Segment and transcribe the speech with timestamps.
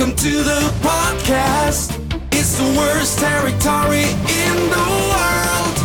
[0.00, 1.92] Welcome to the podcast.
[2.32, 4.08] It's the worst territory
[4.48, 5.76] in the world.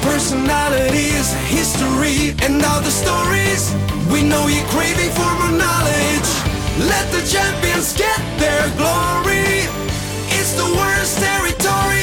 [0.00, 3.74] Personalities, history, and other stories.
[4.12, 6.30] We know you're craving for more knowledge.
[6.86, 9.66] Let the champions get their glory.
[10.38, 12.01] It's the worst territory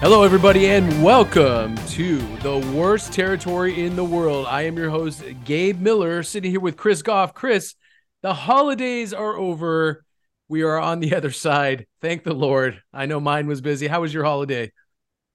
[0.00, 4.46] Hello, everybody, and welcome to the worst territory in the world.
[4.46, 7.32] I am your host, Gabe Miller, sitting here with Chris Goff.
[7.32, 7.74] Chris,
[8.20, 10.04] the holidays are over.
[10.48, 11.86] We are on the other side.
[12.02, 12.82] Thank the Lord.
[12.92, 13.86] I know mine was busy.
[13.86, 14.70] How was your holiday?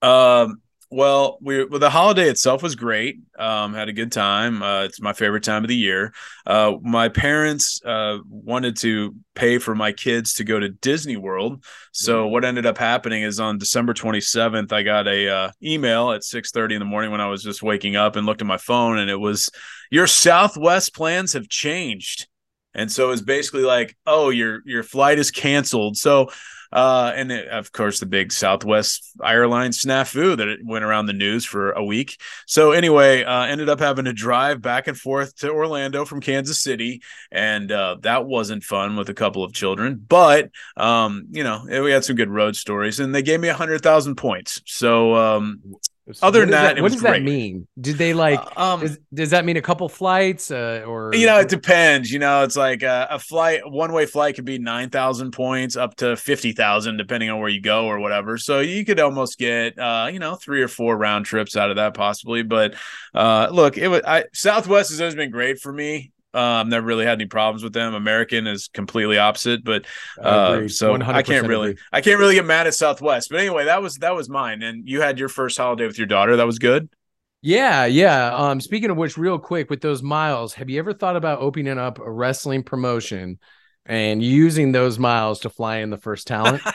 [0.00, 3.20] Um, well, we well, the holiday itself was great.
[3.38, 4.62] Um, had a good time.
[4.62, 6.12] Uh, it's my favorite time of the year.
[6.46, 11.64] Uh, my parents uh, wanted to pay for my kids to go to Disney World.
[11.92, 16.22] So what ended up happening is on December 27th, I got a uh, email at
[16.22, 18.98] 6:30 in the morning when I was just waking up and looked at my phone,
[18.98, 19.48] and it was
[19.90, 22.28] your Southwest plans have changed.
[22.74, 25.96] And so it's basically like, oh, your your flight is canceled.
[25.96, 26.28] So
[26.72, 31.44] uh, and it, of course, the big Southwest airline snafu that went around the news
[31.44, 32.20] for a week.
[32.46, 36.60] So anyway, uh, ended up having to drive back and forth to Orlando from Kansas
[36.60, 40.02] City, and uh, that wasn't fun with a couple of children.
[40.08, 43.54] But um, you know, we had some good road stories, and they gave me a
[43.54, 44.60] hundred thousand points.
[44.66, 45.60] So um,
[46.20, 47.66] other than that, it what does that mean?
[47.80, 48.40] Did they like?
[48.58, 52.18] um, does, does that mean a couple flights, uh, or you know it depends you
[52.18, 56.16] know it's like a, a flight one way flight could be 9000 points up to
[56.16, 60.18] 50000 depending on where you go or whatever so you could almost get uh you
[60.18, 62.74] know three or four round trips out of that possibly but
[63.14, 67.04] uh look it was i southwest has always been great for me um never really
[67.04, 69.84] had any problems with them american is completely opposite but
[70.20, 71.82] uh so i can't really agree.
[71.92, 74.88] i can't really get mad at southwest but anyway that was that was mine and
[74.88, 76.88] you had your first holiday with your daughter that was good
[77.42, 78.32] Yeah, yeah.
[78.36, 81.76] Um, speaking of which, real quick with those miles, have you ever thought about opening
[81.76, 83.40] up a wrestling promotion
[83.84, 86.62] and using those miles to fly in the first talent?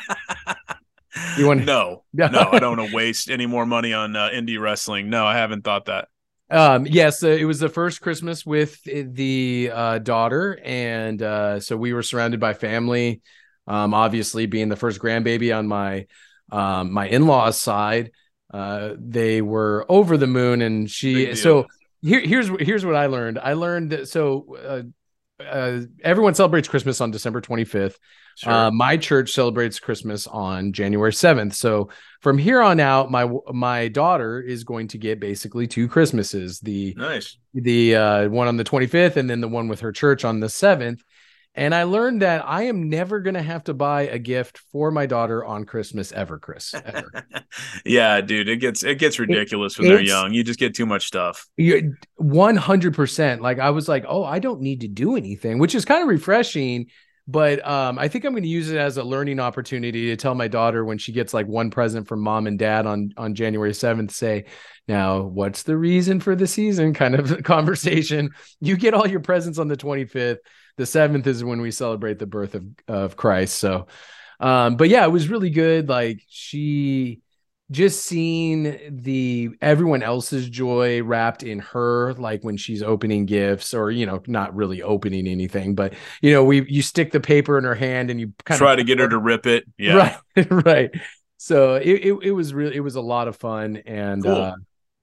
[1.38, 2.28] You want- no, No.
[2.28, 5.09] no, I don't want to waste any more money on uh, indie wrestling.
[5.09, 6.09] No, I haven't thought that.
[6.50, 11.75] Um, yes, uh, it was the first Christmas with the uh, daughter, and uh, so
[11.75, 13.22] we were surrounded by family.
[13.68, 16.08] Um, obviously, being the first grandbaby on my
[16.52, 18.12] um, my in laws' side,
[18.53, 21.35] uh, they were over the moon, and she.
[21.35, 21.68] So
[22.02, 23.40] here, here's here's what I learned.
[23.40, 24.56] I learned that so.
[24.56, 24.81] Uh,
[25.44, 27.97] uh, everyone celebrates Christmas on December 25th.
[28.37, 28.53] Sure.
[28.53, 31.55] Uh, my church celebrates Christmas on January 7th.
[31.55, 31.89] So
[32.21, 36.59] from here on out, my my daughter is going to get basically two Christmases.
[36.59, 37.35] The nice.
[37.55, 40.47] the uh, one on the 25th and then the one with her church on the
[40.47, 41.01] 7th.
[41.55, 44.91] And I learned that I am never going to have to buy a gift for
[44.91, 46.75] my daughter on Christmas ever, Chris.
[46.75, 47.11] Ever.
[47.85, 50.31] yeah, dude, it gets it gets ridiculous when they're young.
[50.31, 51.47] You just get too much stuff.
[52.21, 53.39] 100%.
[53.41, 56.09] Like I was like, "Oh, I don't need to do anything," which is kind of
[56.09, 56.91] refreshing,
[57.27, 60.33] but um I think I'm going to use it as a learning opportunity to tell
[60.35, 63.73] my daughter when she gets like one present from mom and dad on on January
[63.73, 64.45] 7th say,
[64.88, 68.29] "Now, what's the reason for the season?" kind of conversation.
[68.61, 70.39] You get all your presents on the 25th.
[70.77, 73.57] The 7th is when we celebrate the birth of of Christ.
[73.59, 73.87] So
[74.39, 77.21] um but yeah, it was really good like she
[77.69, 83.91] just seeing the everyone else's joy wrapped in her like when she's opening gifts or
[83.91, 87.66] you know not really opening anything but you know we you stick the paper in
[87.66, 89.66] her hand and you kind of Try of to get her to rip it.
[89.78, 90.17] Yeah.
[90.38, 90.91] right right
[91.38, 94.34] so it, it it was really it was a lot of fun and Cool.
[94.34, 94.53] uh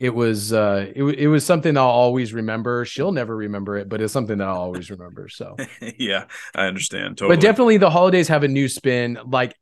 [0.01, 4.01] it was uh it, it was something I'll always remember she'll never remember it but
[4.01, 5.57] it's something that I'll always remember so
[5.99, 7.19] yeah, I understand.
[7.19, 7.37] Totally.
[7.37, 9.55] but definitely the holidays have a new spin like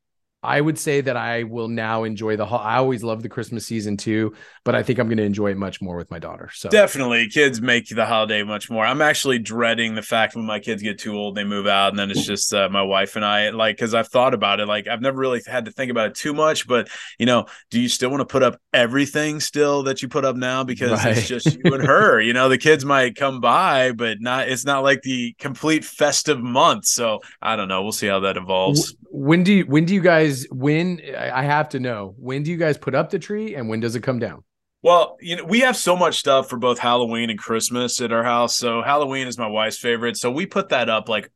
[0.42, 2.44] I would say that I will now enjoy the.
[2.47, 5.53] ho- I always love the Christmas season too, but I think I'm going to enjoy
[5.53, 6.50] it much more with my daughter.
[6.53, 8.84] So Definitely, kids make the holiday much more.
[8.84, 11.98] I'm actually dreading the fact when my kids get too old, they move out, and
[11.98, 13.50] then it's just uh, my wife and I.
[13.50, 14.66] Like, because I've thought about it.
[14.66, 16.66] Like, I've never really had to think about it too much.
[16.66, 16.88] But
[17.20, 20.34] you know, do you still want to put up everything still that you put up
[20.34, 20.64] now?
[20.64, 21.16] Because Right.
[21.16, 22.20] it's just you and her.
[22.20, 24.49] You know, the kids might come by, but not.
[24.49, 26.87] It's not like the complete festive month.
[26.87, 27.82] So I don't know.
[27.82, 28.96] We'll see how that evolves.
[29.11, 32.50] When do you when do you guys when I I have to know when do
[32.50, 34.44] you guys put up the tree and when does it come down?
[34.82, 38.25] Well, you know, we have so much stuff for both Halloween and Christmas at our
[38.25, 38.56] house.
[38.56, 40.17] So Halloween is my wife's favorite.
[40.17, 41.31] So we put that up like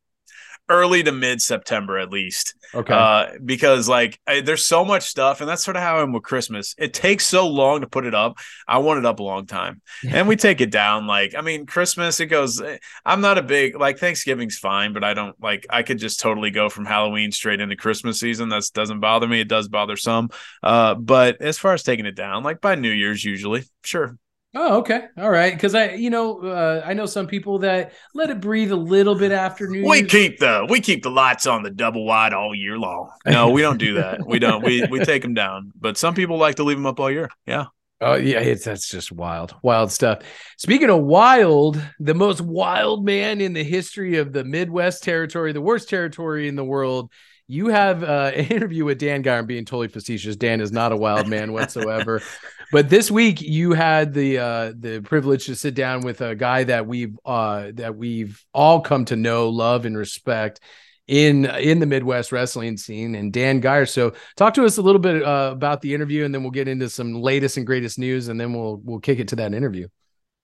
[0.68, 2.54] early to mid September at least.
[2.74, 2.92] Okay.
[2.92, 6.22] Uh, because like I, there's so much stuff, and that's sort of how I'm with
[6.22, 6.74] Christmas.
[6.78, 8.38] It takes so long to put it up.
[8.66, 11.06] I want it up a long time, and we take it down.
[11.06, 12.60] Like I mean, Christmas it goes.
[12.60, 15.66] eh, I'm not a big like Thanksgiving's fine, but I don't like.
[15.70, 18.48] I could just totally go from Halloween straight into Christmas season.
[18.48, 19.40] That doesn't bother me.
[19.40, 20.30] It does bother some.
[20.62, 24.18] Uh, but as far as taking it down, like by New Year's usually, sure.
[24.58, 25.08] Oh, okay.
[25.18, 25.52] All right.
[25.52, 29.14] Because I, you know, uh, I know some people that let it breathe a little
[29.14, 30.10] bit after New We Year's.
[30.10, 33.10] keep the we keep the lights on the double wide all year long.
[33.26, 34.26] No, we don't do that.
[34.26, 34.64] We don't.
[34.64, 35.72] We we take them down.
[35.78, 37.28] But some people like to leave them up all year.
[37.46, 37.66] Yeah.
[38.00, 40.20] Oh yeah, it's that's just wild, wild stuff.
[40.58, 45.62] Speaking of wild, the most wild man in the history of the Midwest territory, the
[45.62, 47.10] worst territory in the world.
[47.48, 49.38] You have uh, an interview with Dan Gier.
[49.38, 50.36] I'm being totally facetious.
[50.36, 52.22] Dan is not a wild man whatsoever.
[52.72, 56.64] but this week you had the uh, the privilege to sit down with a guy
[56.64, 60.60] that we've uh, that we've all come to know, love, and respect
[61.06, 63.86] in in the Midwest wrestling scene and Dan Gier.
[63.86, 66.68] So talk to us a little bit uh, about the interview and then we'll get
[66.68, 69.88] into some latest and greatest news and then we'll we'll kick it to that interview.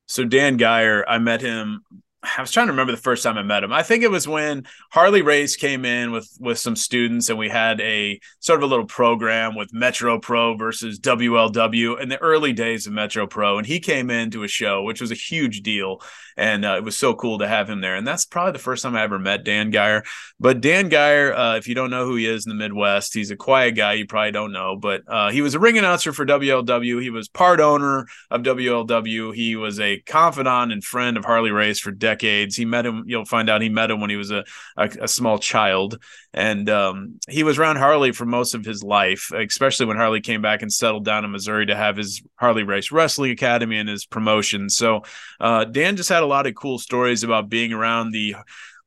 [0.06, 1.82] So Dan Gier, I met him.
[2.24, 3.72] I was trying to remember the first time I met him.
[3.72, 7.48] I think it was when Harley Race came in with with some students, and we
[7.48, 12.52] had a sort of a little program with Metro Pro versus WLW in the early
[12.52, 13.58] days of Metro Pro.
[13.58, 16.00] And he came into a show, which was a huge deal,
[16.36, 17.96] and uh, it was so cool to have him there.
[17.96, 20.04] And that's probably the first time I ever met Dan Gier.
[20.38, 23.32] But Dan Gier, uh, if you don't know who he is in the Midwest, he's
[23.32, 23.94] a quiet guy.
[23.94, 27.02] You probably don't know, but uh, he was a ring announcer for WLW.
[27.02, 29.34] He was part owner of WLW.
[29.34, 32.11] He was a confidant and friend of Harley Race for decades.
[32.56, 33.04] He met him.
[33.06, 34.44] You'll find out he met him when he was a
[34.76, 35.98] a, a small child,
[36.34, 40.42] and um, he was around Harley for most of his life, especially when Harley came
[40.42, 44.06] back and settled down in Missouri to have his Harley Race Wrestling Academy and his
[44.06, 44.68] promotion.
[44.68, 45.02] So
[45.40, 48.36] uh, Dan just had a lot of cool stories about being around the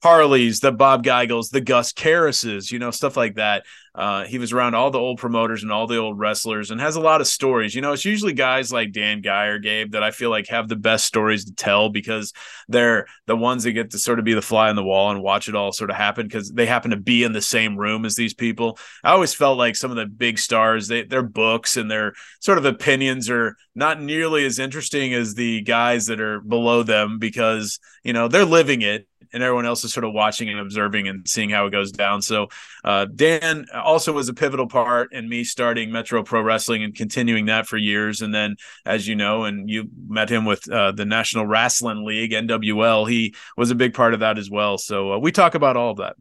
[0.03, 3.63] Harleys, the Bob Geigels, the Gus Karrases, you know, stuff like that.
[3.95, 6.97] Uh, he was around all the old promoters and all the old wrestlers and has
[6.97, 7.73] a lot of stories.
[7.73, 10.75] You know, it's usually guys like Dan Gier, Gabe, that I feel like have the
[10.75, 12.33] best stories to tell because
[12.67, 15.23] they're the ones that get to sort of be the fly on the wall and
[15.23, 18.03] watch it all sort of happen because they happen to be in the same room
[18.03, 18.77] as these people.
[19.03, 22.57] I always felt like some of the big stars, they, their books and their sort
[22.57, 27.79] of opinions are not nearly as interesting as the guys that are below them because,
[28.03, 31.27] you know, they're living it and everyone else is sort of watching and observing and
[31.27, 32.21] seeing how it goes down.
[32.21, 32.47] So
[32.85, 37.47] uh, Dan also was a pivotal part in me starting Metro Pro Wrestling and continuing
[37.47, 38.21] that for years.
[38.21, 38.55] And then,
[38.85, 43.35] as you know, and you met him with uh, the National Wrestling League (NWL), he
[43.57, 44.77] was a big part of that as well.
[44.77, 46.15] So uh, we talk about all of that.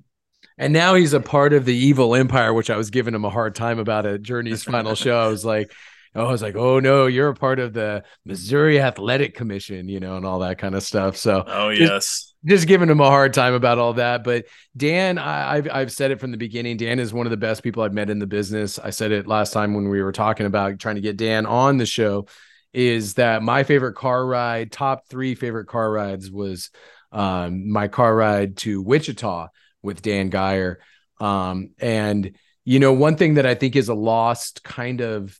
[0.58, 3.31] And now he's a part of the evil empire, which I was giving him a
[3.31, 5.19] hard time about at Journey's final show.
[5.19, 5.72] I was like,
[6.14, 10.00] oh, I was like, oh no, you're a part of the Missouri Athletic Commission, you
[10.00, 11.16] know, and all that kind of stuff.
[11.16, 12.33] So Oh yes.
[12.44, 14.23] Just giving him a hard time about all that.
[14.23, 14.46] But
[14.76, 16.76] Dan, I, I've I've said it from the beginning.
[16.76, 18.79] Dan is one of the best people I've met in the business.
[18.79, 21.79] I said it last time when we were talking about trying to get Dan on
[21.79, 22.26] the show.
[22.73, 24.73] Is that my favorite car ride?
[24.73, 26.70] Top three favorite car rides was
[27.12, 29.49] um, my car ride to Wichita
[29.82, 30.79] with Dan Gier.
[31.20, 35.38] Um, and you know, one thing that I think is a lost kind of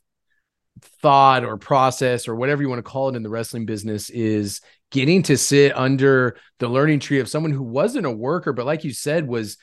[0.81, 4.61] thought or process or whatever you want to call it in the wrestling business is
[4.95, 8.85] getting to sit under the learning tree of someone who wasn't a worker, but like
[8.85, 9.57] you said, was,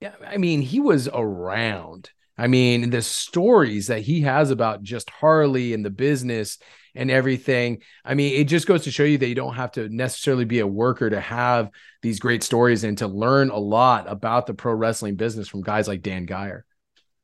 [0.00, 2.10] yeah, I mean, he was around.
[2.36, 6.58] I mean, the stories that he has about just Harley and the business
[6.94, 7.80] and everything.
[8.04, 10.58] I mean, it just goes to show you that you don't have to necessarily be
[10.58, 11.70] a worker to have
[12.02, 15.88] these great stories and to learn a lot about the pro wrestling business from guys
[15.88, 16.64] like Dan Gier.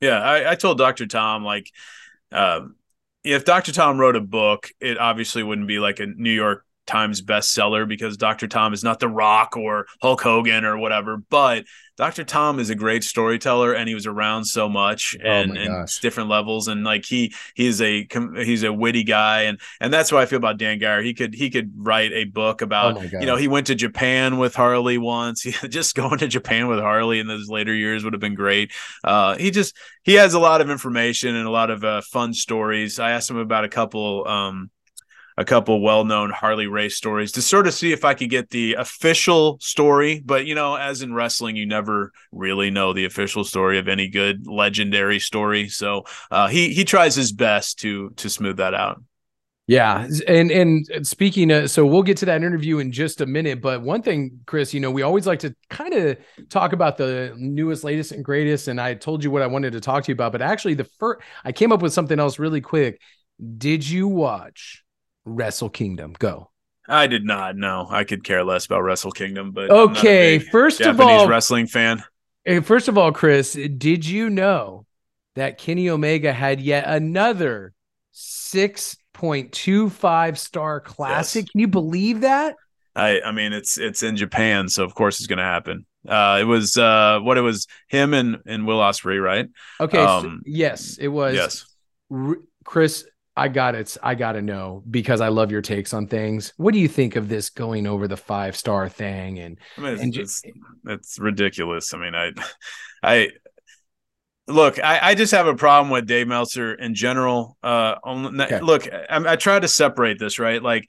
[0.01, 1.07] Yeah, I, I told Dr.
[1.07, 1.71] Tom like
[2.33, 2.77] um,
[3.25, 3.73] if Dr.
[3.73, 8.17] Tom wrote a book, it obviously wouldn't be like a New York Times bestseller because
[8.17, 8.49] Dr.
[8.49, 11.17] Tom is not The Rock or Hulk Hogan or whatever.
[11.17, 11.65] But
[11.97, 12.25] Dr.
[12.25, 16.29] Tom is a great storyteller, and he was around so much and, my and different
[16.29, 16.69] levels.
[16.69, 18.07] And like he he's a
[18.37, 21.03] he's a witty guy, and and that's why I feel about Dan Gier.
[21.03, 24.37] He could he could write a book about Oh you know he went to Japan
[24.37, 25.43] with Harley once.
[25.69, 28.73] just going to Japan with Harley in those later years would have been great.
[29.03, 32.35] Uh, he just he has a lot of information and a lot of uh, fun
[32.35, 32.99] stories.
[32.99, 34.71] I asked him about a couple um,
[35.39, 38.75] a couple well-known Harley race stories to sort of see if I could get the
[38.75, 40.23] official story.
[40.25, 44.09] But you know, as in wrestling, you never really know the official story of any
[44.09, 45.69] good legendary story.
[45.69, 49.03] So uh, he he tries his best to to smooth that out.
[49.69, 53.61] Yeah, and and speaking of, so we'll get to that interview in just a minute.
[53.61, 57.35] But one thing, Chris, you know, we always like to kind of talk about the
[57.37, 58.69] newest, latest, and greatest.
[58.69, 60.85] And I told you what I wanted to talk to you about, but actually, the
[60.85, 63.01] first I came up with something else really quick.
[63.59, 64.85] Did you watch
[65.27, 66.15] Wrestle Kingdom?
[66.19, 66.51] Go.
[66.89, 67.87] I did not know.
[67.91, 71.29] I could care less about Wrestle Kingdom, but I'm not a Okay, first of all,
[71.29, 72.03] wrestling fan.
[72.63, 74.87] first of all, Chris, did you know
[75.35, 77.73] that Kenny Omega had yet another
[78.13, 81.45] six point two five star classic?
[81.47, 81.51] Yes.
[81.51, 82.55] Can you believe that?
[82.95, 85.87] I I mean it's it's in Japan, so of course it's going to happen.
[86.09, 89.49] Uh, it was uh, what it was him and and Will Ospreay, right?
[89.81, 91.35] Okay, so- Um, yes, it was.
[91.35, 91.67] yes.
[92.13, 93.07] R- Chris,
[93.37, 93.97] I got it.
[94.03, 96.53] I got to know because I love your takes on things.
[96.57, 99.39] What do you think of this going over the five star thing?
[99.39, 100.43] And I mean, it's, and it's,
[100.87, 101.93] it's ridiculous.
[101.93, 102.33] I mean, I,
[103.03, 103.31] I
[104.47, 107.57] look, I, I just have a problem with Dave Meltzer in general.
[107.63, 108.61] Uh, on, Okay.
[108.61, 110.63] look, I, I try to separate this, right?
[110.63, 110.87] Like,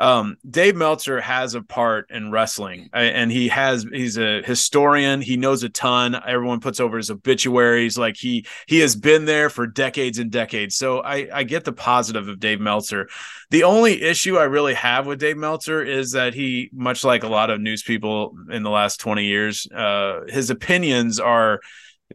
[0.00, 5.20] um, Dave Meltzer has a part in wrestling, and he has he's a historian.
[5.20, 6.18] He knows a ton.
[6.26, 7.98] Everyone puts over his obituaries.
[7.98, 10.74] Like he he has been there for decades and decades.
[10.74, 13.08] So I I get the positive of Dave Meltzer.
[13.50, 17.28] The only issue I really have with Dave Meltzer is that he, much like a
[17.28, 21.60] lot of news people in the last twenty years, uh, his opinions are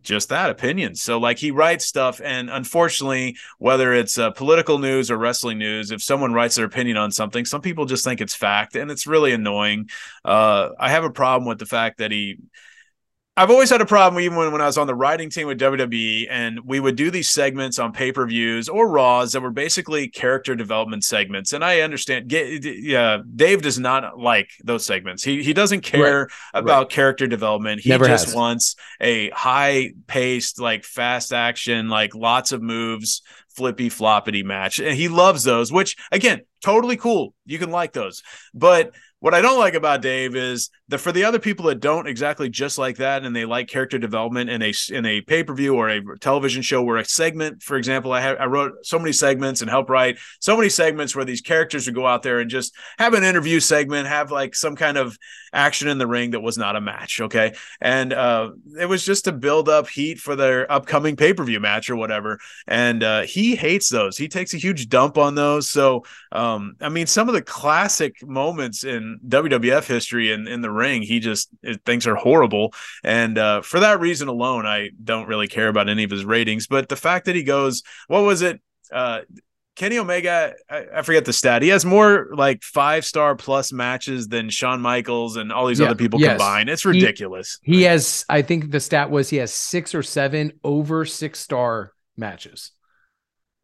[0.04, 1.02] just that opinions.
[1.02, 5.92] So like he writes stuff, and unfortunately, whether it's uh, political news or wrestling news,
[5.92, 9.08] if someone writes their opinion on something, some people just think it's fact, and it's
[9.08, 9.90] really annoying.
[10.24, 12.38] Uh, I have a problem with the fact that he.
[13.38, 15.60] I've always had a problem even when, when I was on the writing team with
[15.60, 20.56] WWE and we would do these segments on pay-per-views or Raws that were basically character
[20.56, 21.52] development segments.
[21.52, 25.22] And I understand yeah, Dave does not like those segments.
[25.22, 27.82] He he doesn't care about character development.
[27.82, 28.36] He Never just has.
[28.36, 33.22] wants a high paced, like fast action, like lots of moves,
[33.56, 34.80] flippy floppity match.
[34.80, 37.34] And he loves those, which again, totally cool.
[37.46, 38.24] You can like those.
[38.54, 42.08] But what I don't like about Dave is that for the other people that don't
[42.08, 45.56] exactly just like that and they like character development in a in a pay per
[45.56, 49.00] view or a television show where a segment, for example, I have I wrote so
[49.00, 52.40] many segments and helped write so many segments where these characters would go out there
[52.40, 55.18] and just have an interview segment, have like some kind of
[55.54, 57.54] action in the ring that was not a match, okay?
[57.80, 61.62] And uh, it was just to build up heat for their upcoming pay per view
[61.62, 62.38] match or whatever.
[62.68, 64.18] And uh, he hates those.
[64.18, 65.70] He takes a huge dump on those.
[65.70, 70.72] So um, I mean, some of the classic moments in WWF history and in the
[70.72, 72.74] ring, he just it, thinks are horrible.
[73.04, 76.68] And uh, for that reason alone, I don't really care about any of his ratings.
[76.68, 78.62] But the fact that he goes, what was it?
[78.92, 79.22] Uh,
[79.76, 81.62] Kenny Omega, I, I forget the stat.
[81.62, 85.88] He has more like five star plus matches than Shawn Michaels and all these Yeah,
[85.88, 86.32] other people yes.
[86.32, 86.70] combined.
[86.70, 87.60] It's He- ridiculous.
[87.62, 91.92] he has, I think the stat was he has six or seven over six star
[92.16, 92.72] matches.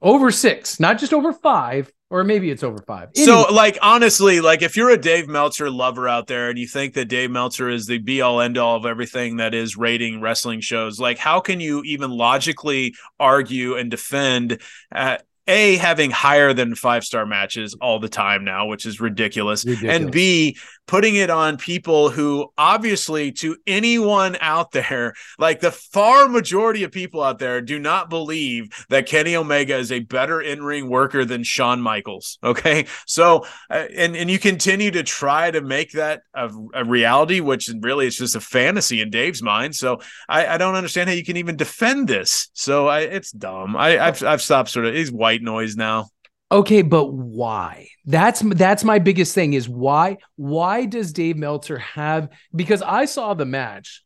[0.01, 3.09] Over six, not just over five, or maybe it's over five.
[3.15, 6.93] So, like, honestly, like, if you're a Dave Meltzer lover out there and you think
[6.95, 10.59] that Dave Meltzer is the be all end all of everything that is rating wrestling
[10.59, 14.61] shows, like, how can you even logically argue and defend
[14.93, 19.65] uh, a having higher than five star matches all the time now, which is ridiculous,
[19.65, 19.95] Ridiculous.
[19.95, 26.27] and b putting it on people who obviously to anyone out there, like the far
[26.27, 30.63] majority of people out there, do not believe that Kenny Omega is a better in
[30.63, 32.37] ring worker than Shawn Michaels.
[32.51, 37.39] Okay, so uh, and and you continue to try to make that a, a reality,
[37.39, 39.73] which really is just a fantasy in Dave's mind.
[39.73, 42.49] So I, I don't understand how you can even defend this.
[42.53, 43.77] So I, it's dumb.
[43.77, 44.95] I, I've I've stopped sort of.
[44.95, 46.07] He's white noise now.
[46.51, 47.87] okay, but why?
[48.05, 53.33] That's that's my biggest thing is why why does Dave Meltzer have because I saw
[53.35, 54.03] the match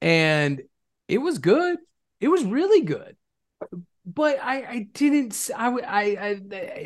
[0.00, 0.62] and
[1.08, 1.78] it was good.
[2.20, 3.16] It was really good.
[4.06, 6.40] But I, I didn't, I I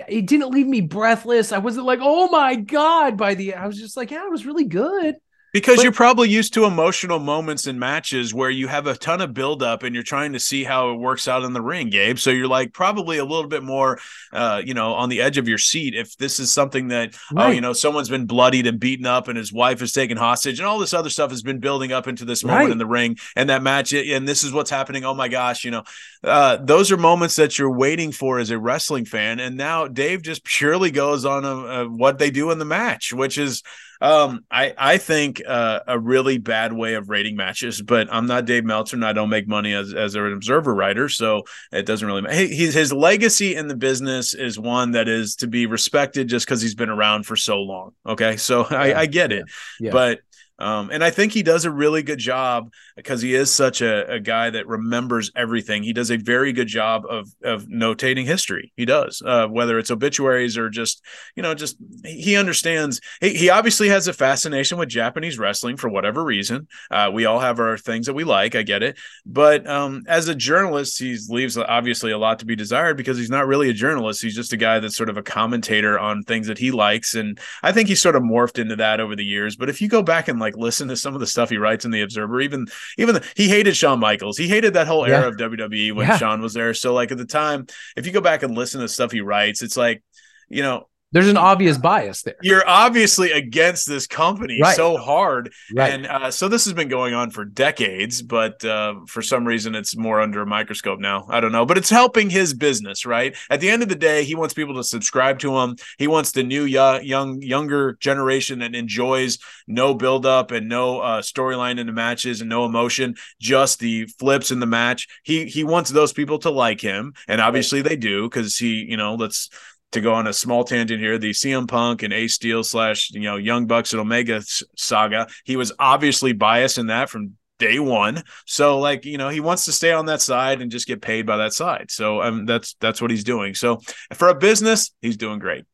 [0.08, 1.52] it didn't leave me breathless.
[1.52, 4.46] I wasn't like, oh my God, by the, I was just like, yeah, it was
[4.46, 5.16] really good.
[5.52, 9.20] Because But- you're probably used to emotional moments in matches where you have a ton
[9.20, 12.18] of buildup and you're trying to see how it works out in the ring, Gabe.
[12.18, 13.98] So you're like probably a little bit more,
[14.32, 15.94] uh, you know, on the edge of your seat.
[15.96, 19.36] If this is something that, oh, you know, someone's been bloodied and beaten up and
[19.36, 22.24] his wife is taken hostage and all this other stuff has been building up into
[22.24, 22.70] this moment Right.
[22.72, 25.04] in the ring and that match, and this is what's happening.
[25.04, 25.82] Oh my gosh, you know,
[26.22, 29.40] uh, those are moments that you're waiting for as a wrestling fan.
[29.40, 33.12] And now Dave just purely goes on a, a, what they do in the match,
[33.12, 33.62] which is,
[34.00, 38.46] um, I I think uh, a really bad way of rating matches, but I'm not
[38.46, 41.42] Dave Meltzer, and I don't make money as as an observer writer, so
[41.72, 42.34] it doesn't really matter.
[42.34, 46.46] He, he's his legacy in the business is one that is to be respected just
[46.46, 47.92] because he's been around for so long.
[48.06, 49.44] Okay, so Yeah, I, I get it,
[49.78, 49.90] yeah.
[49.90, 50.20] but.
[50.60, 54.12] Um, and I think he does a really good job because he is such a,
[54.12, 55.82] a guy that remembers everything.
[55.82, 58.72] He does a very good job of of notating history.
[58.76, 61.02] He does, uh, whether it's obituaries or just
[61.36, 63.00] you know, just he understands.
[63.20, 66.68] He, he obviously has a fascination with Japanese wrestling for whatever reason.
[66.90, 68.54] Uh, we all have our things that we like.
[68.54, 72.56] I get it, but um, as a journalist, he leaves obviously a lot to be
[72.56, 74.22] desired because he's not really a journalist.
[74.22, 77.38] He's just a guy that's sort of a commentator on things that he likes, and
[77.62, 79.56] I think he's sort of morphed into that over the years.
[79.56, 81.84] But if you go back and like listen to some of the stuff he writes
[81.84, 82.66] in the Observer, even
[82.98, 84.36] even the, he hated Shawn Michaels.
[84.36, 85.28] He hated that whole era Yeah.
[85.28, 86.16] of WWE when Yeah.
[86.18, 86.74] Shawn was there.
[86.74, 87.66] So like at the time,
[87.96, 90.02] if you go back and listen to stuff he writes, it's like
[90.48, 92.36] you know there's an obvious bias there.
[92.42, 94.76] You're obviously against this company Right.
[94.76, 95.92] so hard, Right.
[95.92, 98.22] and uh, so this has been going on for decades.
[98.22, 101.26] But uh, for some reason, it's more under a microscope now.
[101.28, 103.36] I don't know, but it's helping his business, right?
[103.50, 105.76] At the end of the day, he wants people to subscribe to him.
[105.98, 111.22] He wants the new young, young younger generation that enjoys no buildup and no uh,
[111.22, 115.08] storyline in the matches and no emotion, just the flips in the match.
[115.24, 118.96] He he wants those people to like him, and obviously they do because he, you
[118.96, 119.50] know, let's
[119.92, 123.20] to go on a small tangent here, the CM Punk and Ace Steel slash you
[123.20, 124.42] know Young Bucks and Omega
[124.76, 125.26] saga.
[125.44, 128.24] He was obviously biased in that from day one.
[128.46, 131.26] So like you know he wants to stay on that side and just get paid
[131.26, 131.90] by that side.
[131.90, 133.54] So um, that's that's what he's doing.
[133.54, 133.80] So
[134.14, 135.64] for a business, he's doing great.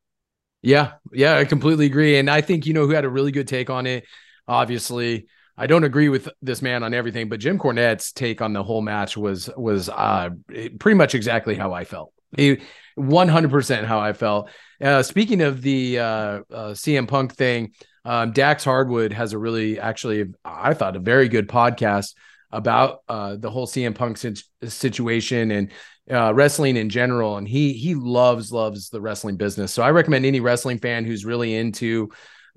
[0.62, 2.18] Yeah, yeah, I completely agree.
[2.18, 4.04] And I think you know who had a really good take on it.
[4.48, 8.62] Obviously, I don't agree with this man on everything, but Jim Cornette's take on the
[8.62, 10.30] whole match was was uh
[10.78, 12.12] pretty much exactly how I felt.
[12.36, 12.60] He
[12.98, 14.50] 100% how I felt.
[14.80, 16.40] Uh, speaking of the uh, uh,
[16.74, 17.72] CM Punk thing,
[18.04, 22.14] um, Dax Harwood has a really, actually, I thought a very good podcast
[22.50, 25.70] about uh, the whole CM Punk sit- situation and
[26.10, 27.36] uh, wrestling in general.
[27.36, 29.72] And he he loves loves the wrestling business.
[29.72, 32.10] So I recommend any wrestling fan who's really into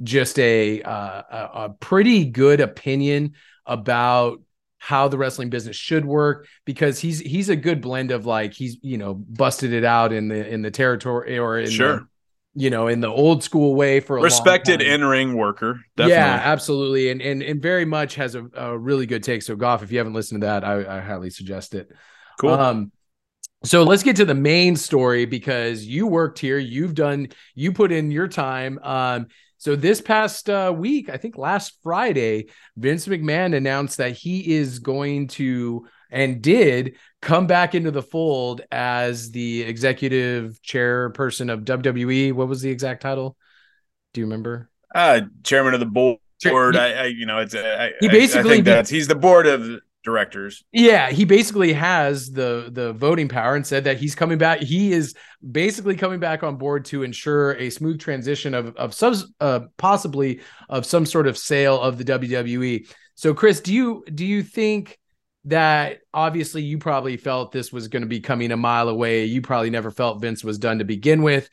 [0.04, 3.34] just a uh, a, a pretty good opinion
[3.66, 4.42] about
[4.80, 8.78] how the wrestling business should work because he's he's a good blend of like he's
[8.82, 11.98] you know busted it out in the in the territory or in Sure.
[11.98, 12.08] the,
[12.56, 16.14] you know in the old school way for a Respected in ring worker, definitely.
[16.14, 19.44] Yeah, absolutely, and and and very much has a, a really good take.
[19.44, 21.92] So, Goff, if you haven't listened to that, I, I highly suggest it.
[22.40, 22.52] cool.
[22.52, 22.92] Um,
[23.64, 27.92] so let's get to the main story because you worked here, you've done, you put
[27.92, 28.80] in your time.
[28.82, 29.28] Um,
[29.60, 32.48] so this past uh, week, I think last Friday,
[32.78, 38.62] Vince McMahon announced that he is going to and did come back into the fold
[38.72, 42.34] as the executive chairperson of WWE.
[42.34, 43.38] What was the exact title?
[44.14, 44.70] Do you remember?
[44.96, 46.18] uh, chairman of the board.
[46.42, 49.46] He- I, I, you know, it's I, He basically I think that's he's the board
[49.46, 50.64] of directors.
[50.72, 54.60] Yeah, he basically has the the voting power and said that he's coming back.
[54.60, 55.14] He is
[55.52, 60.42] basically coming back on board to ensure a smooth transition of of some uh, possibly
[60.68, 62.88] of some sort of sale of the WWE.
[63.14, 64.98] So, Chris, do you do you think
[65.46, 69.26] that obviously you probably felt this was going to be coming a mile away?
[69.26, 71.50] You probably never felt Vince was done to begin with.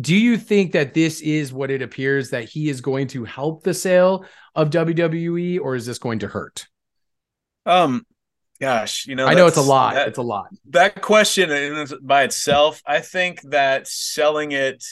[0.00, 3.64] Do you think that this is what it appears that he is going to help
[3.64, 6.68] the sale of WWE, or is this going to hurt?
[7.68, 8.06] Um,
[8.60, 9.94] gosh, you know, I know it's a lot.
[9.94, 10.48] that- it's a lot.
[10.70, 14.82] that question by itself, I think that selling it,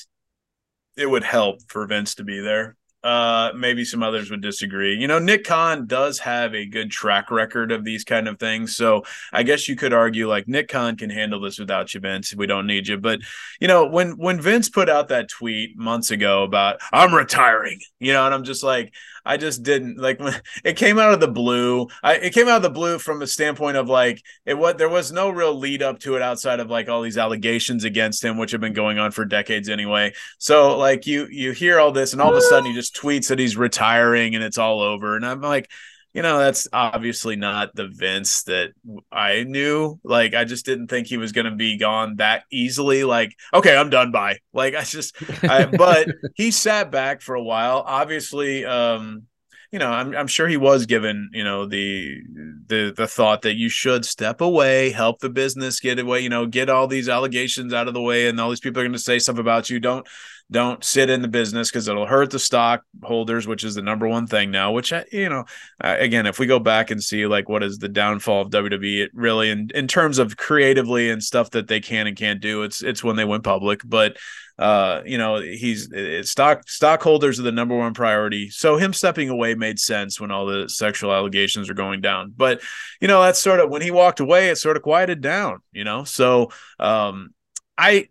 [0.96, 2.76] it would help for Vince to be there.
[3.04, 4.94] Uh, maybe some others would disagree.
[4.96, 8.74] You know, Nick Khan does have a good track record of these kind of things.
[8.74, 12.34] So I guess you could argue like Nick Khan can handle this without you, Vince.
[12.34, 12.98] We don't need you.
[12.98, 13.20] But
[13.60, 18.12] you know, when when Vince put out that tweet months ago about I'm retiring, you
[18.12, 18.92] know, and I'm just like,
[19.26, 20.20] I just didn't like
[20.64, 21.88] it came out of the blue.
[22.02, 24.88] I it came out of the blue from a standpoint of like it was there
[24.88, 28.38] was no real lead up to it outside of like all these allegations against him,
[28.38, 30.12] which have been going on for decades anyway.
[30.38, 33.28] So like you you hear all this and all of a sudden he just tweets
[33.28, 35.16] that he's retiring and it's all over.
[35.16, 35.68] And I'm like,
[36.16, 38.70] you know, that's obviously not the Vince that
[39.12, 40.00] I knew.
[40.02, 43.04] Like, I just didn't think he was going to be gone that easily.
[43.04, 44.12] Like, okay, I'm done.
[44.12, 44.38] Bye.
[44.54, 47.84] Like, I just, I, but he sat back for a while.
[47.86, 49.24] Obviously, um,
[49.72, 52.22] you know, I'm, I'm sure he was given, you know, the
[52.66, 56.46] the the thought that you should step away, help the business get away, you know,
[56.46, 58.98] get all these allegations out of the way, and all these people are going to
[58.98, 59.80] say stuff about you.
[59.80, 60.06] Don't
[60.50, 64.28] don't sit in the business because it'll hurt the stockholders, which is the number one
[64.28, 64.70] thing now.
[64.70, 65.44] Which I, you know,
[65.82, 69.04] uh, again, if we go back and see like what is the downfall of WWE,
[69.04, 72.62] it really in in terms of creatively and stuff that they can and can't do,
[72.62, 73.80] it's it's when they went public.
[73.84, 74.18] But
[74.58, 78.50] uh, you know, he's it's stock stockholders are the number one priority.
[78.50, 82.32] So him stepping away made sense when all the sexual allegations are going down.
[82.36, 82.62] But
[83.00, 85.58] you know, that's sort of when he walked away, it sort of quieted down.
[85.72, 87.34] You know, so um,
[87.76, 88.08] I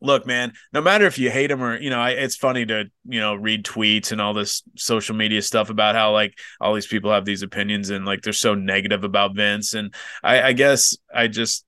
[0.00, 2.84] look, man, no matter if you hate him or, you know, I, it's funny to,
[3.06, 6.86] you know, read tweets and all this social media stuff about how like all these
[6.86, 9.74] people have these opinions and like they're so negative about Vince.
[9.74, 11.65] And I, I guess I just,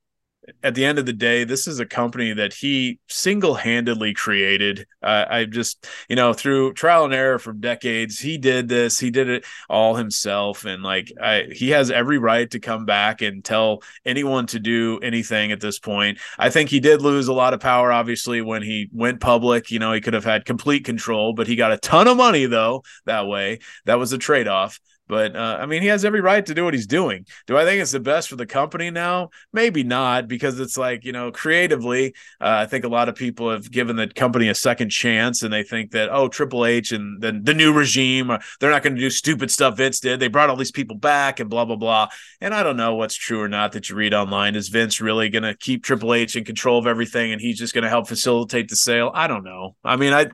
[0.63, 4.87] at the end of the day, this is a company that he single handedly created.
[5.03, 8.99] Uh, I just, you know, through trial and error for decades, he did this.
[8.99, 13.23] He did it all himself, and like, I, he has every right to come back
[13.23, 16.19] and tell anyone to do anything at this point.
[16.39, 19.71] I think he did lose a lot of power, obviously, when he went public.
[19.71, 22.47] You know, he could have had complete control, but he got a ton of money
[22.47, 23.61] though that way.
[23.85, 24.81] That was a trade off.
[25.09, 27.27] But uh, I mean, he has every right to do what he's doing.
[27.47, 29.31] Do I think it's the best for the company now?
[29.53, 33.51] Maybe not, because it's like you know, creatively, uh, I think a lot of people
[33.51, 37.21] have given the company a second chance, and they think that oh, Triple H and
[37.21, 40.21] then the new regime, uh, they're not going to do stupid stuff Vince did.
[40.21, 42.09] They brought all these people back and blah blah blah.
[42.41, 44.55] And I don't know what's true or not that you read online.
[44.57, 47.75] Is Vince really going to keep Triple H in control of everything, and he's just
[47.75, 49.11] going to help facilitate the sale?
[49.15, 49.75] I don't know.
[49.83, 50.27] I mean, I.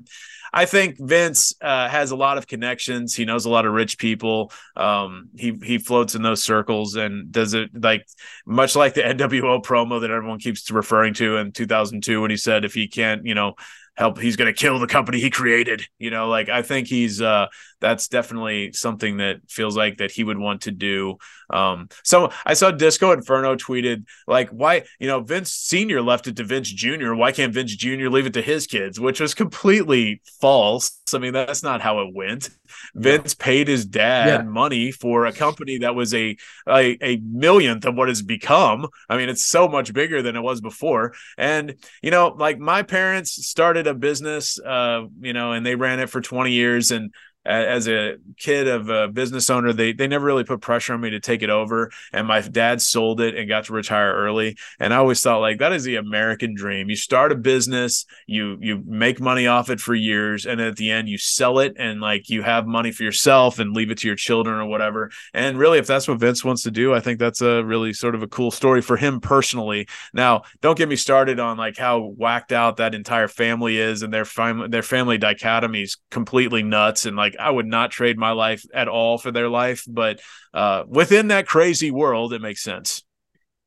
[0.56, 3.12] I think Vince uh, has a lot of connections.
[3.12, 4.52] He knows a lot of rich people.
[4.76, 8.06] Um, he he floats in those circles and does it like
[8.46, 12.64] much like the NWO promo that everyone keeps referring to in 2002 when he said
[12.64, 13.54] if he can't you know
[13.96, 17.22] help he's going to kill the company he created you know like i think he's
[17.22, 17.46] uh
[17.85, 21.18] that's definitely something that feels like that he would want to do.
[21.50, 26.37] Um so i saw disco inferno tweeted like why you know vince senior left it
[26.37, 27.14] to vince junior.
[27.14, 28.98] Why can't vince junior leave it to his kids?
[28.98, 30.98] Which was completely false.
[31.12, 32.48] I mean that's not how it went.
[32.94, 34.42] Vince paid his dad yeah.
[34.42, 38.88] money for a company that was a, a a millionth of what it's become.
[39.11, 41.12] I mean it's so much bigger than it was before.
[41.37, 46.00] And you know like my parents started a business uh you know and they ran
[46.00, 47.12] it for 20 years and
[47.44, 51.11] as a kid of a business owner, they they never really put pressure on me
[51.11, 51.90] to take it over.
[52.12, 54.57] And my dad sold it and got to retire early.
[54.78, 56.88] And I always thought like that is the American dream.
[56.88, 60.90] You start a business, you you make money off it for years, and at the
[60.90, 64.07] end you sell it and like you have money for yourself and leave it to
[64.07, 65.11] your children or whatever.
[65.33, 68.14] And really, if that's what Vince wants to do, I think that's a really sort
[68.14, 69.87] of a cool story for him personally.
[70.12, 74.12] Now, don't get me started on like how whacked out that entire family is and
[74.12, 78.18] their family their family dichotomy is completely nuts and like like I would not trade
[78.18, 80.20] my life at all for their life, but
[80.52, 83.02] uh, within that crazy world, it makes sense.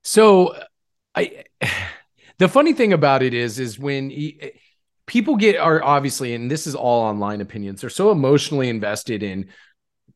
[0.04, 0.56] So,
[1.16, 1.44] I
[2.38, 4.54] the funny thing about it is, is when he,
[5.06, 9.50] people get are obviously, and this is all online opinions, they're so emotionally invested in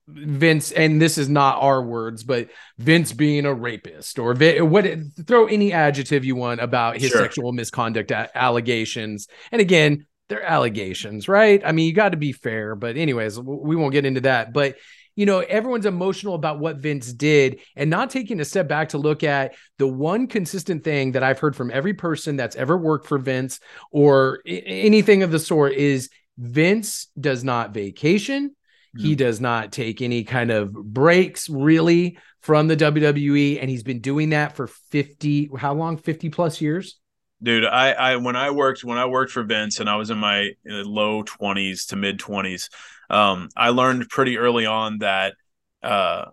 [0.08, 4.86] Vince, and this is not our words, but Vince being a rapist or what
[5.26, 7.22] throw any adjective you want about his sure.
[7.22, 9.28] sexual misconduct allegations.
[9.52, 11.62] And again, they're allegations, right?
[11.66, 14.54] I mean, you got to be fair, but anyways, we won't get into that.
[14.54, 14.78] But
[15.18, 18.98] you know, everyone's emotional about what Vince did and not taking a step back to
[18.98, 23.08] look at the one consistent thing that I've heard from every person that's ever worked
[23.08, 23.60] for Vince
[23.92, 28.52] or anything of the sort is Vince does not vacation.
[28.52, 29.06] Mm-hmm.
[29.06, 33.60] He does not take any kind of breaks really from the WWE.
[33.60, 35.98] And he's been doing that for 50, how long?
[35.98, 37.01] 50 plus years?
[37.42, 40.18] Dude i i when i worked when i worked for vince and i was in
[40.18, 42.70] my low 20s to mid 20s
[43.10, 45.36] um, i learned pretty early on that
[45.84, 46.26] uh,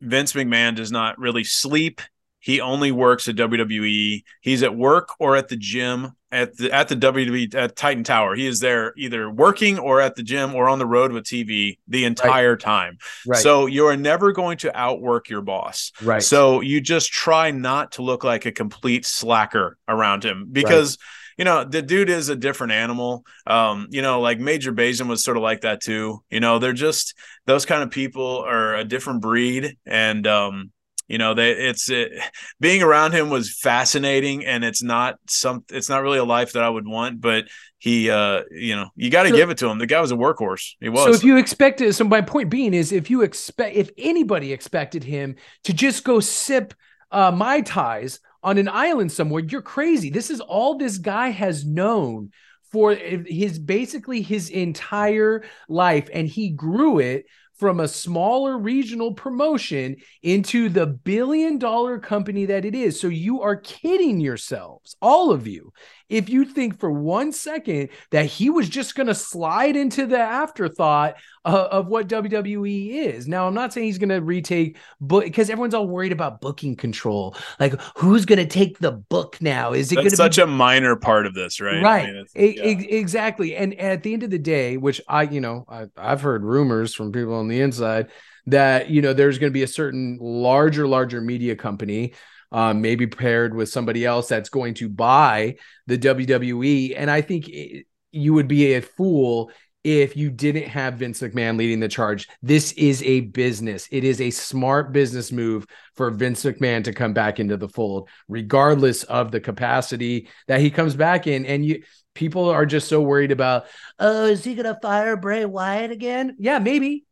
[0.00, 2.00] vince mcmahon does not really sleep
[2.46, 4.22] he only works at WWE.
[4.40, 8.36] He's at work or at the gym at the at the WWE at Titan Tower.
[8.36, 11.78] He is there either working or at the gym or on the road with TV
[11.88, 12.60] the entire right.
[12.60, 12.98] time.
[13.26, 13.42] Right.
[13.42, 15.90] So you are never going to outwork your boss.
[16.00, 16.22] Right.
[16.22, 21.06] So you just try not to look like a complete slacker around him because right
[21.36, 23.26] you know, the dude is a different animal.
[23.46, 26.22] Um, you know, like Major Bazin was sort of like that too.
[26.30, 29.76] You know, they're just those kind of people are a different breed.
[29.84, 30.72] And um,
[31.08, 32.12] you know they it's it,
[32.60, 36.62] being around him was fascinating and it's not some it's not really a life that
[36.62, 37.44] i would want but
[37.78, 39.78] he uh you know you got to so, give it to him.
[39.78, 40.74] The guy was a workhorse.
[40.80, 41.04] He was.
[41.04, 45.04] so if you expected so my point being is if you expect if anybody expected
[45.04, 46.74] him to just go sip
[47.12, 50.10] uh mai tais on an island somewhere you're crazy.
[50.10, 52.30] This is all this guy has known
[52.72, 57.26] for his basically his entire life and he grew it
[57.58, 63.00] from a smaller regional promotion into the billion dollar company that it is.
[63.00, 65.72] So you are kidding yourselves, all of you,
[66.08, 70.18] if you think for one second that he was just going to slide into the
[70.18, 71.16] afterthought
[71.46, 73.28] uh, of what WWE is.
[73.28, 76.74] Now, I'm not saying he's going to retake book because everyone's all worried about booking
[76.74, 77.36] control.
[77.60, 79.72] Like, who's going to take the book now?
[79.72, 81.82] Is it going to be such be- a minor part of this, right?
[81.82, 82.08] Right.
[82.08, 82.64] I mean, yeah.
[82.64, 83.54] exactly.
[83.54, 86.94] And at the end of the day, which I, you know, I, I've heard rumors
[86.94, 88.10] from people on the inside
[88.48, 92.14] that you know there's going to be a certain larger larger media company
[92.52, 95.56] um, maybe paired with somebody else that's going to buy
[95.86, 96.94] the WWE.
[96.96, 99.50] And I think it, you would be a fool
[99.86, 102.28] if you didn't have Vince McMahon leading the charge.
[102.42, 103.88] This is a business.
[103.92, 108.08] It is a smart business move for Vince McMahon to come back into the fold,
[108.28, 111.46] regardless of the capacity that he comes back in.
[111.46, 111.82] And you
[112.14, 113.66] people are just so worried about,
[114.00, 116.34] oh, is he gonna fire Bray Wyatt again?
[116.38, 117.04] Yeah, maybe,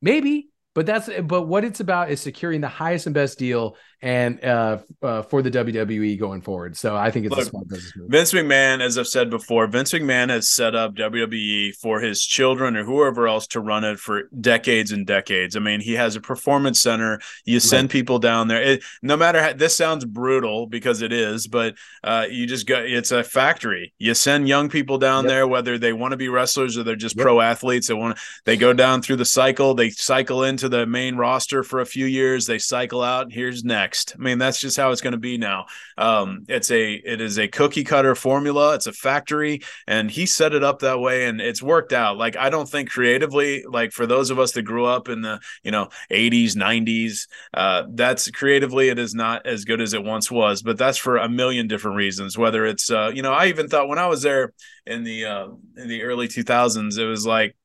[0.00, 0.48] maybe.
[0.74, 4.78] but that's but what it's about is securing the highest and best deal and uh,
[5.00, 6.76] uh, for the WWE going forward.
[6.76, 8.10] So I think it's Look, a smart business move.
[8.10, 12.76] Vince McMahon, as I've said before, Vince McMahon has set up WWE for his children
[12.76, 15.56] or whoever else to run it for decades and decades.
[15.56, 17.20] I mean, he has a performance center.
[17.44, 17.92] You send right.
[17.92, 18.60] people down there.
[18.60, 22.82] It, no matter how this sounds brutal because it is, but uh, you just go.
[22.84, 23.94] It's a factory.
[23.98, 25.30] You send young people down yep.
[25.30, 27.22] there, whether they want to be wrestlers or they're just yep.
[27.22, 27.86] pro athletes.
[27.86, 28.18] They want.
[28.46, 29.74] They go down through the cycle.
[29.74, 32.46] They cycle into the main roster for a few years.
[32.46, 33.32] They cycle out.
[33.32, 34.14] Here's next next.
[34.18, 35.66] I mean, that's just how it's going to be now.
[35.98, 38.74] Um, it's a it is a cookie cutter formula.
[38.74, 42.16] It's a factory, and he set it up that way, and it's worked out.
[42.16, 45.40] Like I don't think creatively, like for those of us that grew up in the
[45.62, 50.30] you know 80s, 90s, uh, that's creatively it is not as good as it once
[50.30, 50.62] was.
[50.62, 52.38] But that's for a million different reasons.
[52.38, 54.54] Whether it's uh, you know, I even thought when I was there
[54.86, 57.56] in the uh, in the early 2000s, it was like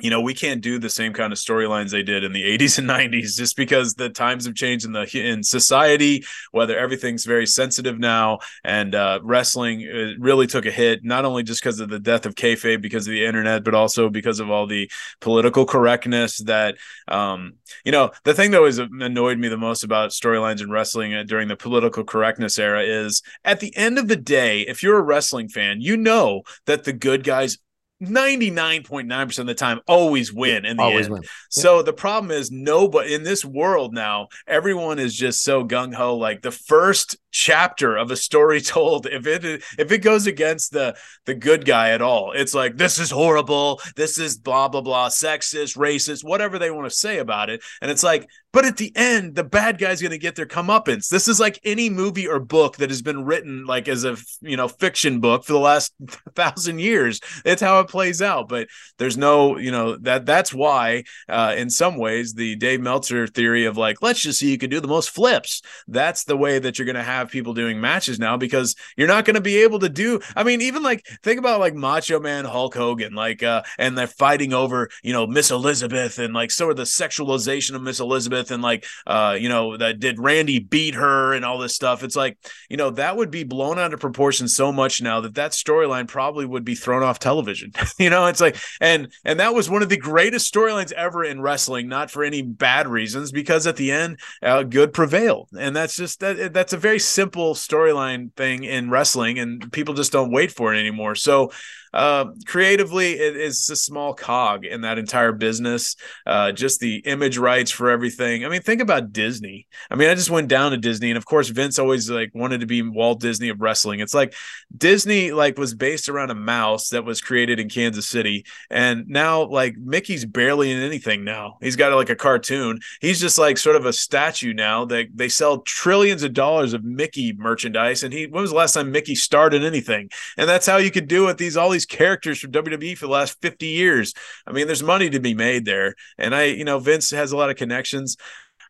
[0.00, 2.78] you know we can't do the same kind of storylines they did in the 80s
[2.78, 7.46] and 90s just because the times have changed in the in society whether everything's very
[7.46, 11.88] sensitive now and uh, wrestling uh, really took a hit not only just because of
[11.88, 15.64] the death of kayfabe because of the internet but also because of all the political
[15.64, 16.76] correctness that
[17.08, 21.14] um, you know the thing that always annoyed me the most about storylines in wrestling
[21.14, 24.98] uh, during the political correctness era is at the end of the day if you're
[24.98, 27.58] a wrestling fan you know that the good guys
[28.02, 31.14] 99.9% of the time always win in the always end.
[31.14, 31.22] Win.
[31.50, 36.16] So the problem is nobody in this world now, everyone is just so gung ho.
[36.16, 39.44] Like the first chapter of a story told, if it
[39.78, 43.80] if it goes against the the good guy at all, it's like this is horrible,
[43.96, 47.62] this is blah blah blah, sexist, racist, whatever they want to say about it.
[47.82, 51.08] And it's like, but at the end, the bad guy's gonna get their comeuppance.
[51.08, 54.56] This is like any movie or book that has been written like as a you
[54.56, 55.94] know fiction book for the last
[56.34, 57.20] thousand years.
[57.44, 58.48] It's how it plays out.
[58.48, 63.26] But there's no, you know, that that's why uh, in some ways the Dave Meltzer
[63.28, 65.62] theory of like, let's just see you can do the most flips.
[65.86, 69.40] That's the way that you're gonna have people doing matches now because you're not gonna
[69.40, 70.20] be able to do.
[70.34, 74.08] I mean, even like think about like Macho Man Hulk Hogan, like uh, and they're
[74.08, 78.39] fighting over, you know, Miss Elizabeth and like sort of the sexualization of Miss Elizabeth
[78.48, 82.02] and like uh, you know, that did Randy beat her and all this stuff.
[82.02, 85.34] It's like, you know, that would be blown out of proportion so much now that
[85.34, 87.72] that storyline probably would be thrown off television.
[87.98, 91.40] you know, it's like, and and that was one of the greatest storylines ever in
[91.40, 95.96] wrestling, not for any bad reasons, because at the end, uh, good prevailed, and that's
[95.96, 96.52] just that.
[96.52, 100.78] That's a very simple storyline thing in wrestling, and people just don't wait for it
[100.78, 101.14] anymore.
[101.14, 101.50] So
[101.92, 105.96] uh, creatively, it is a small cog in that entire business.
[106.26, 108.44] Uh, just the image rights for everything.
[108.44, 109.66] I mean, think about Disney.
[109.90, 112.60] I mean, I just went down to Disney, and of course, Vince always like wanted
[112.60, 114.00] to be Walt Disney of wrestling.
[114.00, 114.34] It's like
[114.76, 119.42] Disney like was based around a mouse that was created in Kansas City, and now
[119.42, 121.58] like Mickey's barely in anything now.
[121.60, 122.80] He's got like a cartoon.
[123.00, 124.84] He's just like sort of a statue now.
[124.84, 128.74] That they, sell trillions of dollars of Mickey merchandise, and he when was the last
[128.74, 130.10] time Mickey starred in anything?
[130.36, 131.38] And that's how you could do it.
[131.38, 134.12] These all these these characters from WWE for the last 50 years.
[134.46, 135.94] I mean, there's money to be made there.
[136.18, 138.16] And I, you know, Vince has a lot of connections.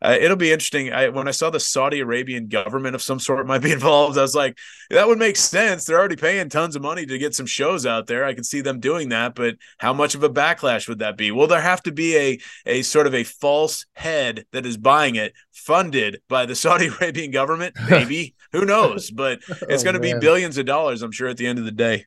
[0.03, 0.93] Uh, it'll be interesting.
[0.93, 4.23] I, when I saw the Saudi Arabian government of some sort might be involved, I
[4.23, 4.57] was like,
[4.89, 5.85] that would make sense.
[5.85, 8.25] They're already paying tons of money to get some shows out there.
[8.25, 11.33] I can see them doing that, but how much of a backlash would that be?
[11.33, 15.17] Will there have to be a a sort of a false head that is buying
[15.17, 17.77] it, funded by the Saudi Arabian government?
[17.91, 18.35] Maybe.
[18.53, 19.11] Who knows?
[19.11, 21.65] But it's oh, going to be billions of dollars, I'm sure, at the end of
[21.67, 22.07] the day.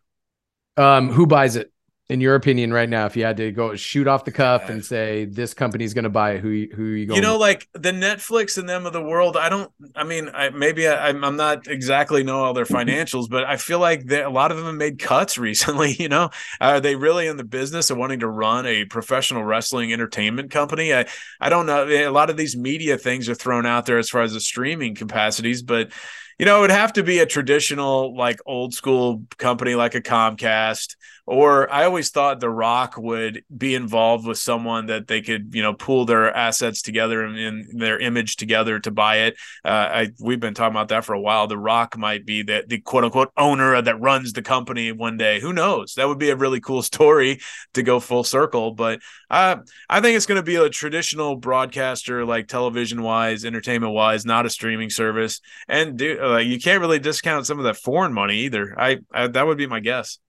[0.77, 1.69] Um, who buys it?
[2.09, 4.83] In your opinion, right now, if you had to go shoot off the cuff and
[4.83, 7.15] say this company's going to buy it, who who you going?
[7.15, 9.37] You know, like the Netflix and them of the world.
[9.37, 9.71] I don't.
[9.95, 13.79] I mean, I maybe I, am not exactly know all their financials, but I feel
[13.79, 15.93] like a lot of them have made cuts recently.
[15.93, 19.93] You know, are they really in the business of wanting to run a professional wrestling
[19.93, 20.93] entertainment company?
[20.93, 21.05] I
[21.39, 21.87] I don't know.
[21.87, 24.93] A lot of these media things are thrown out there as far as the streaming
[24.93, 25.89] capacities, but
[26.39, 30.01] you know, it would have to be a traditional, like old school company like a
[30.01, 35.53] Comcast or I always thought The Rock would be involved with someone that they could,
[35.53, 39.35] you know, pool their assets together and, and their image together to buy it.
[39.63, 41.47] Uh, I we've been talking about that for a while.
[41.47, 45.39] The Rock might be the the quote unquote owner that runs the company one day.
[45.39, 45.93] Who knows?
[45.93, 47.39] That would be a really cool story
[47.73, 48.71] to go full circle.
[48.71, 49.57] But uh,
[49.89, 54.45] I think it's going to be a traditional broadcaster, like television wise, entertainment wise, not
[54.45, 55.39] a streaming service.
[55.69, 58.75] And do, uh, you can't really discount some of that foreign money either.
[58.77, 60.19] I, I that would be my guess.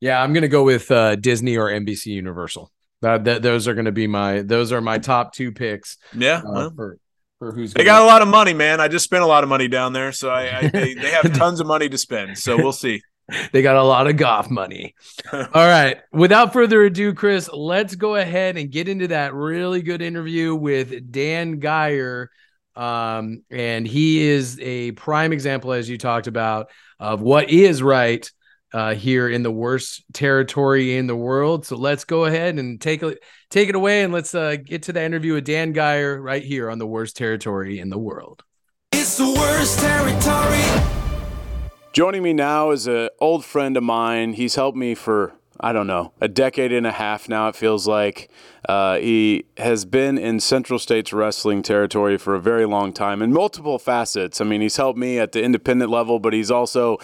[0.00, 2.70] Yeah, I'm gonna go with uh, Disney or NBC Universal.
[3.02, 5.98] That, that those are gonna be my those are my top two picks.
[6.14, 6.98] Yeah, uh, well, for
[7.38, 8.80] for who's they got a lot of money, man.
[8.80, 11.32] I just spent a lot of money down there, so I, I they, they have
[11.36, 12.38] tons of money to spend.
[12.38, 13.02] So we'll see.
[13.52, 14.94] they got a lot of golf money.
[15.32, 15.98] All right.
[16.12, 21.10] Without further ado, Chris, let's go ahead and get into that really good interview with
[21.12, 22.28] Dan Gier.
[22.76, 28.30] Um, and he is a prime example, as you talked about, of what is right
[28.72, 31.66] uh, here in the worst territory in the world.
[31.66, 34.92] So let's go ahead and take it take it away, and let's uh, get to
[34.92, 38.44] the interview with Dan Gier right here on the worst territory in the world.
[38.92, 40.86] It's the worst territory.
[41.92, 44.34] Joining me now is an old friend of mine.
[44.34, 47.86] He's helped me for I don't know, a decade and a half now, it feels
[47.86, 48.30] like.
[48.66, 53.30] Uh, he has been in Central States wrestling territory for a very long time in
[53.32, 54.40] multiple facets.
[54.40, 56.98] I mean, he's helped me at the independent level, but he's also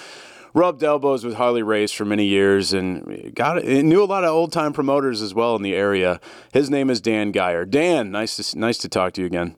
[0.57, 4.53] rubbed elbows with Harley Race for many years and got knew a lot of old
[4.53, 6.19] time promoters as well in the area.
[6.53, 7.67] His name is Dan Gier.
[7.67, 9.57] Dan, nice to nice to talk to you again.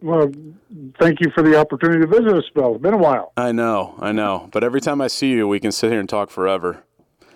[0.00, 0.32] Well,
[0.98, 2.74] thank you for the opportunity to visit us, Bill.
[2.74, 3.32] It's been a while.
[3.36, 6.08] I know, I know, but every time I see you, we can sit here and
[6.08, 6.82] talk forever.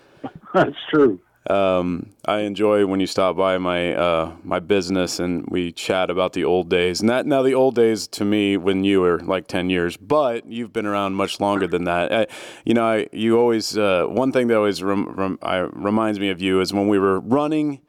[0.53, 1.21] That's true.
[1.49, 6.33] Um, I enjoy when you stop by my uh, my business and we chat about
[6.33, 6.99] the old days.
[6.99, 10.45] And that now the old days to me when you were like ten years, but
[10.45, 12.13] you've been around much longer than that.
[12.13, 12.27] I,
[12.65, 16.29] you know, I, you always uh, one thing that always rem, rem, I, reminds me
[16.29, 17.79] of you is when we were running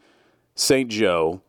[0.54, 0.88] St.
[0.88, 1.42] Joe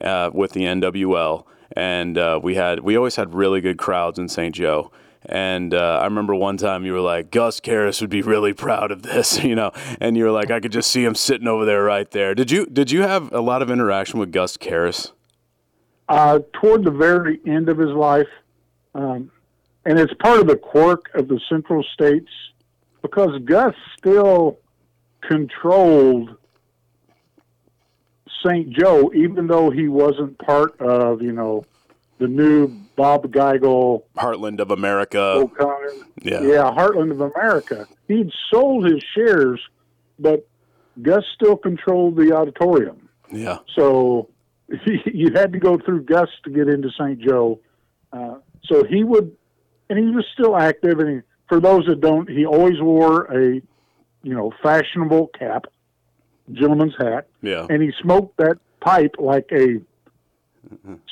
[0.00, 4.28] uh, with the NWL, and uh, we had we always had really good crowds in
[4.28, 4.54] St.
[4.54, 4.92] Joe.
[5.28, 8.90] And uh, I remember one time you were like, Gus Karras would be really proud
[8.90, 9.72] of this, you know.
[10.00, 12.34] And you were like, I could just see him sitting over there right there.
[12.34, 15.12] Did you did you have a lot of interaction with Gus Karras?
[16.08, 18.28] Uh, toward the very end of his life,
[18.94, 19.30] um,
[19.84, 22.28] and it's part of the quirk of the Central States
[23.02, 24.58] because Gus still
[25.20, 26.36] controlled
[28.44, 28.70] St.
[28.70, 31.64] Joe, even though he wasn't part of, you know,
[32.18, 35.20] the new Bob Geigel, Heartland of America.
[35.20, 35.90] O'Connor.
[36.22, 36.40] Yeah.
[36.42, 37.86] Yeah, Heartland of America.
[38.08, 39.60] He'd sold his shares,
[40.18, 40.48] but
[41.02, 43.08] Gus still controlled the auditorium.
[43.30, 43.58] Yeah.
[43.74, 44.30] So
[45.06, 47.18] you had to go through Gus to get into St.
[47.20, 47.60] Joe.
[48.12, 49.36] Uh, so he would,
[49.90, 50.98] and he was still active.
[50.98, 53.54] And he, for those that don't, he always wore a,
[54.22, 55.66] you know, fashionable cap,
[56.52, 57.66] gentleman's hat, Yeah.
[57.68, 59.80] and he smoked that pipe like a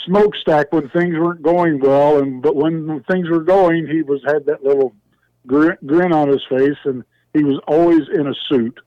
[0.07, 2.19] smokestack when things weren't going well.
[2.19, 4.95] And but when things were going, he was had that little
[5.47, 8.79] grin, grin on his face, and he was always in a suit.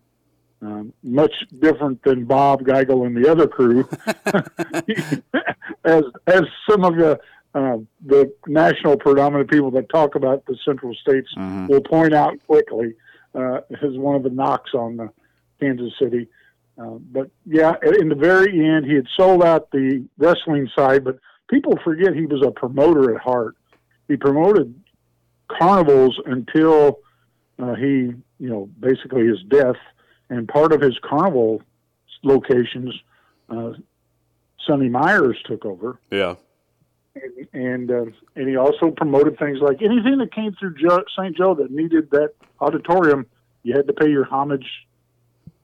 [0.60, 3.88] Um, much different than Bob Geigel and the other crew,
[5.86, 7.20] as as some of the
[7.54, 11.70] uh, the national predominant people that talk about the Central States Mhm.
[11.70, 12.96] will point out quickly
[13.36, 15.10] uh, as one of the knocks on the
[15.60, 16.28] Kansas City.
[16.78, 21.18] Uh, but yeah, in the very end, he had sold out the wrestling side, but
[21.50, 23.56] people forget he was a promoter at heart.
[24.08, 24.80] He promoted
[25.48, 27.00] carnivals until
[27.58, 29.76] uh, he, you know, basically his death.
[30.30, 31.62] And part of his carnival
[32.24, 32.94] locations,
[33.50, 33.72] uh,
[34.66, 36.36] Sonny Myers took over Yeah.
[37.16, 41.36] and and, uh, and he also promoted things like anything that came through jo- St.
[41.36, 43.26] Joe that needed that auditorium,
[43.64, 44.68] you had to pay your homage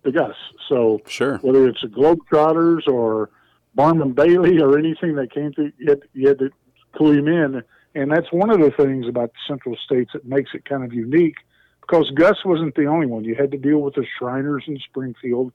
[0.04, 0.36] to Gus.
[0.70, 1.38] So Sure.
[1.40, 3.30] whether it's the Globetrotters or
[3.76, 6.50] Barnum Bailey or anything that came through, you had, you had to
[6.96, 7.64] clue him in.
[7.96, 10.94] And that's one of the things about the Central States that makes it kind of
[10.94, 11.36] unique
[11.82, 13.24] because Gus wasn't the only one.
[13.24, 15.52] You had to deal with the Shriners in Springfield.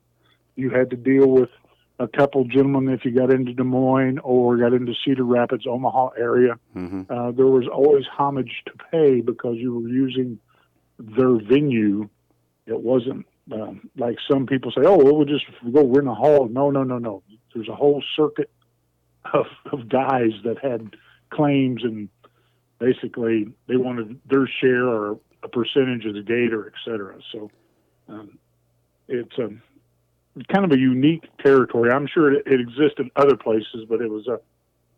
[0.55, 1.49] You had to deal with
[1.99, 6.09] a couple gentlemen if you got into Des Moines or got into Cedar Rapids, Omaha
[6.17, 6.55] area.
[6.73, 10.39] hmm Uh, there was always homage to pay because you were using
[10.97, 12.07] their venue.
[12.67, 16.47] It wasn't um, like some people say, "Oh, well, we'll just go rent a hall."
[16.47, 17.23] No, no, no, no.
[17.53, 18.49] There's a whole circuit
[19.33, 20.95] of, of guys that had
[21.31, 22.09] claims, and
[22.79, 27.17] basically they wanted their share or a percentage of the gate or et cetera.
[27.31, 27.49] So
[28.07, 28.37] um,
[29.07, 29.49] it's a
[30.51, 31.91] kind of a unique territory.
[31.91, 34.39] I'm sure it, it exists in other places, but it was a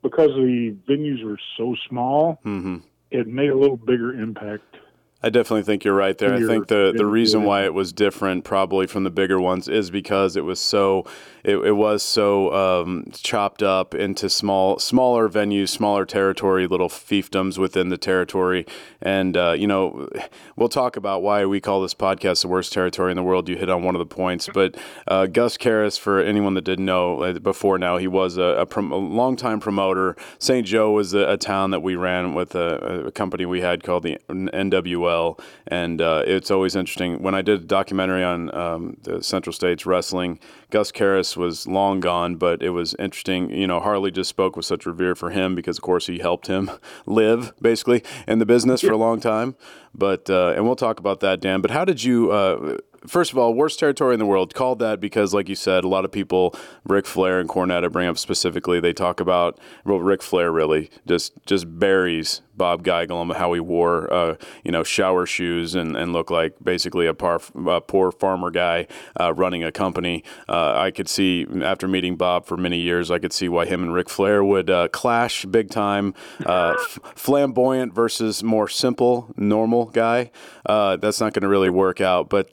[0.02, 2.78] because the venues were so small, hmm
[3.12, 4.78] it made a little bigger impact.
[5.24, 6.34] I definitely think you're right there.
[6.34, 9.92] I think the, the reason why it was different, probably from the bigger ones, is
[9.92, 11.06] because it was so
[11.44, 17.58] it, it was so um, chopped up into small smaller venues, smaller territory, little fiefdoms
[17.58, 18.66] within the territory.
[19.02, 20.10] And uh, you know,
[20.56, 23.48] we'll talk about why we call this podcast the worst territory in the world.
[23.48, 24.76] You hit on one of the points, but
[25.08, 28.66] uh, Gus Karras, for anyone that didn't know uh, before now, he was a, a,
[28.66, 30.16] prom- a longtime promoter.
[30.40, 30.66] St.
[30.66, 34.04] Joe was a, a town that we ran with a, a company we had called
[34.04, 35.11] the NWL.
[35.12, 35.40] Well.
[35.68, 37.22] And uh, it's always interesting.
[37.22, 42.00] When I did a documentary on um, the Central States wrestling, Gus Karras was long
[42.00, 43.50] gone, but it was interesting.
[43.52, 46.48] You know, Harley just spoke with such revere for him because, of course, he helped
[46.48, 46.72] him
[47.06, 49.56] live basically in the business for a long time.
[49.94, 51.62] But uh, and we'll talk about that, Dan.
[51.62, 52.32] But how did you?
[52.32, 52.78] Uh,
[53.08, 54.54] first of all, worst territory in the world.
[54.54, 58.08] Called that because, like you said, a lot of people, Ric Flair and Cornette, bring
[58.08, 58.80] up specifically.
[58.80, 64.12] They talk about well, Ric Flair really just just buries Bob Geigel how he wore,
[64.12, 68.50] uh, you know, shower shoes and, and looked like basically a, par, a poor farmer
[68.50, 68.88] guy
[69.20, 70.24] uh, running a company.
[70.50, 73.84] Uh, I could see after meeting Bob for many years, I could see why him
[73.84, 76.14] and Ric Flair would uh, clash big time.
[76.46, 80.32] Uh, f- flamboyant versus more simple, normal guy.
[80.66, 82.30] Uh, that's not going to really work out.
[82.30, 82.52] But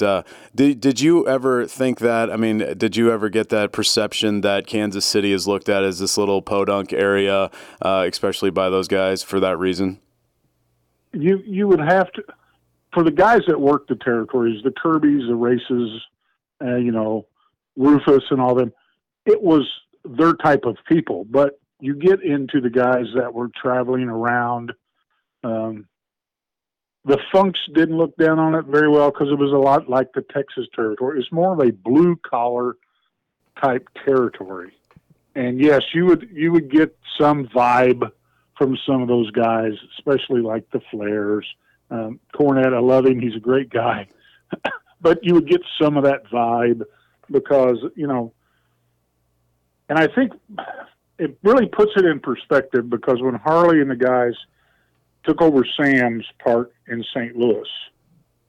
[0.54, 2.30] did did you ever think that?
[2.30, 5.98] I mean, did you ever get that perception that Kansas City is looked at as
[5.98, 9.97] this little podunk area, especially by those guys for that reason?
[11.12, 12.22] You you would have to
[12.92, 16.02] for the guys that work the territories, the Kirby's, the races,
[16.64, 17.26] uh, you know,
[17.76, 18.72] Rufus and all them.
[19.26, 19.68] It was
[20.04, 24.72] their type of people, but you get into the guys that were traveling around.
[25.44, 25.86] Um,
[27.04, 30.12] the Funks didn't look down on it very well because it was a lot like
[30.12, 31.20] the Texas territory.
[31.20, 32.76] It's more of a blue collar
[33.62, 34.72] type territory,
[35.34, 38.10] and yes, you would you would get some vibe
[38.58, 41.44] from some of those guys, especially like the Flairs.
[41.90, 43.20] Um, Cornette, I love him.
[43.20, 44.08] He's a great guy.
[45.00, 46.82] but you would get some of that vibe
[47.30, 48.32] because, you know,
[49.88, 50.32] and I think
[51.18, 54.34] it really puts it in perspective because when Harley and the guys
[55.24, 57.36] took over Sam's part in St.
[57.36, 57.68] Louis,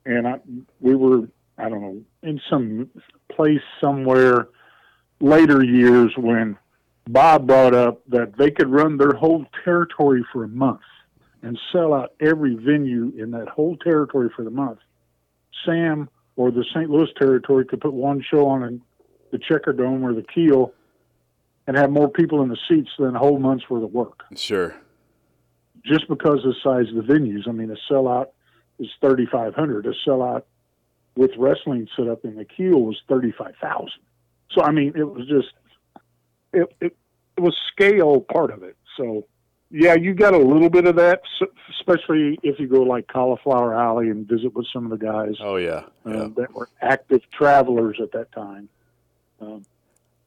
[0.06, 0.40] and I,
[0.80, 2.90] we were, I don't know, in some
[3.32, 4.50] place somewhere
[5.20, 6.58] later years when
[7.08, 10.82] Bob brought up that they could run their whole territory for a month
[11.42, 14.80] and sell out every venue in that whole territory for the month.
[15.66, 16.90] Sam or the St.
[16.90, 18.82] Louis territory could put one show on in
[19.32, 20.74] the Checker Dome or the Kiel
[21.68, 24.24] and have more people in the seats than a whole month's worth of work.
[24.36, 24.76] Sure.
[25.86, 27.48] Just because of the size of the venues.
[27.48, 28.28] I mean, a sellout
[28.80, 29.86] is 3,500.
[29.86, 30.44] A sellout
[31.16, 33.90] with wrestling set up in the Kiel was 35,000.
[34.52, 35.50] So, I mean, it was just
[36.54, 36.98] it, it,
[37.38, 38.76] it was scale part of it.
[38.98, 39.26] So,
[39.72, 41.22] yeah, you got a little bit of that,
[41.80, 45.36] especially if you go like Cauliflower Alley and visit with some of the guys.
[45.40, 46.28] Oh yeah, uh, yeah.
[46.38, 48.68] that were active travelers at that time.
[49.40, 49.66] Um,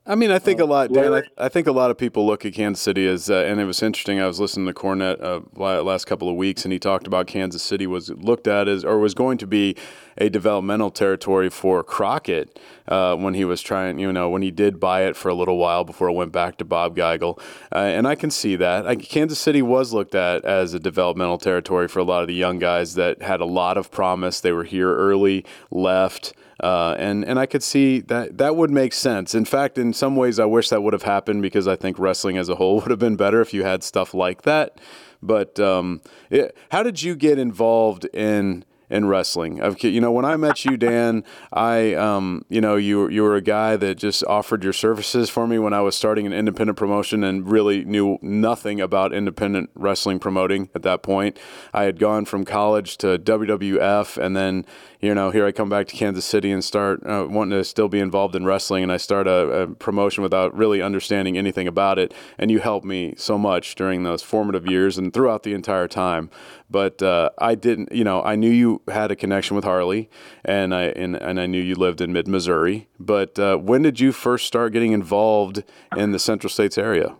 [0.04, 1.14] I mean, I think a lot, Dan.
[1.14, 3.66] I, I, think a lot of people look at Kansas City as, uh, and it
[3.66, 4.20] was interesting.
[4.20, 7.62] I was listening to Cornette uh, last couple of weeks, and he talked about Kansas
[7.62, 9.76] City was looked at as, or was going to be
[10.18, 14.80] a developmental territory for Crockett uh, when he was trying, you know, when he did
[14.80, 17.38] buy it for a little while before it went back to Bob Geigel.
[17.70, 18.84] Uh, and I can see that.
[18.88, 22.34] I, Kansas City was looked at as a developmental territory for a lot of the
[22.34, 24.40] young guys that had a lot of promise.
[24.40, 26.34] They were here early, left.
[26.62, 29.34] Uh, and and I could see that that would make sense.
[29.34, 32.36] In fact, in some ways, I wish that would have happened because I think wrestling
[32.38, 34.80] as a whole would have been better if you had stuff like that.
[35.22, 36.00] But um,
[36.30, 39.60] it, how did you get involved in in wrestling.
[39.62, 43.34] I've, you know, when I met you, Dan, I, um, you know, you you were
[43.34, 46.78] a guy that just offered your services for me when I was starting an independent
[46.78, 51.38] promotion and really knew nothing about independent wrestling promoting at that point.
[51.72, 54.66] I had gone from college to WWF, and then
[55.02, 57.88] you know, here I come back to Kansas City and start uh, wanting to still
[57.88, 61.98] be involved in wrestling, and I start a, a, promotion without really understanding anything about
[61.98, 62.14] it.
[62.38, 66.30] And you helped me so much during those formative years and throughout the entire time.
[66.70, 70.08] But uh, I didn't, you know, I knew you had a connection with Harley,
[70.44, 72.86] and I and, and I knew you lived in mid Missouri.
[73.00, 75.64] But uh, when did you first start getting involved
[75.96, 77.16] in the Central States area?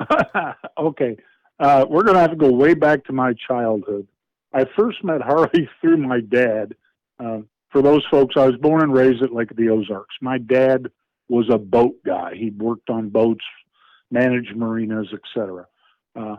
[0.78, 1.18] okay,
[1.60, 4.08] uh, we're to have to go way back to my childhood.
[4.52, 6.74] I first met Harley through my dad.
[7.18, 7.40] Uh,
[7.70, 10.14] for those folks, I was born and raised at Lake the Ozarks.
[10.20, 10.90] My dad
[11.28, 12.34] was a boat guy.
[12.36, 13.44] He worked on boats,
[14.10, 15.66] managed marinas, etc.
[16.14, 16.36] Uh,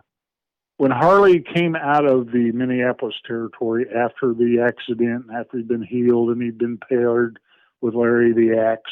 [0.78, 6.30] when Harley came out of the Minneapolis territory after the accident, after he'd been healed
[6.30, 7.40] and he'd been paired
[7.82, 8.92] with Larry the Axe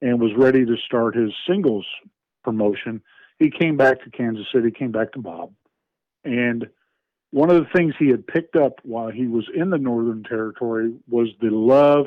[0.00, 1.86] and was ready to start his singles
[2.44, 3.02] promotion,
[3.38, 5.52] he came back to Kansas City, came back to Bob,
[6.24, 6.66] and
[7.32, 10.94] one of the things he had picked up while he was in the Northern Territory
[11.08, 12.06] was the love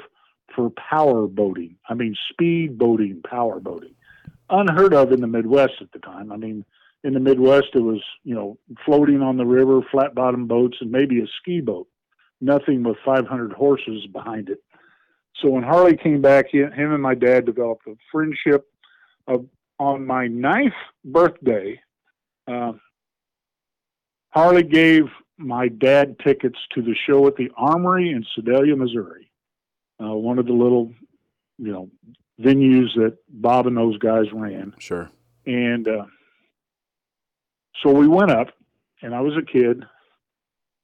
[0.55, 1.75] for power boating.
[1.89, 3.95] I mean, speed boating, power boating.
[4.51, 6.31] Unheard of in the Midwest at the time.
[6.31, 6.63] I mean,
[7.03, 10.91] in the Midwest, it was, you know, floating on the river, flat bottom boats, and
[10.91, 11.87] maybe a ski boat.
[12.39, 14.61] Nothing with 500 horses behind it.
[15.41, 18.67] So when Harley came back, he, him and my dad developed a friendship.
[19.27, 19.47] Of,
[19.79, 20.73] on my ninth
[21.03, 21.81] birthday,
[22.47, 22.73] uh,
[24.35, 25.05] Harley gave
[25.37, 29.31] my dad tickets to the show at the Armory in Sedalia, Missouri,
[30.03, 30.93] uh, one of the little,
[31.57, 31.89] you know,
[32.39, 34.75] venues that Bob and those guys ran.
[34.77, 35.09] Sure.
[35.45, 36.05] And uh,
[37.81, 38.49] so we went up,
[39.01, 39.85] and I was a kid,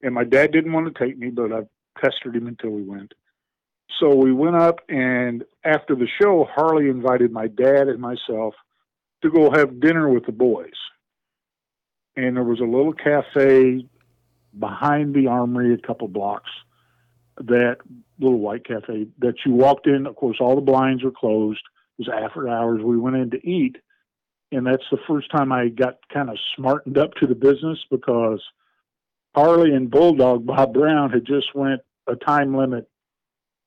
[0.01, 1.61] and my dad didn't want to take me, but I
[1.99, 3.13] pestered him until we went.
[3.99, 8.55] So we went up, and after the show, Harley invited my dad and myself
[9.23, 10.71] to go have dinner with the boys.
[12.15, 13.85] And there was a little cafe
[14.57, 16.49] behind the armory, a couple blocks,
[17.37, 17.77] that
[18.19, 20.05] little white cafe that you walked in.
[20.05, 21.61] Of course, all the blinds were closed.
[21.97, 22.81] It was after hours.
[22.83, 23.77] We went in to eat,
[24.51, 28.41] and that's the first time I got kind of smartened up to the business because
[29.33, 32.89] Harley and Bulldog Bob Brown had just went a time limit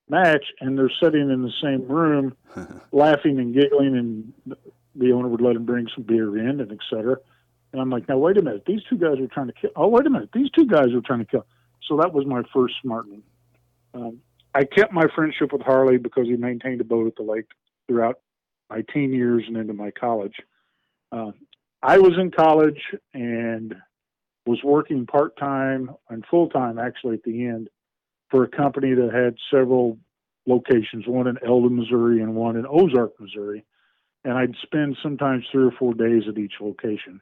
[0.09, 2.36] match, and they're sitting in the same room,
[2.92, 4.57] laughing and giggling, and
[4.95, 7.16] the owner would let them bring some beer in and et cetera.
[7.75, 9.70] And I'm like, now wait a minute, these two guys are trying to kill.
[9.75, 11.45] Oh, wait a minute, these two guys are trying to kill.
[11.89, 13.25] So that was my first smartening.
[13.93, 14.20] Um,
[14.55, 17.47] I kept my friendship with Harley because he maintained a boat at the lake
[17.89, 18.20] throughout
[18.70, 20.37] my teen years and into my college.
[21.11, 21.33] Uh,
[21.83, 22.81] I was in college
[23.12, 23.75] and
[24.47, 27.70] was working part time and full time actually at the end
[28.31, 29.99] for a company that had several
[30.47, 33.64] locations, one in Eldon, Missouri, and one in Ozark, Missouri.
[34.22, 37.20] And I'd spend sometimes three or four days at each location.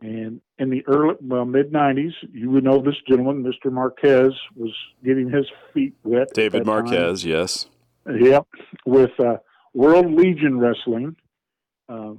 [0.00, 3.72] And in the early, well, mid 90s, you would know this gentleman, Mr.
[3.72, 4.72] Marquez, was
[5.04, 6.28] getting his feet wet.
[6.34, 7.30] David Marquez, time.
[7.30, 7.66] yes.
[8.06, 8.46] Yep,
[8.86, 9.38] with uh,
[9.74, 11.16] World League Wrestling,
[11.88, 12.12] uh,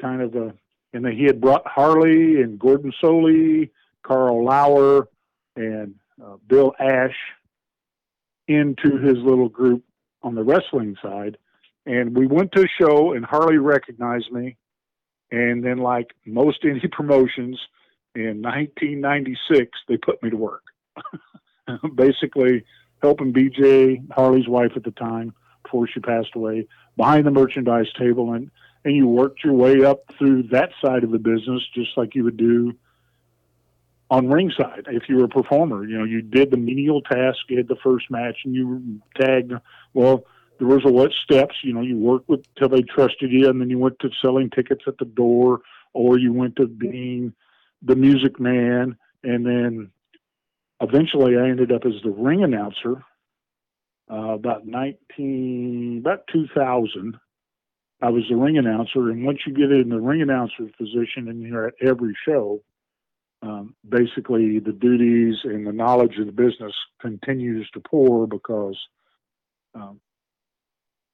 [0.00, 0.52] kind of a,
[0.92, 3.70] and he had brought Harley and Gordon Solie,
[4.02, 5.08] Carl Lauer,
[5.56, 7.16] and uh, Bill Ash
[8.48, 9.84] into his little group
[10.22, 11.38] on the wrestling side.
[11.86, 14.56] And we went to a show, and Harley recognized me.
[15.30, 17.58] And then, like most indie promotions,
[18.14, 20.64] in 1996, they put me to work.
[21.94, 22.64] Basically,
[23.02, 26.66] helping BJ, Harley's wife at the time, before she passed away,
[26.96, 28.50] behind the merchandise table, and
[28.84, 32.24] and you worked your way up through that side of the business, just like you
[32.24, 32.72] would do
[34.10, 35.84] on ringside if you were a performer.
[35.84, 39.52] You know, you did the menial task, you had the first match, and you tagged.
[39.92, 40.24] Well,
[40.60, 41.56] there was a what steps.
[41.64, 44.50] You know, you worked with till they trusted you, and then you went to selling
[44.50, 45.62] tickets at the door,
[45.94, 47.32] or you went to being
[47.82, 49.90] the music man, and then
[50.82, 53.02] eventually I ended up as the ring announcer.
[54.12, 57.16] Uh, about 19, about 2000,
[58.02, 59.08] I was the ring announcer.
[59.08, 62.60] And once you get in the ring announcer position and you're at every show,
[63.42, 68.76] um, basically the duties and the knowledge of the business continues to pour because
[69.76, 70.00] um,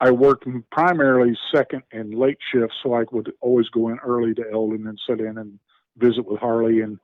[0.00, 4.44] I worked primarily second and late shifts, so I would always go in early to
[4.52, 5.58] Eldon and sit in and
[5.96, 6.98] visit with Harley, and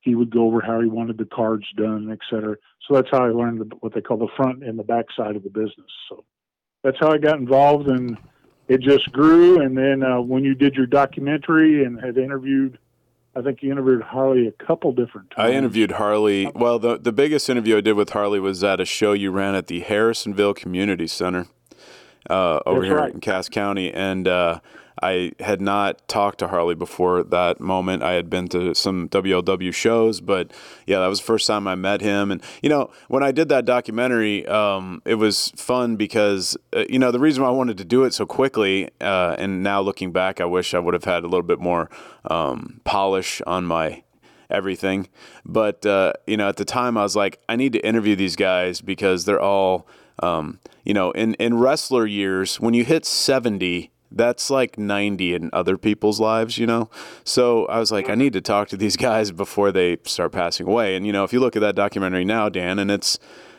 [0.00, 2.56] he would go over how he wanted the cards done, et cetera.
[2.86, 5.34] So that's how I learned the, what they call the front and the back side
[5.36, 5.90] of the business.
[6.08, 6.24] So
[6.84, 8.18] that's how I got involved, and
[8.68, 9.62] it just grew.
[9.62, 12.78] And then uh, when you did your documentary and had interviewed
[13.34, 15.50] I think you interviewed Harley a couple different times.
[15.50, 16.50] I interviewed Harley.
[16.54, 19.54] Well, the the biggest interview I did with Harley was at a show you ran
[19.54, 21.46] at the Harrisonville Community Center
[22.30, 23.14] uh, over That's here right.
[23.14, 24.60] in Cass County, and uh,
[25.02, 28.02] I had not talked to Harley before that moment.
[28.02, 30.52] I had been to some WLW shows, but
[30.86, 32.30] yeah, that was the first time I met him.
[32.30, 36.98] And you know, when I did that documentary, um, it was fun because uh, you
[36.98, 40.12] know the reason why I wanted to do it so quickly, uh, and now looking
[40.12, 41.90] back, I wish I would have had a little bit more
[42.24, 44.02] um, polish on my
[44.50, 45.08] everything.
[45.44, 48.36] But uh, you know, at the time, I was like, I need to interview these
[48.36, 49.86] guys because they're all,
[50.22, 55.50] um, you know, in in wrestler years, when you hit seventy, that's like ninety in
[55.52, 56.90] other people's lives, you know.
[57.24, 60.66] So I was like, I need to talk to these guys before they start passing
[60.66, 60.96] away.
[60.96, 63.18] And you know, if you look at that documentary now, Dan, and it's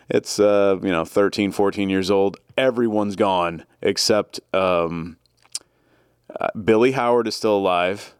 [0.09, 5.17] it's uh, you know 13 14 years old everyone's gone except um,
[6.39, 8.15] uh, billy howard is still alive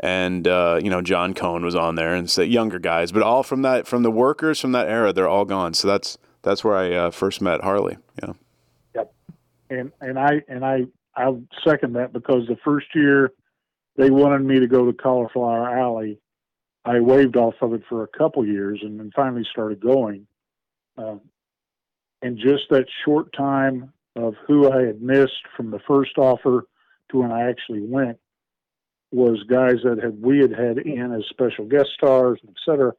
[0.00, 3.42] and uh, you know John Cohn was on there, and the younger guys, but all
[3.42, 5.74] from that from the workers from that era, they're all gone.
[5.74, 6.18] So that's
[6.48, 7.98] that's where I uh, first met Harley.
[8.22, 8.32] Yeah,
[8.94, 9.14] Yep.
[9.70, 11.30] And and I and I I
[11.66, 13.32] second that because the first year
[13.96, 16.18] they wanted me to go to Cauliflower Alley,
[16.84, 20.26] I waved off of it for a couple years and then finally started going.
[20.96, 21.20] Um,
[22.22, 26.66] and just that short time of who I had missed from the first offer
[27.10, 28.18] to when I actually went
[29.10, 32.92] was guys that had we had had in as special guest stars, et cetera.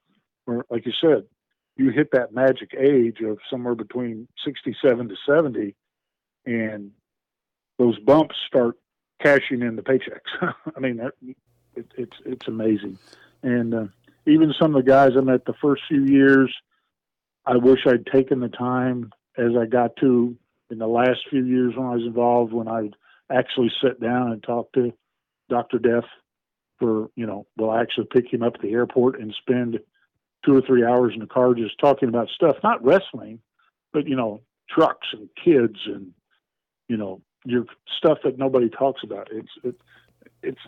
[0.46, 1.26] Where, like you said,
[1.80, 5.76] you hit that magic age of somewhere between 67 to 70,
[6.46, 6.92] and
[7.78, 8.76] those bumps start
[9.22, 10.54] cashing in the paychecks.
[10.76, 11.14] I mean, that,
[11.76, 13.00] it, it's it's amazing,
[13.44, 13.86] and uh,
[14.26, 16.54] even some of the guys I met the first few years,
[17.46, 20.36] I wish I'd taken the time as I got to
[20.70, 22.96] in the last few years when I was involved, when I'd
[23.32, 24.94] actually sit down and talk to
[25.50, 25.80] Dr.
[25.80, 26.04] Death
[26.78, 29.80] for, you know, well, I actually pick him up at the airport and spend
[30.46, 33.40] two or three hours in the car just talking about stuff, not wrestling,
[33.94, 36.12] but, you know, trucks and kids and,
[36.88, 37.66] you know, your
[37.98, 39.28] stuff that nobody talks about.
[39.32, 39.76] It's, it,
[40.44, 40.62] it's,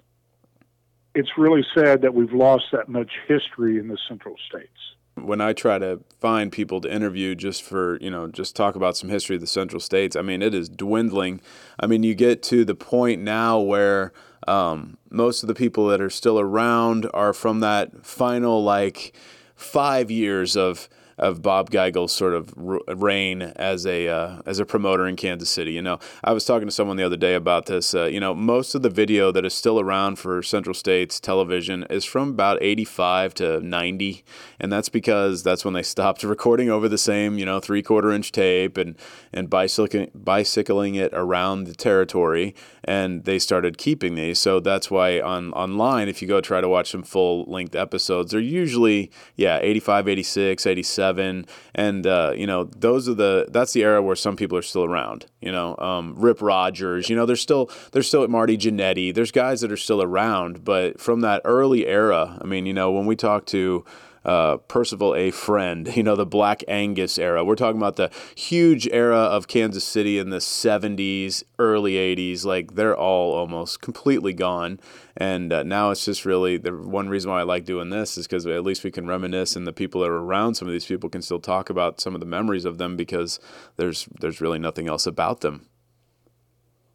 [1.14, 4.72] it's really sad that we've lost that much history in the central states
[5.16, 8.98] when I try to find people to interview just for, you know, just talk about
[8.98, 11.42] some history of the Central States, I mean, it is dwindling.
[11.80, 14.14] I mean, you get to the point now where
[14.48, 19.16] um, most of the people that are still around are from that final, like,
[19.62, 20.89] five years of
[21.22, 25.72] of Bob Geigel's sort of reign as a uh, as a promoter in Kansas City.
[25.72, 27.94] You know, I was talking to someone the other day about this.
[27.94, 31.86] Uh, you know, most of the video that is still around for Central States television
[31.92, 34.24] is from about 85 to 90,
[34.60, 38.12] and that's because that's when they stopped recording over the same you know three quarter
[38.12, 38.98] inch tape and
[39.32, 44.40] and bicycling bicycling it around the territory, and they started keeping these.
[44.40, 48.32] So that's why on online, if you go try to watch some full length episodes,
[48.32, 51.45] they're usually yeah 85, 86, 87 seven,
[51.76, 54.84] and uh, you know those are the that's the era where some people are still
[54.84, 55.26] around.
[55.41, 57.09] You know, um, Rip Rogers.
[57.09, 59.14] You know, there's still there's still at Marty Jannetty.
[59.14, 62.38] There's guys that are still around, but from that early era.
[62.41, 63.86] I mean, you know, when we talk to
[64.24, 65.32] uh, Percival A.
[65.32, 67.44] Friend, you know, the Black Angus era.
[67.44, 72.46] We're talking about the huge era of Kansas City in the 70s, early 80s.
[72.46, 74.80] Like, they're all almost completely gone.
[75.18, 78.28] And uh, now it's just really the one reason why I like doing this is
[78.28, 80.86] because at least we can reminisce, and the people that are around some of these
[80.86, 83.40] people can still talk about some of the memories of them because
[83.76, 85.68] there's there's really nothing else about them.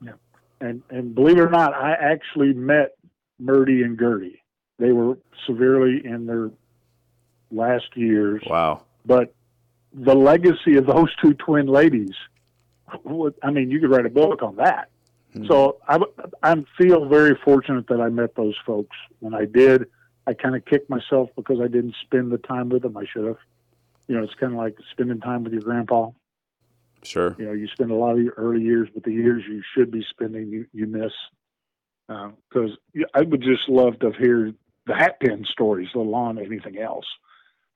[0.03, 0.13] Yeah,
[0.61, 2.97] and and believe it or not, I actually met
[3.39, 4.43] Murdy and Gertie.
[4.79, 6.51] They were severely in their
[7.57, 8.43] last years.
[8.47, 8.83] Wow.
[9.05, 9.35] But
[9.93, 12.15] the legacy of those two twin ladies,
[13.43, 14.91] I mean, you could write a book on that.
[15.35, 15.47] Mm-hmm.
[15.47, 15.99] So I,
[16.43, 18.97] I feel very fortunate that I met those folks.
[19.21, 19.87] When I did,
[20.27, 23.27] I kind of kicked myself because I didn't spend the time with them I should
[23.27, 23.39] have.
[24.09, 26.11] You know, it's kind of like spending time with your grandpa.
[27.03, 27.35] Sure.
[27.39, 29.91] You know, you spend a lot of your early years, but the years you should
[29.91, 31.13] be spending, you, you miss.
[32.09, 34.53] Because uh, I would just love to hear
[34.87, 37.07] the hat pin stories, let alone anything else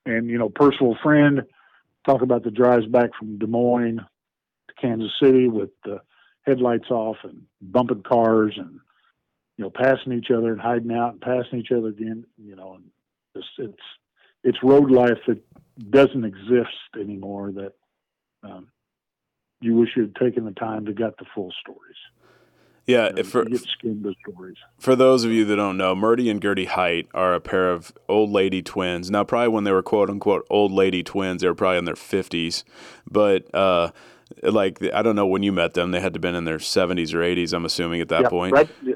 [0.07, 1.43] and you know Percival Friend
[2.07, 4.01] talk about the drives back from Des Moines
[4.69, 6.01] to Kansas City with the
[6.47, 8.81] headlights off and bumping cars and
[9.57, 12.25] you know passing each other and hiding out and passing each other again.
[12.39, 12.85] You know, and
[13.35, 13.83] it's it's,
[14.45, 15.41] it's road life that
[15.91, 17.53] doesn't exist anymore.
[17.53, 17.73] That
[18.43, 18.69] um,
[19.61, 21.97] you wish you had taken the time to get the full stories.
[22.87, 23.47] Yeah, you for,
[24.79, 27.93] for those of you that don't know, Murdy and Gertie Height are a pair of
[28.09, 29.11] old lady twins.
[29.11, 31.95] Now, probably when they were quote unquote old lady twins, they were probably in their
[31.95, 32.65] 50s.
[33.11, 33.91] But, uh,
[34.43, 36.59] like, I don't know when you met them, they had to have been in their
[36.59, 38.53] 70s or 80s, I'm assuming, at that yeah, point.
[38.53, 38.95] Right, yeah.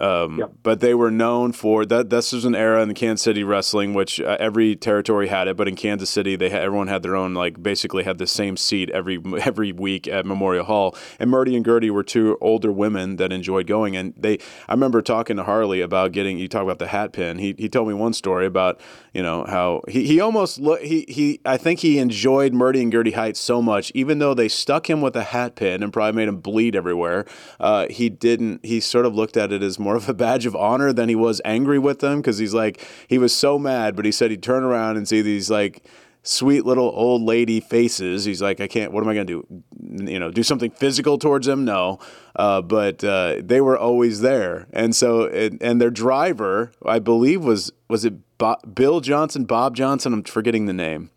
[0.00, 0.52] Um, yep.
[0.62, 2.08] But they were known for that.
[2.08, 5.56] This was an era in the Kansas City wrestling, which uh, every territory had it.
[5.56, 8.56] But in Kansas City, they had, everyone had their own like basically had the same
[8.56, 10.96] seat every every week at Memorial Hall.
[11.18, 13.94] And Murdy and Gertie were two older women that enjoyed going.
[13.94, 16.38] And they, I remember talking to Harley about getting.
[16.38, 17.38] You talk about the hat pin.
[17.38, 18.80] He he told me one story about
[19.12, 22.90] you know how he he almost look he he I think he enjoyed Murdy and
[22.90, 26.16] Gertie Heights so much, even though they stuck him with a hat pin and probably
[26.16, 27.26] made him bleed everywhere.
[27.58, 28.64] Uh, he didn't.
[28.64, 31.14] He sort of looked at it as more of a badge of honor than he
[31.14, 34.42] was angry with them because he's like he was so mad, but he said he'd
[34.42, 35.84] turn around and see these like
[36.22, 38.24] sweet little old lady faces.
[38.24, 38.92] He's like, I can't.
[38.92, 39.62] What am I going to do?
[40.12, 41.64] You know, do something physical towards them?
[41.64, 41.98] No,
[42.36, 47.44] uh, but uh, they were always there, and so and, and their driver, I believe,
[47.44, 50.12] was was it Bob, Bill Johnson, Bob Johnson?
[50.12, 51.10] I'm forgetting the name.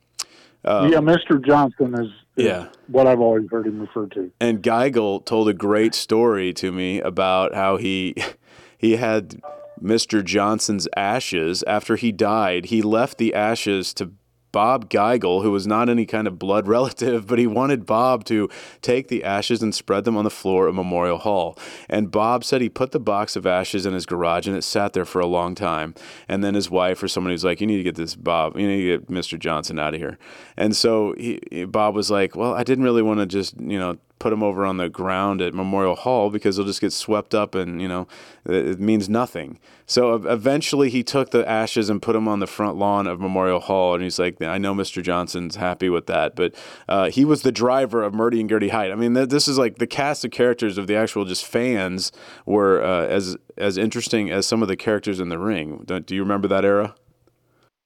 [0.66, 1.46] Um, yeah, Mr.
[1.46, 4.32] Johnson is, is, yeah what I've always heard him referred to.
[4.40, 8.16] And Geigel told a great story to me about how he
[8.84, 9.42] he had
[9.82, 10.22] Mr.
[10.22, 12.66] Johnson's ashes after he died.
[12.66, 14.12] He left the ashes to
[14.54, 18.50] Bob Geigel, who was not any kind of blood relative, but he wanted Bob to
[18.82, 21.58] take the ashes and spread them on the floor of Memorial Hall.
[21.90, 24.94] And Bob said he put the box of ashes in his garage and it sat
[24.94, 25.96] there for a long time.
[26.30, 28.68] And then his wife or somebody was like, You need to get this Bob, you
[28.68, 29.38] need to get Mr.
[29.38, 30.18] Johnson out of here.
[30.56, 33.98] And so he, Bob was like, Well, I didn't really want to just, you know,
[34.20, 37.56] put him over on the ground at Memorial Hall because he'll just get swept up
[37.56, 38.08] and, you know,
[38.46, 39.60] it means nothing.
[39.86, 43.60] So eventually he took the ashes and put them on the front lawn of Memorial
[43.60, 43.94] Hall.
[43.94, 45.02] And he's like, I know Mr.
[45.04, 46.36] Johnson's happy with that.
[46.36, 46.56] But
[46.88, 48.92] uh, he was the driver of Murdy and Gertie Height.
[48.92, 52.12] I mean, this is like the cast of characters of the actual just fans
[52.46, 55.86] were uh, as, as interesting as some of the characters in the ring.
[55.86, 56.96] Do you remember that era?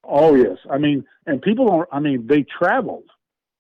[0.08, 1.89] Oh yes, I mean, and people don't.
[1.91, 3.04] I mean, they traveled.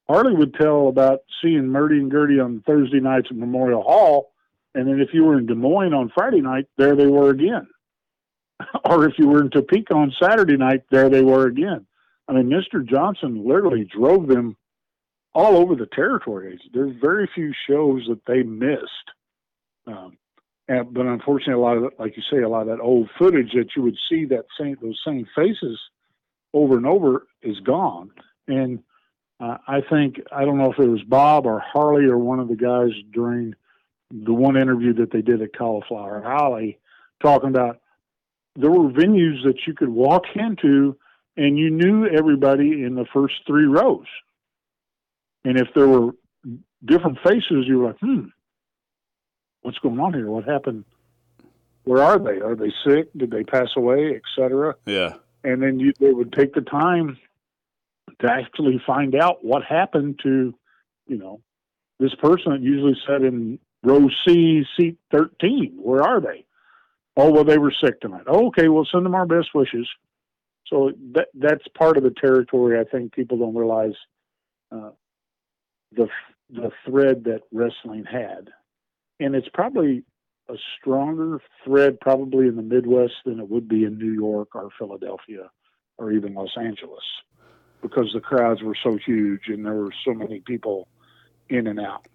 [0.07, 4.31] Harley would tell about seeing Murdy and Gertie on Thursday nights at Memorial Hall,
[4.73, 7.67] and then if you were in Des Moines on Friday night, there they were again.
[8.85, 11.85] or if you were in Topeka on Saturday night, there they were again.
[12.27, 12.85] I mean, Mr.
[12.85, 14.57] Johnson literally drove them
[15.33, 16.59] all over the territories.
[16.73, 18.89] There's very few shows that they missed.
[19.85, 20.17] Um,
[20.67, 23.09] and, but unfortunately, a lot of it, like you say, a lot of that old
[23.17, 25.79] footage that you would see that same those same faces
[26.53, 28.11] over and over is gone.
[28.47, 28.79] And
[29.39, 32.49] uh, I think I don't know if it was Bob or Harley or one of
[32.49, 33.53] the guys during
[34.11, 36.79] the one interview that they did at Cauliflower Alley,
[37.21, 37.79] talking about
[38.57, 40.97] there were venues that you could walk into
[41.37, 44.07] and you knew everybody in the first three rows.
[45.45, 46.11] And if there were
[46.83, 48.25] different faces, you were like, hmm,
[49.61, 50.29] what's going on here?
[50.29, 50.85] What happened?
[51.83, 52.41] Where are they?
[52.41, 53.09] Are they sick?
[53.15, 54.75] Did they pass away, etc.?
[54.85, 55.13] Yeah.
[55.43, 57.17] And then you, they would take the time
[58.19, 60.53] to actually find out what happened to,
[61.05, 61.41] you know,
[61.99, 65.77] this person that usually sat in row C, seat 13.
[65.77, 66.46] Where are they?
[67.17, 68.25] Oh, well, they were sick tonight.
[68.27, 69.87] Oh, okay, we'll send them our best wishes.
[70.67, 72.79] So that that's part of the territory.
[72.79, 73.95] I think people don't realize
[74.71, 74.91] uh,
[75.91, 76.07] the
[76.49, 78.49] the thread that wrestling had,
[79.19, 80.03] and it's probably
[80.49, 84.69] a stronger thread probably in the Midwest than it would be in New York or
[84.77, 85.49] Philadelphia
[85.97, 87.03] or even Los Angeles
[87.81, 90.87] because the crowds were so huge and there were so many people
[91.49, 92.07] in and out.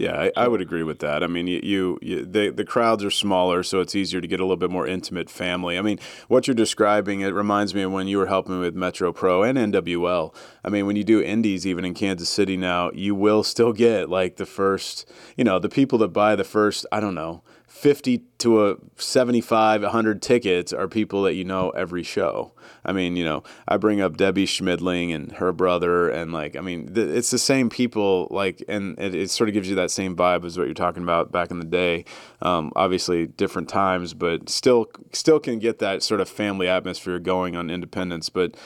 [0.00, 1.22] Yeah, I, I, would agree with that.
[1.22, 4.40] I mean, you, you, you, the the crowds are smaller, so it's easier to get
[4.40, 5.76] a little bit more intimate family.
[5.76, 9.12] I mean, what you're describing, it reminds me of when you were helping with Metro
[9.12, 10.34] Pro and NWL.
[10.64, 14.08] I mean, when you do indies, even in Kansas City now, you will still get
[14.08, 18.18] like the first, you know, the people that buy the first, I don't know, 50
[18.38, 22.52] to a 75 100 tickets are people that you know every show.
[22.84, 26.60] I mean you know i bring up debbie schmidling and her brother and like i
[26.60, 29.90] mean th- it's the same people like and it, it, sort of gives you that
[29.90, 32.04] same vibe as what you're talking about back in the day.
[32.42, 37.54] Um, obviously different times but still still can get that sort of family atmosphere going
[37.54, 38.56] on independence but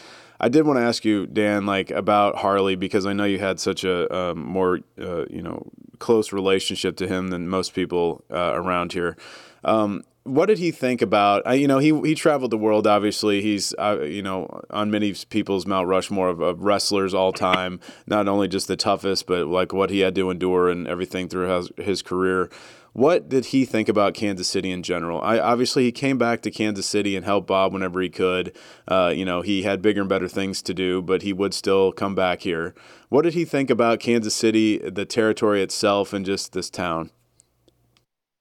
[0.41, 3.61] I did want to ask you, Dan, like about Harley because I know you had
[3.61, 8.53] such a um, more, uh, you know, close relationship to him than most people uh,
[8.55, 9.17] around here.
[9.65, 11.59] Um, what did he think about?
[11.59, 12.87] You know, he he traveled the world.
[12.87, 17.79] Obviously, he's uh, you know on many people's Mount Rushmore of, of, wrestlers all time.
[18.07, 21.49] Not only just the toughest, but like what he had to endure and everything through
[21.49, 22.51] his, his career.
[22.95, 25.21] What did he think about Kansas City in general?
[25.21, 28.57] I obviously he came back to Kansas City and helped Bob whenever he could.
[28.87, 31.91] Uh, you know, he had bigger and better things to do, but he would still
[31.91, 32.73] come back here.
[33.09, 37.11] What did he think about Kansas City, the territory itself, and just this town?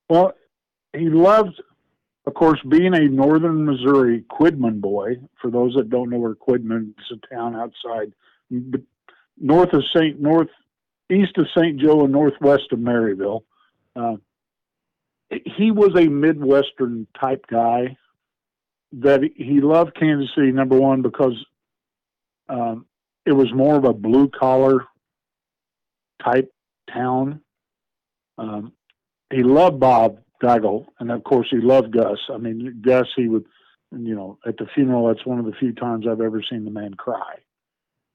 [0.07, 0.33] Well,
[0.95, 1.59] he loved,
[2.27, 5.15] of course, being a northern Missouri Quitman boy.
[5.41, 8.13] For those that don't know where Quitman is, a town outside,
[9.39, 10.49] north of Saint North,
[11.09, 11.79] east of St.
[11.79, 13.41] Joe, and northwest of Maryville.
[13.95, 14.17] Uh,
[15.45, 17.97] he was a Midwestern type guy
[18.93, 21.34] that he loved Kansas City, number one, because
[22.49, 22.86] um,
[23.25, 24.86] it was more of a blue collar
[26.23, 26.53] type
[26.91, 27.41] town.
[28.38, 28.73] Um,
[29.31, 32.19] he loved Bob Geigel, and of course, he loved Gus.
[32.29, 33.45] I mean, Gus, he would,
[33.91, 36.71] you know, at the funeral, that's one of the few times I've ever seen the
[36.71, 37.36] man cry.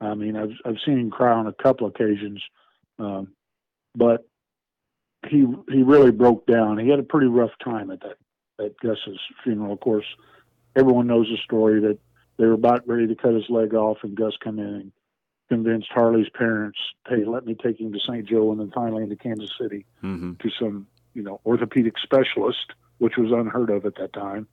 [0.00, 2.40] I mean, I've I've seen him cry on a couple occasions,
[2.98, 3.32] um,
[3.96, 4.28] but
[5.26, 6.78] he he really broke down.
[6.78, 9.72] He had a pretty rough time at that at Gus's funeral.
[9.72, 10.06] Of course,
[10.76, 11.98] everyone knows the story that
[12.38, 14.92] they were about ready to cut his leg off, and Gus come in and
[15.48, 18.26] convinced Harley's parents, "Hey, let me take him to St.
[18.26, 20.34] Joe, and then finally into Kansas City mm-hmm.
[20.34, 24.46] to some you know orthopedic specialist, which was unheard of at that time,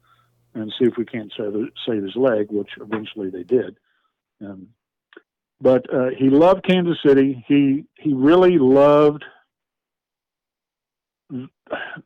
[0.53, 1.53] and see if we can't save,
[1.85, 3.77] save his leg, which eventually they did."
[4.41, 4.69] Um,
[5.61, 7.45] but uh, he loved Kansas City.
[7.47, 9.23] He he really loved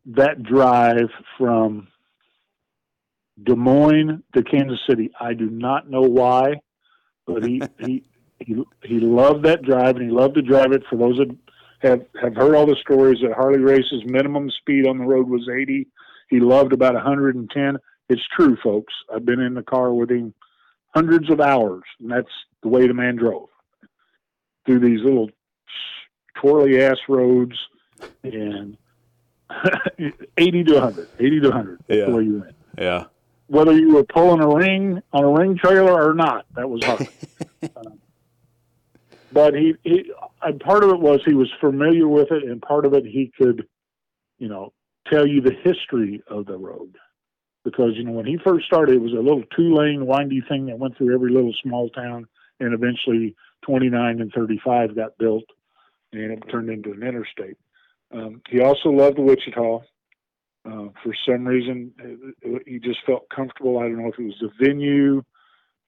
[0.06, 1.88] that drive from
[3.44, 5.12] Des Moines to Kansas City.
[5.20, 6.62] I do not know why,
[7.26, 8.04] but he he
[8.40, 10.84] he he loved that drive, and he loved to drive it.
[10.90, 11.36] For those that
[11.82, 15.48] have have heard all the stories that Harley Race's minimum speed on the road was
[15.50, 15.88] 80.
[16.30, 17.78] He loved about 110.
[18.10, 18.94] It's true, folks.
[19.14, 20.34] I've been in the car with him
[20.94, 22.28] hundreds of hours, and that's
[22.62, 23.50] the way the man drove
[24.66, 25.30] through these little
[26.36, 27.56] twirly ass roads
[28.24, 28.78] and
[30.38, 31.80] 80 to 100, 80 to 100.
[31.88, 32.06] That's yeah.
[32.06, 32.56] the way you went.
[32.78, 33.06] Yeah.
[33.48, 37.08] Whether you were pulling a ring on a ring trailer or not, that was hard.
[37.64, 37.68] uh,
[39.34, 42.86] but he, he, and part of it was he was familiar with it, and part
[42.86, 43.68] of it he could,
[44.38, 44.72] you know,
[45.12, 46.96] tell you the history of the road.
[47.64, 50.68] because you know when he first started, it was a little two lane windy thing
[50.68, 52.28] that went through every little small town,
[52.60, 55.44] and eventually 29 and 35 got built,
[56.14, 57.58] and it turned into an interstate.
[58.12, 59.80] Um, he also loved Wichita.
[60.66, 61.94] Uh, for some reason,
[62.66, 63.80] he just felt comfortable.
[63.80, 65.24] I don't know if it was the venue,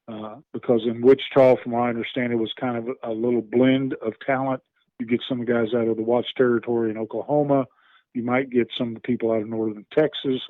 [0.07, 3.41] uh, because in Wichita, from what I understand, it was kind of a, a little
[3.41, 4.61] blend of talent.
[4.99, 7.65] You get some guys out of the Watts Territory in Oklahoma.
[8.13, 10.41] You might get some people out of northern Texas.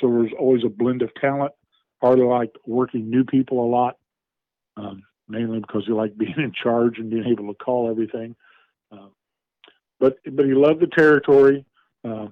[0.00, 1.52] So there's always a blend of talent.
[2.00, 3.96] Harley liked working new people a lot,
[4.76, 8.36] um, mainly because he liked being in charge and being able to call everything.
[8.90, 9.08] Uh,
[10.00, 11.64] but but he loved the territory.
[12.04, 12.28] Uh,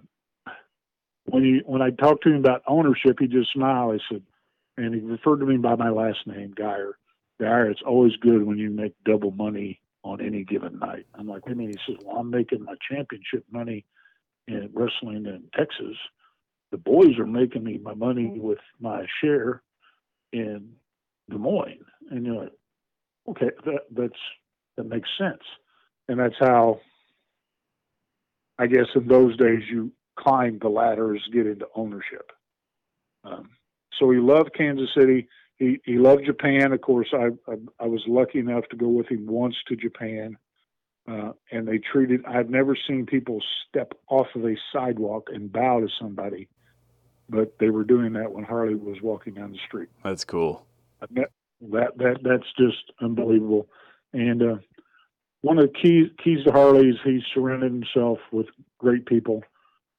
[1.26, 3.94] when he when I talked to him about ownership, he just smiled.
[3.94, 4.22] He said,
[4.76, 6.92] and he referred to me by my last name, Gier.
[7.40, 11.06] Gier, it's always good when you make double money on any given night.
[11.14, 13.84] I'm like, I mean, he says, well, I'm making my championship money
[14.46, 15.96] in wrestling in Texas.
[16.70, 19.62] The boys are making me my money with my share
[20.32, 20.70] in
[21.30, 21.84] Des Moines.
[22.10, 22.52] And you're like,
[23.28, 24.20] okay, that, that's,
[24.76, 25.42] that makes sense.
[26.08, 26.80] And that's how,
[28.58, 32.32] I guess in those days, you climb the ladders, get into ownership.
[33.24, 33.50] Um,
[33.98, 35.28] so he loved Kansas City.
[35.56, 36.72] He he loved Japan.
[36.72, 40.36] Of course, I I, I was lucky enough to go with him once to Japan,
[41.10, 42.24] uh, and they treated.
[42.26, 46.48] I've never seen people step off of a sidewalk and bow to somebody,
[47.28, 49.88] but they were doing that when Harley was walking down the street.
[50.04, 50.64] That's cool.
[51.00, 51.30] That
[51.60, 53.68] that, that that's just unbelievable.
[54.12, 54.56] And uh,
[55.42, 58.46] one of the keys keys to Harley is he surrounded himself with
[58.78, 59.42] great people.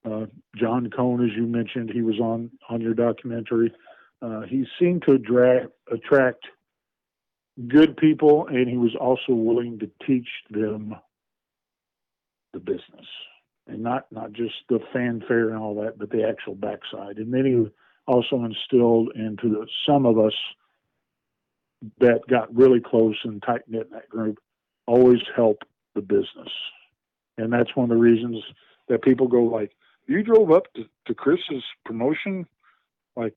[0.06, 0.26] Uh,
[0.56, 3.74] John Cone, as you mentioned, he was on on your documentary.
[4.22, 6.46] Uh, he seemed to attract, attract
[7.70, 10.94] good people, and he was also willing to teach them
[12.52, 13.06] the business,
[13.68, 17.18] and not not just the fanfare and all that, but the actual backside.
[17.18, 20.34] And then he also instilled into the, some of us
[22.00, 24.38] that got really close and tight knit in that group
[24.90, 25.64] always help
[25.96, 26.52] the business,
[27.38, 28.44] and that's one of the reasons
[28.88, 29.72] that people go like,
[30.08, 32.46] "You drove up to, to Chris's promotion
[33.16, 33.34] like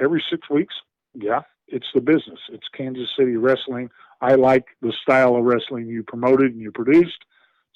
[0.00, 0.74] every six weeks,
[1.14, 2.38] yeah, it's the business.
[2.50, 3.90] It's Kansas City wrestling.
[4.20, 7.24] I like the style of wrestling you promoted and you produced,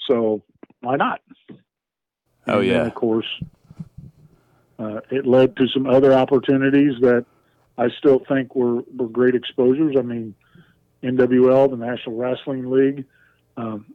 [0.09, 0.43] so
[0.81, 1.21] why not?
[2.47, 2.87] Oh and yeah.
[2.87, 3.27] Of course,
[4.79, 7.25] uh, it led to some other opportunities that
[7.79, 9.97] I still think were were great exposures.
[9.99, 10.35] I mean,
[11.05, 13.05] NWL, the National Wrestling League,
[13.57, 13.95] um,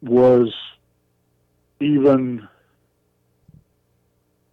[0.00, 0.54] was
[1.80, 2.48] even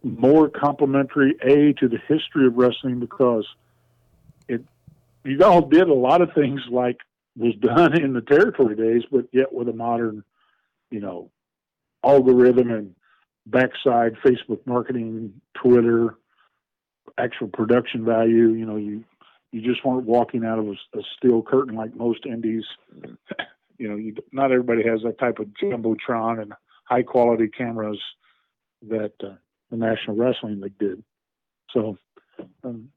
[0.02, 3.46] more complimentary a to the history of wrestling because
[4.48, 4.62] it
[5.24, 6.98] you all did a lot of things like
[7.36, 10.22] was done in the territory days but yet with a modern
[10.90, 11.28] you know
[12.04, 12.94] algorithm and
[13.46, 16.14] backside facebook marketing twitter
[17.18, 19.04] actual production value you know you
[19.52, 22.64] you just weren't walking out of a, a steel curtain like most indies
[23.78, 26.52] you know you, not everybody has that type of jumbotron and
[26.84, 28.00] high quality cameras
[28.88, 29.34] that uh,
[29.70, 31.02] the National Wrestling League did.
[31.72, 31.98] So,
[32.64, 32.90] um,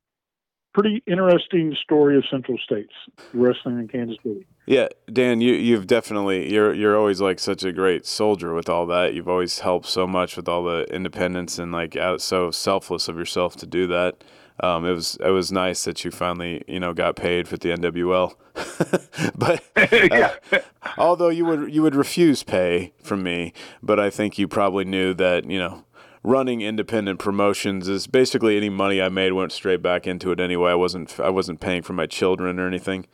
[0.73, 2.93] pretty interesting story of Central States
[3.33, 4.45] wrestling in Kansas City.
[4.65, 8.85] Yeah, Dan, you you've definitely you're you're always like such a great soldier with all
[8.87, 9.13] that.
[9.13, 13.17] You've always helped so much with all the independence and like out so selfless of
[13.17, 14.23] yourself to do that.
[14.61, 17.69] Um, it was it was nice that you finally you know got paid for the
[17.69, 18.35] NWL,
[19.37, 19.63] but
[20.11, 20.59] uh,
[20.97, 25.13] although you would you would refuse pay from me, but I think you probably knew
[25.13, 25.85] that you know
[26.23, 30.71] running independent promotions is basically any money I made went straight back into it anyway.
[30.71, 33.05] I wasn't I wasn't paying for my children or anything.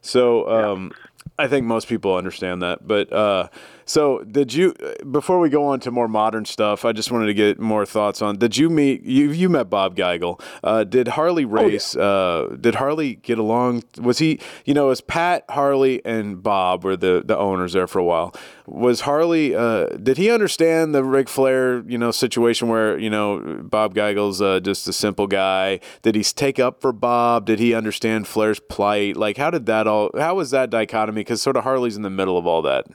[0.00, 0.92] So um,
[1.38, 2.86] I think most people understand that.
[2.86, 3.48] But uh,
[3.84, 4.74] so did you?
[5.10, 8.22] Before we go on to more modern stuff, I just wanted to get more thoughts
[8.22, 8.38] on.
[8.38, 9.30] Did you meet you?
[9.30, 10.40] You met Bob Geigel.
[10.62, 11.96] Uh, did Harley race?
[11.96, 12.06] Oh, yeah.
[12.52, 13.84] uh, did Harley get along?
[14.00, 14.40] Was he?
[14.64, 18.34] You know, as Pat Harley and Bob were the the owners there for a while.
[18.66, 19.54] Was Harley?
[19.54, 24.40] Uh, did he understand the Ric Flair you know situation where you know Bob Geigel's
[24.40, 25.80] uh, just a simple guy?
[26.02, 27.46] Did he take up for Bob?
[27.46, 29.16] Did he understand Flair's plight?
[29.16, 30.10] Like, how did that all?
[30.16, 31.20] How was that dichotomy?
[31.20, 32.86] Because sort of Harley's in the middle of all that.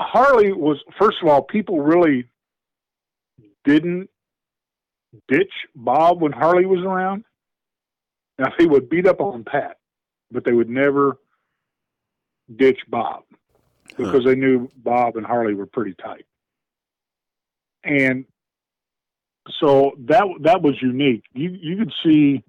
[0.00, 2.28] Harley was first of all, people really
[3.64, 4.08] didn't
[5.28, 7.24] ditch Bob when Harley was around.
[8.38, 9.76] Now they would beat up on Pat,
[10.30, 11.18] but they would never
[12.54, 13.22] ditch Bob
[13.96, 14.30] because huh.
[14.30, 16.26] they knew Bob and Harley were pretty tight.
[17.84, 18.24] And
[19.60, 21.24] so that that was unique.
[21.34, 22.42] You you could see,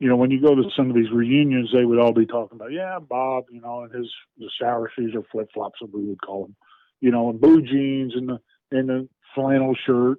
[0.00, 2.56] you know, when you go to some of these reunions, they would all be talking
[2.56, 6.04] about, yeah, Bob, you know, and his the sour shoes or flip flops, as we
[6.04, 6.56] would call them
[7.02, 8.38] you know, and blue jeans and the
[8.70, 10.18] and the flannel shirt,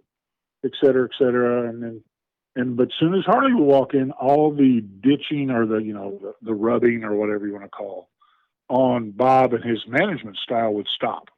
[0.63, 1.67] et cetera, et cetera.
[1.67, 2.03] And then
[2.55, 6.19] And but soon as Harley would walk in, all the ditching or the you know
[6.21, 8.09] the, the rubbing or whatever you want to call
[8.69, 11.29] on Bob and his management style would stop.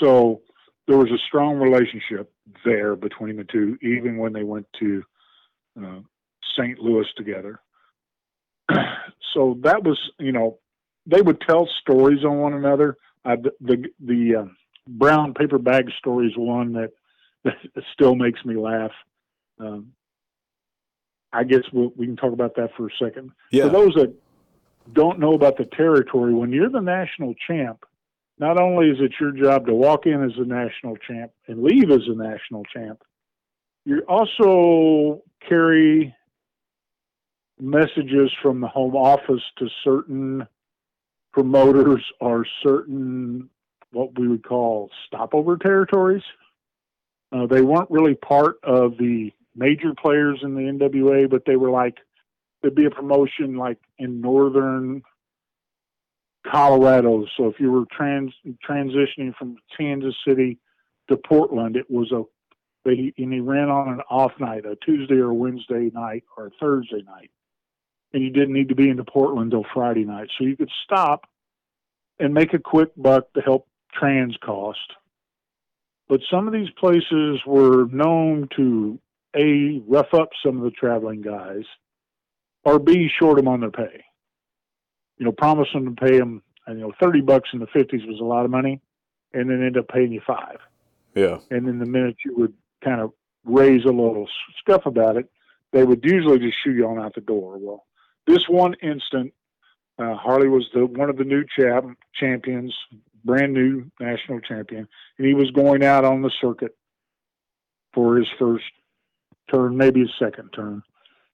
[0.00, 0.42] So
[0.86, 2.32] there was a strong relationship
[2.64, 5.02] there between the two, even when they went to
[5.82, 6.00] uh,
[6.56, 6.78] St.
[6.78, 7.60] Louis together.
[9.34, 10.58] so that was, you know,
[11.06, 12.96] they would tell stories on one another.
[13.24, 14.44] The the, the uh,
[14.86, 16.90] brown paper bag story is one that,
[17.44, 18.92] that still makes me laugh.
[19.58, 19.92] Um,
[21.32, 23.30] I guess we'll, we can talk about that for a second.
[23.50, 23.64] Yeah.
[23.64, 24.14] For those that
[24.92, 27.84] don't know about the territory, when you're the national champ,
[28.38, 31.90] not only is it your job to walk in as a national champ and leave
[31.90, 33.02] as a national champ,
[33.84, 36.14] you also carry
[37.60, 40.46] messages from the home office to certain
[41.34, 43.50] promoters are certain
[43.90, 46.22] what we would call stopover territories.
[47.32, 51.70] Uh, they weren't really part of the major players in the NWA, but they were
[51.70, 51.96] like
[52.62, 55.02] there'd be a promotion like in northern
[56.46, 57.26] Colorado.
[57.36, 58.32] So if you were trans
[58.66, 60.58] transitioning from Kansas City
[61.08, 62.22] to Portland, it was a
[62.84, 67.02] they and he ran on an off night, a Tuesday or Wednesday night or Thursday
[67.04, 67.30] night,
[68.14, 71.26] and you didn't need to be into Portland until Friday night, so you could stop
[72.18, 74.78] and make a quick buck to help trans cost.
[76.08, 78.98] But some of these places were known to
[79.36, 81.64] a rough up some of the traveling guys,
[82.64, 84.04] or b short them on their pay
[85.18, 88.20] you know, promise them to pay them, you know, 30 bucks in the 50s was
[88.20, 88.80] a lot of money,
[89.32, 90.58] and then end up paying you five.
[91.14, 91.38] Yeah.
[91.50, 93.12] And then the minute you would kind of
[93.44, 95.30] raise a little scuff about it,
[95.72, 97.58] they would usually just shoot you on out the door.
[97.58, 97.84] Well,
[98.26, 99.32] this one instant,
[99.98, 102.74] uh, Harley was the one of the new chap, champions,
[103.24, 106.76] brand new national champion, and he was going out on the circuit
[107.92, 108.64] for his first
[109.52, 110.82] turn, maybe his second turn.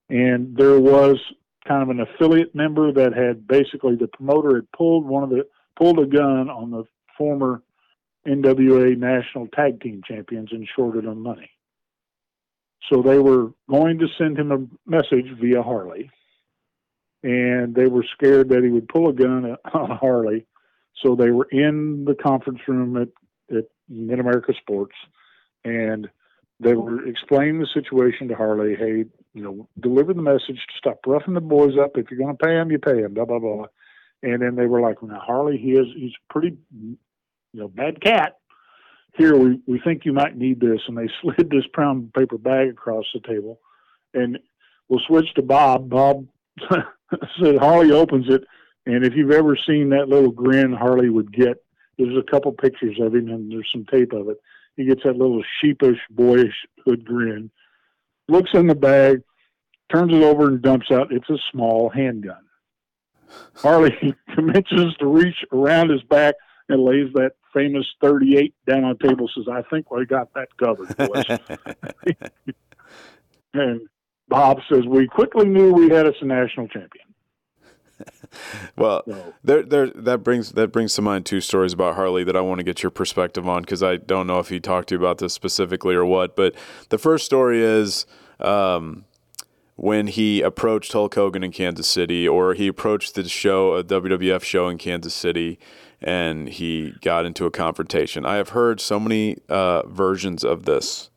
[0.09, 1.19] And there was
[1.67, 5.47] kind of an affiliate member that had basically the promoter had pulled one of the
[5.77, 6.85] pulled a gun on the
[7.17, 7.63] former
[8.27, 11.51] NWA national tag team champions and shorted them money.
[12.91, 16.11] So they were going to send him a message via Harley,
[17.23, 20.47] and they were scared that he would pull a gun on Harley.
[21.03, 23.09] So they were in the conference room at,
[23.57, 24.95] at Mid America Sports,
[25.65, 26.09] and
[26.59, 28.75] they were explaining the situation to Harley.
[28.75, 31.93] Hey, you know, deliver the message to stop roughing the boys up.
[31.97, 33.15] If you're going to pay them, you pay them.
[33.15, 33.67] Blah blah blah.
[34.23, 36.99] And then they were like, "Now Harley, he is he's pretty, you
[37.55, 38.37] know, bad cat.
[39.17, 42.69] Here, we we think you might need this." And they slid this brown paper bag
[42.69, 43.61] across the table,
[44.13, 44.39] and
[44.89, 45.89] we'll switch to Bob.
[45.89, 46.27] Bob
[47.43, 48.45] said Harley opens it,
[48.87, 51.63] and if you've ever seen that little grin Harley would get,
[51.99, 54.39] there's a couple pictures of him, and there's some tape of it
[54.81, 56.55] he gets that little sheepish, boyish
[56.85, 57.51] hood grin,
[58.29, 59.23] looks in the bag,
[59.93, 61.13] turns it over and dumps out.
[61.13, 62.43] It's a small handgun.
[63.57, 63.95] Harley
[64.35, 66.35] commences to reach around his back
[66.69, 69.29] and lays that famous 38 down on the table.
[69.35, 71.25] Says, "I think we got that covered, boys."
[73.55, 73.83] and
[74.31, 77.05] Bob says, "We quickly knew we had us a national champion."
[78.77, 79.03] well,
[79.45, 82.59] there, there, that brings that brings to mind two stories about Harley that I want
[82.61, 85.19] to get your perspective on because I don't know if he talked to you about
[85.19, 86.37] this specifically or what.
[86.37, 86.55] But
[86.89, 88.07] the first story is
[88.39, 89.05] um,
[89.77, 94.43] when he approached Hulk Hogan in Kansas City, or he approached the show, a WWF
[94.43, 95.59] show in Kansas City,
[96.01, 98.25] and he got into a confrontation.
[98.25, 101.10] I have heard so many uh, versions of this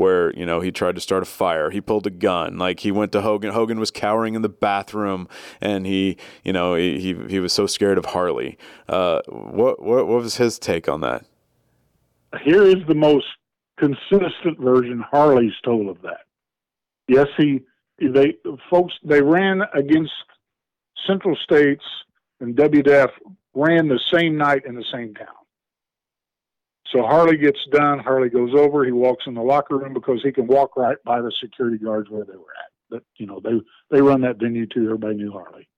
[0.00, 1.68] where you know he tried to start a fire.
[1.68, 2.56] He pulled a gun.
[2.56, 3.52] Like he went to hogan.
[3.52, 5.28] Hogan was cowering in the bathroom
[5.60, 8.56] and he you know he he, he was so scared of harley.
[8.88, 11.26] Uh, what, what what was his take on that?
[12.42, 13.26] Here is the most
[13.78, 15.04] consistent version.
[15.10, 16.24] Harley's told of that.
[17.06, 17.60] Yes he
[18.00, 18.36] they
[18.70, 20.14] folks they ran against
[21.06, 21.84] central states
[22.40, 23.10] and WWF
[23.52, 25.39] ran the same night in the same town
[26.92, 27.98] so Harley gets done.
[28.00, 28.84] Harley goes over.
[28.84, 32.10] He walks in the locker room because he can walk right by the security guards
[32.10, 32.72] where they were at.
[32.90, 33.60] But you know they
[33.90, 34.84] they run that venue too.
[34.84, 35.68] Everybody knew Harley.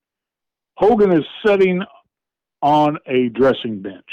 [0.76, 1.82] Hogan is sitting
[2.62, 4.08] on a dressing bench.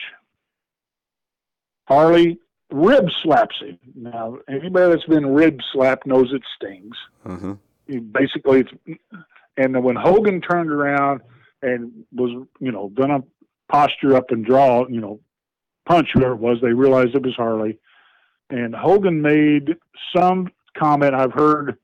[1.87, 2.39] Harley
[2.71, 3.79] rib slaps him.
[3.95, 6.95] Now anybody that's been rib slapped knows it stings.
[7.25, 7.53] mm-hmm.
[8.11, 8.99] Basically, it's
[9.57, 11.21] and when Hogan turned around
[11.61, 13.23] and was you know gonna
[13.71, 15.19] posture up and draw you know
[15.89, 17.79] punch, whoever it was, they realized it was Harley.
[18.49, 19.75] And Hogan made
[20.15, 21.15] some comment.
[21.15, 21.77] I've heard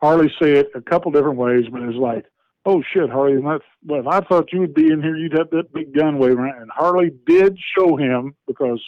[0.00, 2.26] Harley say it a couple different ways, but it was like,
[2.66, 5.94] oh shit, Harley, if I thought you would be in here, you'd have that big
[5.94, 6.62] gun waving around.
[6.62, 8.82] And Harley did show him, because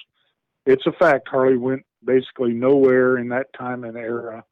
[0.66, 4.44] it's a fact, Harley went basically nowhere in that time and era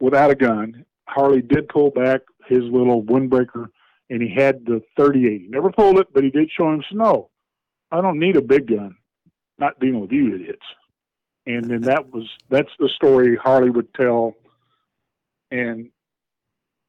[0.00, 0.84] without a gun.
[1.08, 3.66] Harley did pull back his little windbreaker,
[4.10, 5.40] and he had the 38.
[5.42, 6.82] He never pulled it, but he did show him.
[6.88, 7.30] So no,
[7.90, 8.96] I don't need a big gun.
[9.58, 10.64] Not dealing with you idiots.
[11.46, 14.34] And then that was that's the story Harley would tell,
[15.50, 15.90] and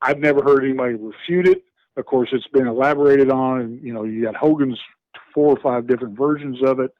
[0.01, 1.63] I've never heard anybody refute it.
[1.95, 4.79] Of course, it's been elaborated on, and you know you got Hogan's
[5.33, 6.91] four or five different versions of it,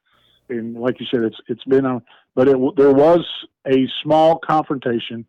[0.48, 2.02] and like you said, it's it's been on.
[2.36, 3.26] But it, there was
[3.66, 5.26] a small confrontation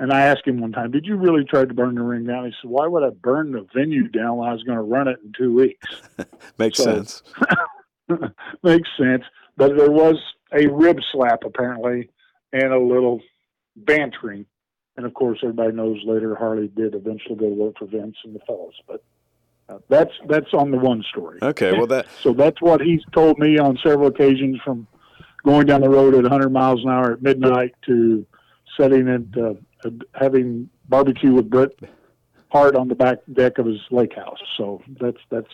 [0.00, 2.46] and I asked him one time, "Did you really try to burn the ring down?"
[2.46, 5.06] He said, "Why would I burn the venue down when I was going to run
[5.06, 5.86] it in two weeks?"
[6.58, 7.22] makes sense.
[8.62, 9.24] makes sense.
[9.60, 10.16] But there was
[10.52, 12.08] a rib slap apparently,
[12.50, 13.20] and a little
[13.76, 14.46] bantering,
[14.96, 18.34] and of course, everybody knows later Harley did eventually go to work for Vince and
[18.34, 18.72] the fellows.
[18.88, 19.04] But
[19.68, 21.40] uh, that's that's on the one story.
[21.42, 24.86] Okay, well that so that's what he's told me on several occasions from
[25.44, 28.24] going down the road at 100 miles an hour at midnight to
[28.78, 29.22] setting it.
[29.36, 31.72] Uh, having barbecue with Bret
[32.50, 34.40] Hart on the back deck of his lake house.
[34.56, 35.52] So that's that's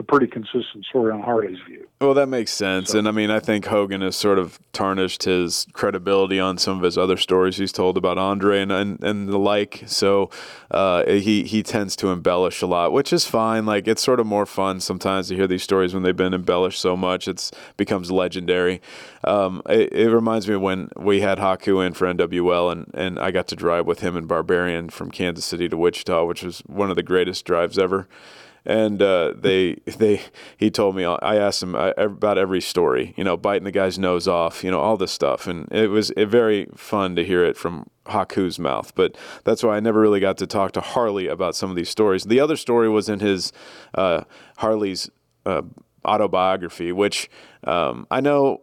[0.00, 1.86] a pretty consistent story on Harley's view.
[2.00, 2.90] Well, that makes sense.
[2.90, 6.78] So, and I mean, I think Hogan has sort of tarnished his credibility on some
[6.78, 9.84] of his other stories he's told about Andre and and, and the like.
[9.86, 10.30] So
[10.70, 13.66] uh, he he tends to embellish a lot, which is fine.
[13.66, 16.80] Like it's sort of more fun sometimes to hear these stories when they've been embellished
[16.80, 18.80] so much it's becomes legendary.
[19.22, 23.18] Um, it, it, reminds me of when we had Haku in for NWL and and
[23.18, 26.60] I got to drive with him and Barbarian from Kansas City to Wichita, which was
[26.60, 28.08] one of the greatest drives ever
[28.64, 30.22] and uh, they they
[30.56, 33.98] he told me I asked him uh, about every story, you know, biting the guy's
[33.98, 37.56] nose off, you know, all this stuff, and it was very fun to hear it
[37.56, 38.94] from Haku's mouth.
[38.94, 41.90] But that's why I never really got to talk to Harley about some of these
[41.90, 42.24] stories.
[42.24, 43.52] The other story was in his
[43.94, 44.24] uh,
[44.58, 45.10] Harley's
[45.46, 45.62] uh,
[46.04, 47.30] autobiography, which
[47.64, 48.62] um, I know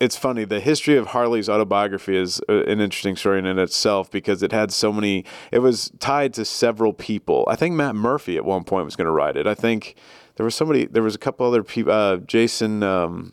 [0.00, 0.44] it's funny.
[0.44, 4.72] The history of Harley's autobiography is uh, an interesting story in itself because it had
[4.72, 5.24] so many.
[5.52, 7.44] It was tied to several people.
[7.48, 9.46] I think Matt Murphy at one point was going to write it.
[9.46, 9.96] I think
[10.36, 10.86] there was somebody.
[10.86, 11.92] There was a couple other people.
[11.92, 12.82] Uh, Jason.
[12.82, 13.32] Um,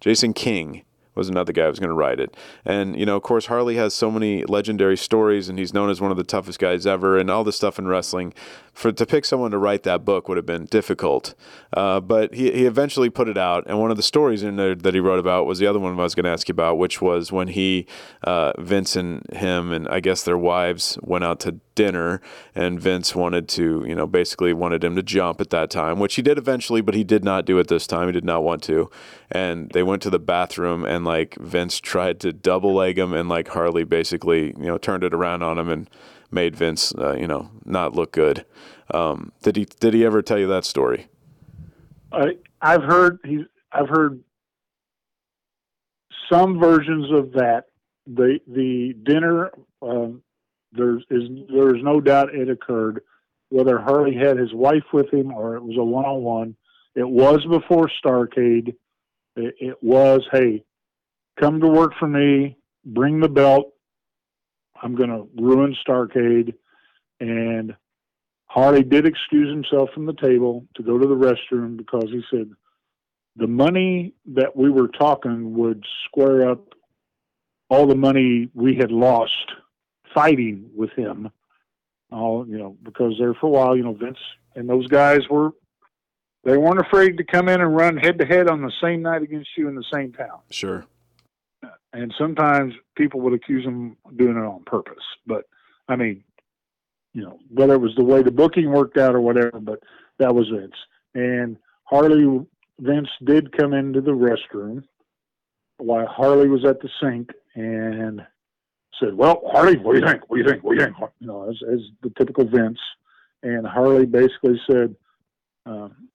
[0.00, 0.82] Jason King
[1.16, 2.36] was another guy who was going to write it.
[2.64, 6.00] And, you know, of course, Harley has so many legendary stories, and he's known as
[6.00, 8.34] one of the toughest guys ever, and all this stuff in wrestling.
[8.72, 11.34] For to pick someone to write that book would have been difficult.
[11.72, 14.74] Uh, but he, he eventually put it out, and one of the stories in there
[14.74, 16.78] that he wrote about was the other one I was going to ask you about,
[16.78, 17.86] which was when he,
[18.22, 22.20] uh, Vince and him, and I guess their wives went out to dinner,
[22.56, 26.16] and Vince wanted to, you know, basically wanted him to jump at that time, which
[26.16, 28.08] he did eventually, but he did not do it this time.
[28.08, 28.90] He did not want to.
[29.30, 33.28] And they went to the bathroom, and like Vince tried to double leg him, and
[33.28, 35.88] like Harley basically, you know, turned it around on him and
[36.32, 38.44] made Vince, uh, you know, not look good.
[38.92, 39.64] Um, did he?
[39.64, 41.08] Did he ever tell you that story?
[42.12, 44.22] I I've heard he I've heard
[46.30, 47.64] some versions of that.
[48.06, 49.50] The the dinner
[49.82, 50.22] um,
[50.76, 53.02] there's is there's no doubt it occurred.
[53.48, 56.56] Whether Harley had his wife with him or it was a one on one,
[56.94, 58.74] it was before Starcade.
[59.36, 60.64] It, it was hey,
[61.38, 63.72] come to work for me, bring the belt.
[64.82, 66.54] I'm going to ruin Starcade.
[67.20, 67.74] And
[68.46, 72.50] Harley did excuse himself from the table to go to the restroom because he said
[73.36, 76.74] the money that we were talking would square up
[77.68, 79.52] all the money we had lost
[80.16, 81.30] fighting with him.
[82.10, 84.18] All you know, because there for a while, you know, Vince
[84.54, 85.50] and those guys were
[86.44, 89.22] they weren't afraid to come in and run head to head on the same night
[89.22, 90.38] against you in the same town.
[90.50, 90.86] Sure.
[91.92, 95.02] And sometimes people would accuse them of doing it on purpose.
[95.26, 95.44] But
[95.88, 96.22] I mean,
[97.12, 99.80] you know, whether it was the way the booking worked out or whatever, but
[100.18, 100.76] that was Vince.
[101.14, 102.46] And Harley
[102.78, 104.84] Vince did come into the restroom
[105.78, 108.24] while Harley was at the sink and
[109.00, 110.28] said, "Well, Harley, what do you think?
[110.28, 110.62] What do you think?
[110.62, 112.78] What do you think?" You know, as, as the typical Vince.
[113.42, 114.96] And Harley basically said,
[115.66, 116.08] um,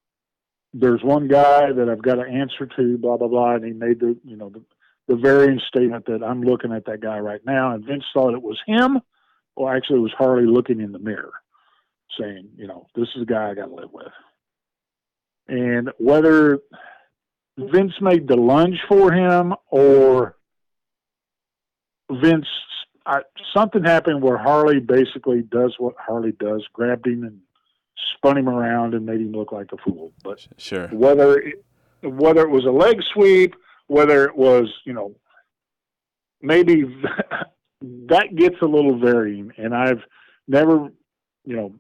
[0.74, 4.00] "There's one guy that I've got to answer to, blah blah blah," and he made
[4.00, 4.64] the you know the,
[5.08, 8.42] the varying statement that I'm looking at that guy right now, and Vince thought it
[8.42, 9.00] was him,
[9.56, 11.34] or actually it was Harley looking in the mirror,
[12.20, 14.12] saying, "You know, this is the guy I got to live with."
[15.48, 16.60] And whether
[17.58, 20.38] Vince made the lunge for him or
[22.22, 22.48] Vince
[23.06, 23.22] I,
[23.56, 27.40] something happened where Harley basically does what Harley does, grabbed him and
[28.16, 30.12] spun him around and made him look like a fool.
[30.24, 31.66] But sure, whether it,
[32.04, 33.56] whether it was a leg sweep,
[33.88, 35.16] whether it was you know
[36.42, 36.84] maybe
[37.82, 40.02] that gets a little varying, and I've
[40.48, 40.90] never
[41.46, 41.74] you know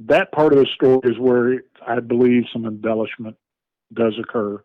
[0.00, 3.36] that part of the story is where I believe some embellishment
[3.92, 4.62] does occur.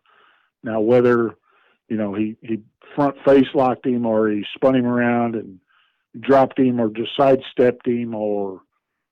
[0.63, 1.35] Now, whether
[1.91, 2.61] you know he he
[2.95, 5.59] front face locked him or he spun him around and
[6.19, 8.61] dropped him or just sidestepped him or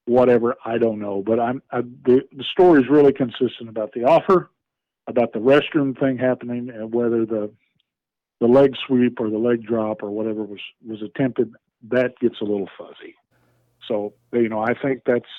[0.05, 0.55] whatever.
[0.65, 4.49] I don't know, but I'm I, the the story is really consistent about the offer,
[5.07, 7.51] about the restroom thing happening, and whether the
[8.39, 11.53] the leg sweep or the leg drop or whatever was was attempted.
[11.89, 13.15] That gets a little fuzzy.
[13.89, 15.29] So you know, I think that's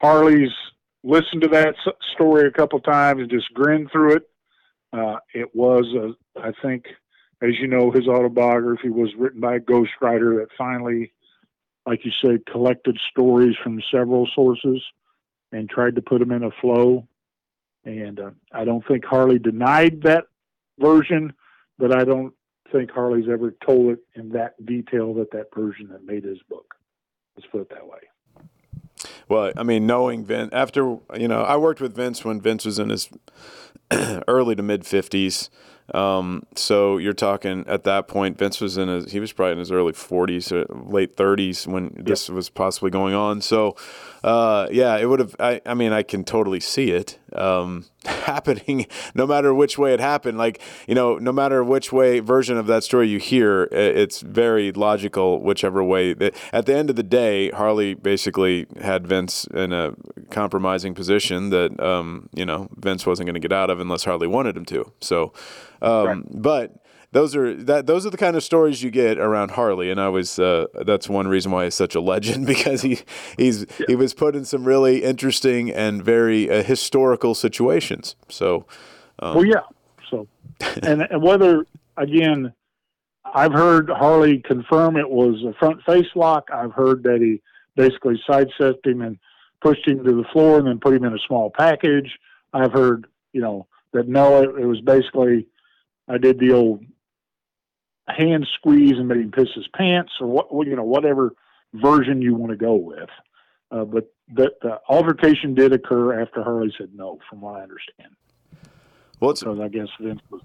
[0.00, 0.52] Harley's
[1.04, 1.74] listened to that
[2.14, 4.22] story a couple times and just grinned through it.
[4.96, 6.86] Uh, it was, a, I think,
[7.42, 11.12] as you know, his autobiography was written by a ghostwriter that finally,
[11.86, 14.82] like you said, collected stories from several sources
[15.52, 17.06] and tried to put them in a flow.
[17.84, 20.24] And uh, I don't think Harley denied that
[20.78, 21.34] version,
[21.78, 22.32] but I don't
[22.72, 26.74] think Harley's ever told it in that detail that that version that made his book.
[27.36, 27.98] Let's put it that way.
[29.28, 32.78] Well, I mean, knowing Vince, after, you know, I worked with Vince when Vince was
[32.78, 33.10] in his
[34.28, 35.48] early to mid 50s.
[35.94, 39.58] Um, so you're talking at that point, Vince was in his, he was probably in
[39.58, 42.06] his early 40s or late 30s when yep.
[42.06, 43.40] this was possibly going on.
[43.40, 43.76] So,
[44.24, 48.86] uh, yeah, it would have, I, I mean, I can totally see it, um, happening
[49.14, 50.38] no matter which way it happened.
[50.38, 54.72] Like, you know, no matter which way version of that story you hear, it's very
[54.72, 56.14] logical, whichever way.
[56.14, 59.94] that At the end of the day, Harley basically had Vince in a
[60.30, 64.26] compromising position that, um, you know, Vince wasn't going to get out of unless Harley
[64.26, 64.92] wanted him to.
[65.00, 65.32] So,
[65.82, 66.24] um, right.
[66.30, 66.76] but
[67.12, 70.08] those are that those are the kind of stories you get around Harley, and I
[70.08, 73.00] was uh, that's one reason why he's such a legend because he
[73.38, 73.86] he's yeah.
[73.88, 78.16] he was put in some really interesting and very uh, historical situations.
[78.28, 78.66] So,
[79.20, 79.62] um, well, yeah.
[80.10, 80.28] So,
[80.82, 81.66] and, and whether
[81.96, 82.52] again,
[83.34, 86.48] I've heard Harley confirm it was a front face lock.
[86.52, 87.40] I've heard that he
[87.76, 89.18] basically sidestepped him and
[89.60, 92.18] pushed him to the floor and then put him in a small package.
[92.52, 95.46] I've heard you know that no, it, it was basically
[96.08, 96.84] I did the old
[98.08, 101.34] hand squeeze and made him piss his pants or what you know whatever
[101.74, 103.10] version you want to go with.
[103.70, 108.14] Uh, but the, the altercation did occur after Harley said no, from what I understand.
[109.20, 110.42] Well, because I guess Vince was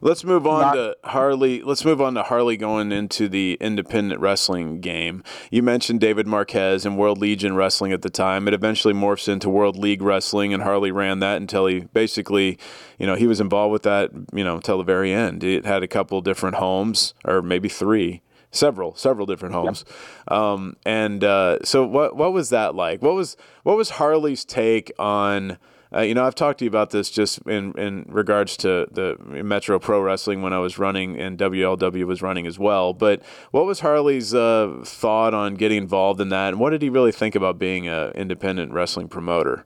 [0.00, 1.62] Let's move on Not, to Harley.
[1.62, 5.22] Let's move on to Harley going into the independent wrestling game.
[5.50, 8.48] You mentioned David Marquez and World Legion Wrestling at the time.
[8.48, 12.58] It eventually morphs into World League Wrestling, and Harley ran that until he basically,
[12.98, 15.44] you know, he was involved with that, you know, until the very end.
[15.44, 20.38] It had a couple different homes, or maybe three several several different homes yep.
[20.38, 24.90] um, and uh, so what what was that like what was what was harley's take
[24.98, 25.58] on
[25.94, 29.16] uh, you know, I've talked to you about this just in, in regards to the
[29.42, 32.92] Metro Pro Wrestling when I was running and WLW was running as well.
[32.92, 36.90] But what was Harley's uh, thought on getting involved in that, and what did he
[36.90, 39.64] really think about being an independent wrestling promoter?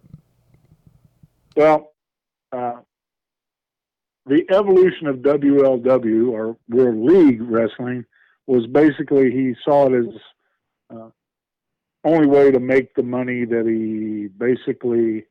[1.56, 1.92] Well,
[2.52, 2.80] uh,
[4.26, 8.04] the evolution of WLW or World League Wrestling
[8.46, 10.14] was basically he saw it as
[10.94, 11.08] uh,
[12.04, 15.24] only way to make the money that he basically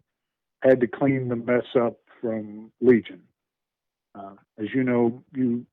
[0.62, 3.22] had to clean the mess up from Legion.
[4.14, 5.66] Uh, as you know, you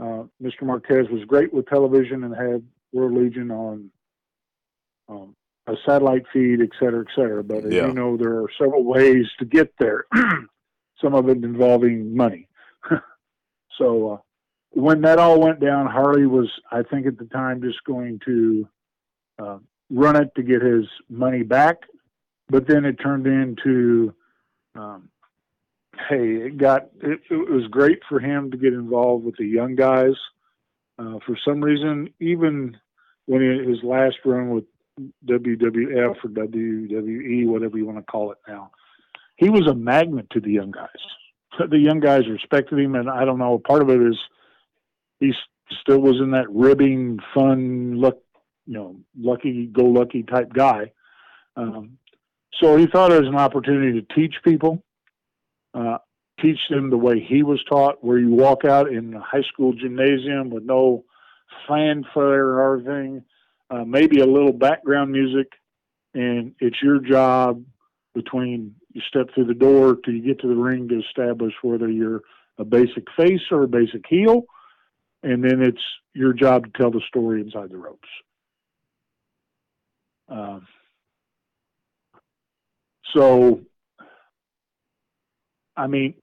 [0.00, 0.62] uh, Mr.
[0.62, 2.62] Marquez was great with television and had
[2.92, 3.90] World Legion on
[5.08, 5.34] um,
[5.66, 7.42] a satellite feed, et cetera, et cetera.
[7.42, 7.86] But as yeah.
[7.86, 10.04] you know, there are several ways to get there.
[11.02, 12.48] Some of it involving money.
[13.78, 14.16] so uh,
[14.70, 18.68] when that all went down, Harley was, I think, at the time, just going to
[19.38, 19.58] uh,
[19.90, 21.78] run it to get his money back
[22.48, 24.14] but then it turned into
[24.74, 25.08] um,
[26.08, 29.74] hey it got it, it, was great for him to get involved with the young
[29.74, 30.14] guys.
[30.98, 32.76] Uh, for some reason even
[33.26, 34.64] when he, his last run with
[35.26, 38.70] WWF or WWE whatever you want to call it now
[39.36, 40.88] he was a magnet to the young guys.
[41.58, 44.16] The young guys respected him and I don't know part of it is
[45.20, 45.32] he
[45.80, 48.22] still was in that ribbing fun look
[48.66, 50.92] you know lucky go lucky type guy.
[51.56, 51.98] Um,
[52.60, 54.82] so he thought it was an opportunity to teach people,
[55.74, 55.98] uh,
[56.40, 59.72] teach them the way he was taught, where you walk out in a high school
[59.72, 61.04] gymnasium with no
[61.68, 63.24] fanfare or everything,
[63.70, 65.48] uh, maybe a little background music,
[66.14, 67.62] and it's your job
[68.14, 71.90] between you step through the door till you get to the ring to establish whether
[71.90, 72.22] you're
[72.58, 74.44] a basic face or a basic heel,
[75.22, 75.82] and then it's
[76.14, 78.08] your job to tell the story inside the ropes.
[80.28, 80.66] Um,
[83.16, 83.60] so,
[85.76, 86.14] I mean,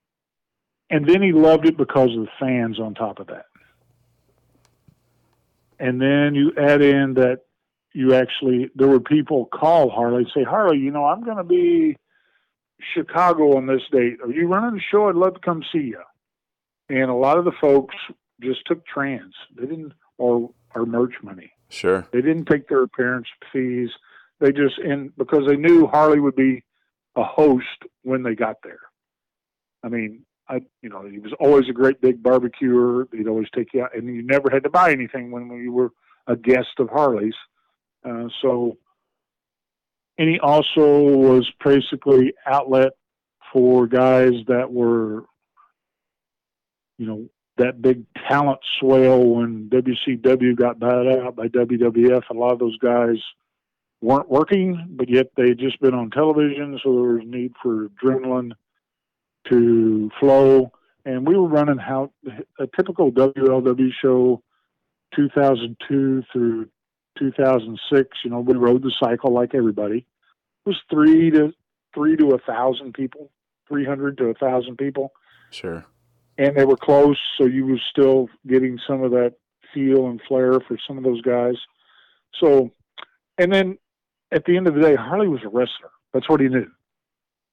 [0.89, 3.45] and then he loved it because of the fans on top of that.
[5.79, 7.39] And then you add in that
[7.93, 11.97] you actually, there were people call Harley say, Harley, you know, I'm going to be
[12.93, 14.17] Chicago on this date.
[14.23, 15.09] Are you running the show?
[15.09, 16.01] I'd love to come see you.
[16.89, 17.95] And a lot of the folks
[18.41, 19.33] just took trans.
[19.55, 21.51] They didn't, or, or merch money.
[21.69, 22.07] Sure.
[22.11, 23.89] They didn't take their appearance fees.
[24.39, 26.63] They just and because they knew Harley would be
[27.15, 27.68] a host
[28.03, 28.80] when they got there.
[29.84, 33.07] I mean, I you know he was always a great big barbecuer.
[33.11, 35.91] He'd always take you out, and you never had to buy anything when you were
[36.27, 37.35] a guest of Harley's.
[38.03, 38.77] Uh, so,
[40.18, 42.94] and he also was basically outlet
[43.52, 45.23] for guys that were,
[46.98, 52.23] you know, that big talent swell when WCW got bought out by WWF.
[52.30, 53.18] A lot of those guys
[54.03, 57.88] weren't working, but yet they had just been on television, so there was need for
[57.89, 58.51] adrenaline
[59.49, 60.71] to flow.
[61.05, 62.11] And we were running how
[62.59, 64.41] a typical WLW show,
[65.15, 66.67] 2002 through
[67.17, 68.09] 2006.
[68.23, 69.97] You know, we rode the cycle like everybody.
[70.65, 71.53] It was three to
[71.93, 73.30] three to a thousand people,
[73.67, 75.11] 300 to a thousand people
[75.51, 75.85] Sure.
[76.39, 79.35] and they were close, so you were still getting some of that
[79.73, 81.55] feel and flair for some of those guys.
[82.39, 82.71] So,
[83.38, 83.77] and then
[84.34, 85.91] at the end of the day, Harley was a wrestler.
[86.14, 86.68] That's what he knew.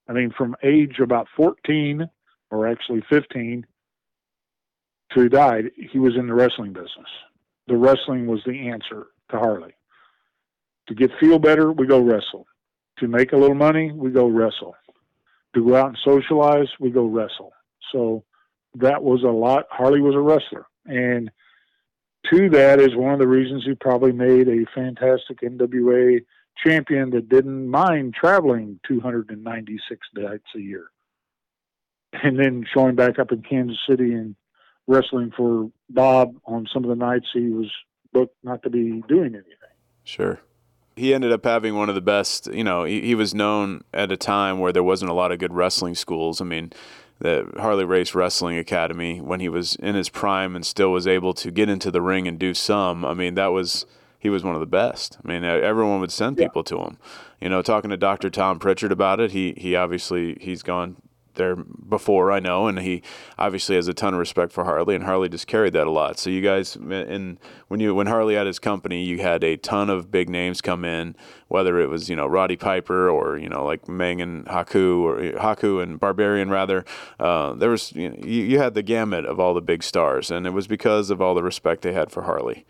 [0.07, 2.09] I mean, from age about 14,
[2.49, 3.65] or actually 15,
[5.13, 7.07] till he died, he was in the wrestling business.
[7.67, 9.73] The wrestling was the answer to Harley.
[10.87, 12.47] To get feel better, we go wrestle.
[12.99, 14.75] To make a little money, we go wrestle.
[15.55, 17.53] To go out and socialize, we go wrestle.
[17.91, 18.23] So,
[18.75, 19.65] that was a lot.
[19.69, 20.65] Harley was a wrestler.
[20.85, 21.29] And
[22.31, 26.23] to that is one of the reasons he probably made a fantastic NWA
[26.57, 30.91] champion that didn't mind traveling 296 nights a year.
[32.13, 34.35] And then showing back up in Kansas City and
[34.87, 37.71] wrestling for Bob on some of the nights he was
[38.11, 39.55] booked not to be doing anything.
[40.03, 40.39] Sure.
[40.95, 44.11] He ended up having one of the best, you know, he, he was known at
[44.11, 46.41] a time where there wasn't a lot of good wrestling schools.
[46.41, 46.73] I mean,
[47.19, 51.33] the Harley Race Wrestling Academy, when he was in his prime and still was able
[51.35, 53.85] to get into the ring and do some, I mean, that was,
[54.21, 55.17] he was one of the best.
[55.23, 56.97] I mean, everyone would send people to him.
[57.41, 58.29] You know, talking to Dr.
[58.29, 60.97] Tom Prichard about it, he, he obviously, he's gone
[61.33, 63.01] there before I know, and he
[63.39, 66.19] obviously has a ton of respect for Harley, and Harley just carried that a lot.
[66.19, 69.89] So you guys, and when you when Harley had his company, you had a ton
[69.89, 71.15] of big names come in,
[71.47, 75.17] whether it was you know Roddy Piper or you know like Meng and Haku or
[75.39, 76.85] Haku and Barbarian rather.
[77.19, 80.29] Uh, there was you, know, you, you had the gamut of all the big stars,
[80.29, 82.65] and it was because of all the respect they had for Harley.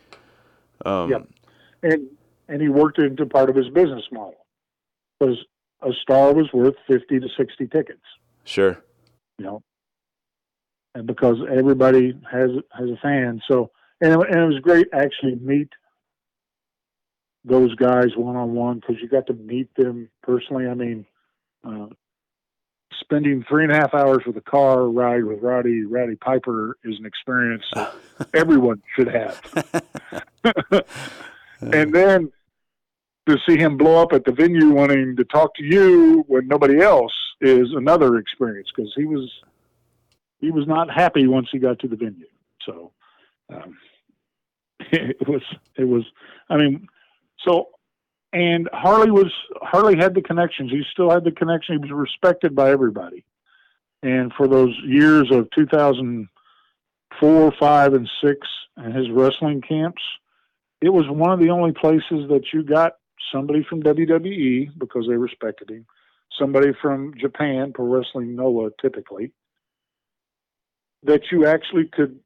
[0.86, 1.28] Um, Yep.
[1.84, 2.08] And
[2.48, 4.45] and he worked it into part of his business model.
[5.20, 5.38] Because
[5.82, 8.02] a star was worth fifty to sixty tickets.
[8.44, 8.84] Sure.
[9.38, 9.64] you know,
[10.95, 13.41] and because everybody has has a fan.
[13.49, 13.72] So
[14.02, 15.70] and it, and it was great actually meet
[17.44, 20.68] those guys one on one because you got to meet them personally.
[20.68, 21.06] I mean,
[21.68, 21.88] uh,
[22.99, 26.99] spending three and a half hours with a car ride with Roddy Roddy Piper is
[26.99, 27.94] an experience that
[28.34, 29.41] everyone should have.
[31.62, 32.32] and then
[33.28, 36.82] to see him blow up at the venue wanting to talk to you when nobody
[36.82, 39.30] else is another experience because he was
[40.40, 42.26] he was not happy once he got to the venue.
[42.66, 42.92] So
[43.50, 43.78] um,
[44.80, 45.44] it was
[45.78, 46.04] it was
[46.50, 46.88] I mean
[47.46, 47.70] so
[48.34, 49.32] and Harley was
[49.62, 50.72] Harley had the connections.
[50.72, 51.76] He still had the connection.
[51.76, 53.24] He was respected by everybody.
[54.04, 58.48] And for those years of 2004, five, and six,
[58.78, 60.02] and his wrestling camps,
[60.82, 62.94] it was one of the only places that you got
[63.32, 65.86] somebody from WWE because they respected him,
[66.38, 69.32] somebody from Japan, Pro Wrestling Noah typically,
[71.03, 72.20] that you actually could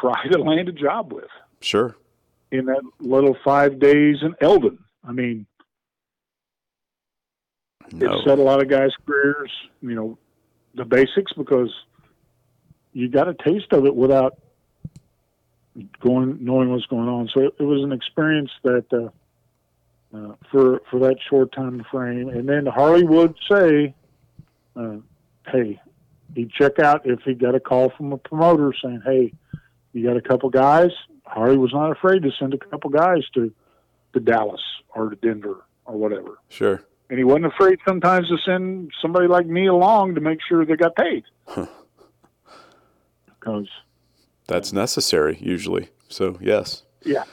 [0.00, 1.28] try to land a job with
[1.60, 1.96] Sure.
[2.52, 4.78] in that little five days in Eldon.
[5.04, 5.46] I mean,
[7.92, 8.12] No.
[8.20, 9.50] it set a lot of guys' careers,
[9.80, 10.18] you know,
[10.74, 11.72] the basics because
[12.92, 14.38] you got a taste of it without
[16.00, 17.28] going knowing what's going on.
[17.32, 22.28] So it, it was an experience that uh, uh, for for that short time frame.
[22.28, 23.94] And then Harley would say,
[24.76, 24.96] uh,
[25.46, 25.80] "Hey,
[26.34, 29.32] he'd check out if he got a call from a promoter saying, "Hey,
[29.92, 30.90] you got a couple guys."
[31.24, 33.52] Harley was not afraid to send a couple guys to
[34.14, 34.62] to Dallas
[34.94, 36.82] or to Denver or whatever Sure.
[37.10, 40.76] and he wasn't afraid sometimes to send somebody like me along to make sure they
[40.76, 41.24] got paid.
[43.40, 43.68] Because
[44.48, 45.90] That's necessary usually.
[46.08, 46.82] So yes.
[47.04, 47.24] yeah,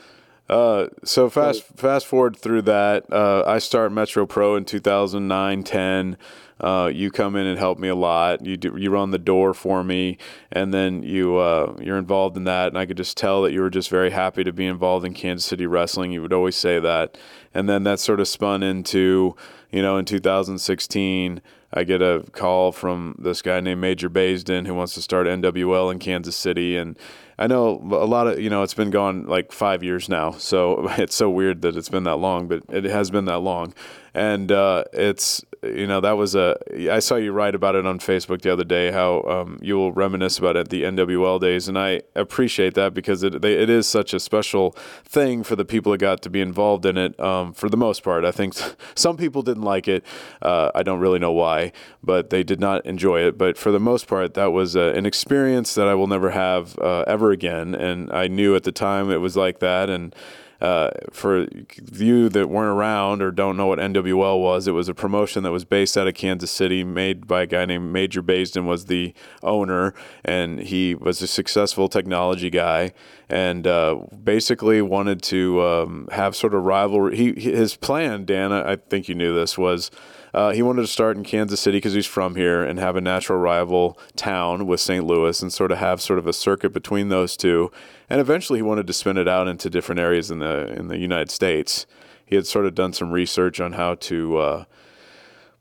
[0.48, 3.12] Uh, so fast fast forward through that.
[3.12, 6.18] Uh, I start Metro Pro in 2009, 10.
[6.60, 8.46] Uh, you come in and help me a lot.
[8.46, 10.18] You do, you run the door for me,
[10.52, 12.68] and then you uh, you're involved in that.
[12.68, 15.14] And I could just tell that you were just very happy to be involved in
[15.14, 16.12] Kansas City wrestling.
[16.12, 17.18] You would always say that,
[17.54, 19.36] and then that sort of spun into
[19.72, 21.42] you know in 2016.
[21.76, 25.92] I get a call from this guy named Major Baisden who wants to start NWL
[25.92, 26.98] in Kansas City, and
[27.38, 30.88] I know a lot of you know it's been gone like five years now, so
[30.98, 33.74] it's so weird that it's been that long, but it has been that long,
[34.14, 35.44] and uh, it's
[35.74, 36.56] you know that was a
[36.92, 39.92] I saw you write about it on Facebook the other day how um, you will
[39.92, 43.88] reminisce about it the NWL days, and I appreciate that because it they, it is
[43.88, 44.72] such a special
[45.04, 47.20] thing for the people that got to be involved in it.
[47.20, 48.54] Um, for the most part, I think
[48.96, 50.06] some people didn't like it.
[50.42, 51.72] Uh, I don't really know why,
[52.04, 53.38] but they did not enjoy it.
[53.38, 56.78] But for the most part, that was uh, an experience that I will never have
[56.80, 60.16] uh, ever again, and I knew at the time it was like that, and
[60.61, 61.48] uh, for
[61.91, 65.52] you that weren't around or don't know what NWL was, it was a promotion that
[65.52, 69.14] was based out of Kansas City, made by a guy named Major Baisden was the
[69.44, 72.94] owner, and he was a successful technology guy,
[73.30, 77.15] and uh, basically wanted to um, have sort of rivalry.
[77.15, 79.91] He his plan, Dan, I think you knew this was.
[80.36, 83.02] Uh, he wanted to start in Kansas City because he's from here and have a
[83.02, 85.06] natural rival town with St.
[85.06, 87.72] Louis and sort of have sort of a circuit between those two.
[88.10, 90.98] And eventually, he wanted to spin it out into different areas in the in the
[90.98, 91.86] United States.
[92.26, 94.38] He had sort of done some research on how to.
[94.38, 94.66] Uh,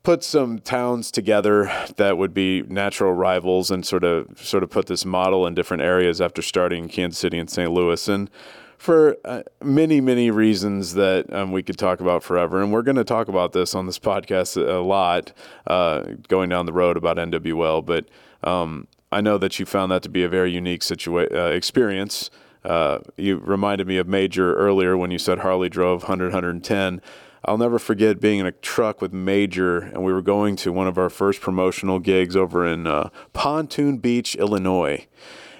[0.03, 1.63] put some towns together
[1.95, 5.81] that would be natural rivals and sort of sort of put this model in different
[5.81, 7.71] areas after starting in Kansas City and St.
[7.71, 8.29] Louis and
[8.77, 12.61] for uh, many, many reasons that um, we could talk about forever.
[12.61, 15.31] And we're going to talk about this on this podcast a lot
[15.67, 17.85] uh, going down the road about NWL.
[17.85, 18.07] But
[18.43, 22.29] um, I know that you found that to be a very unique situa- uh, experience.
[22.63, 27.01] Uh, you reminded me of Major earlier when you said Harley drove 100, 110.
[27.47, 30.87] I'll never forget being in a truck with Major, and we were going to one
[30.87, 35.05] of our first promotional gigs over in uh, Pontoon Beach, Illinois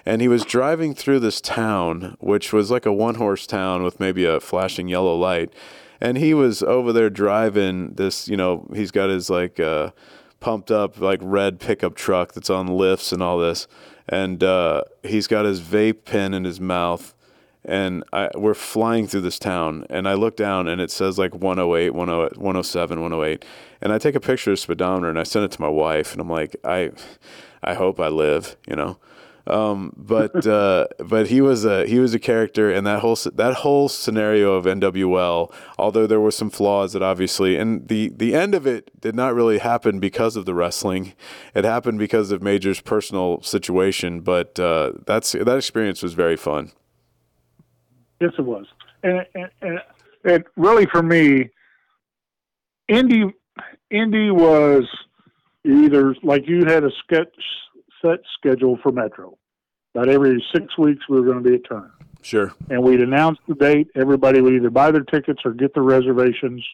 [0.06, 4.00] and he was driving through this town, which was like a one horse town with
[4.00, 5.52] maybe a flashing yellow light.
[6.00, 9.92] And he was over there driving this, you know, he's got his like uh,
[10.40, 13.68] pumped up like red pickup truck that's on lifts and all this.
[14.08, 17.14] And uh, he's got his vape pen in his mouth.
[17.68, 21.34] And I, we're flying through this town, and I look down, and it says like
[21.34, 23.46] 108, 107, 108.
[23.82, 26.12] And I take a picture of the speedometer, and I send it to my wife,
[26.12, 26.92] and I'm like, I,
[27.64, 29.00] I hope I live, you know.
[29.48, 33.54] Um, but uh, but he was a he was a character, and that whole that
[33.58, 38.56] whole scenario of NWL, although there were some flaws that obviously, and the the end
[38.56, 41.14] of it did not really happen because of the wrestling.
[41.54, 44.22] It happened because of Major's personal situation.
[44.22, 46.72] But uh, that's that experience was very fun.
[48.20, 48.66] Yes, it was,
[49.04, 49.80] and and, and,
[50.24, 51.52] and really for me,
[52.88, 53.26] Indy
[53.92, 54.86] Indy was
[55.64, 57.28] either like you had a sketch
[58.06, 59.38] set schedule for Metro.
[59.94, 61.90] About every six weeks, we were going to be a turn.
[62.22, 62.54] Sure.
[62.70, 63.88] And we'd announce the date.
[63.96, 66.66] Everybody would either buy their tickets or get their reservations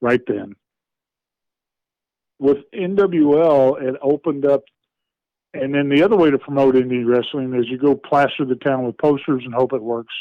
[0.00, 0.54] right then.
[2.38, 4.62] With NWL, it opened up.
[5.52, 8.84] And then the other way to promote indie wrestling is you go plaster the town
[8.84, 10.12] with posters and hope it works.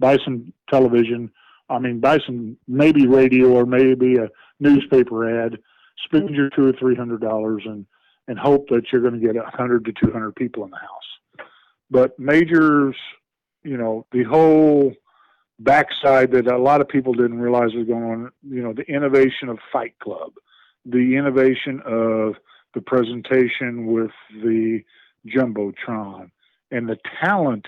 [0.00, 1.30] Buy some television.
[1.68, 4.28] I mean, buy some maybe radio or maybe a
[4.58, 5.58] newspaper ad.
[6.06, 7.86] Spend your two or three hundred dollars and
[8.30, 11.48] and hope that you're going to get 100 to 200 people in the house.
[11.90, 12.94] But majors,
[13.64, 14.94] you know, the whole
[15.58, 19.48] backside that a lot of people didn't realize was going on, you know, the innovation
[19.48, 20.30] of Fight Club,
[20.86, 22.36] the innovation of
[22.72, 24.12] the presentation with
[24.44, 24.80] the
[25.26, 26.30] Jumbotron,
[26.70, 27.66] and the talent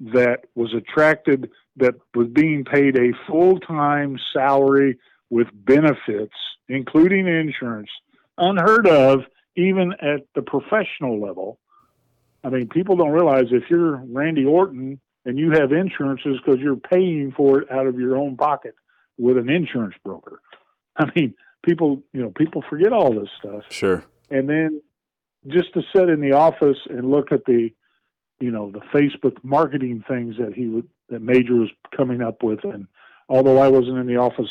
[0.00, 4.96] that was attracted that was being paid a full time salary
[5.28, 6.36] with benefits,
[6.68, 7.90] including insurance,
[8.38, 9.24] unheard of
[9.56, 11.58] even at the professional level.
[12.44, 16.76] I mean, people don't realize if you're Randy Orton and you have insurances because you're
[16.76, 18.74] paying for it out of your own pocket
[19.18, 20.40] with an insurance broker.
[20.96, 21.34] I mean,
[21.64, 23.64] people, you know, people forget all this stuff.
[23.70, 24.04] Sure.
[24.30, 24.82] And then
[25.46, 27.70] just to sit in the office and look at the,
[28.40, 32.64] you know, the Facebook marketing things that he would, that Major was coming up with.
[32.64, 32.86] And
[33.28, 34.50] although I wasn't in the office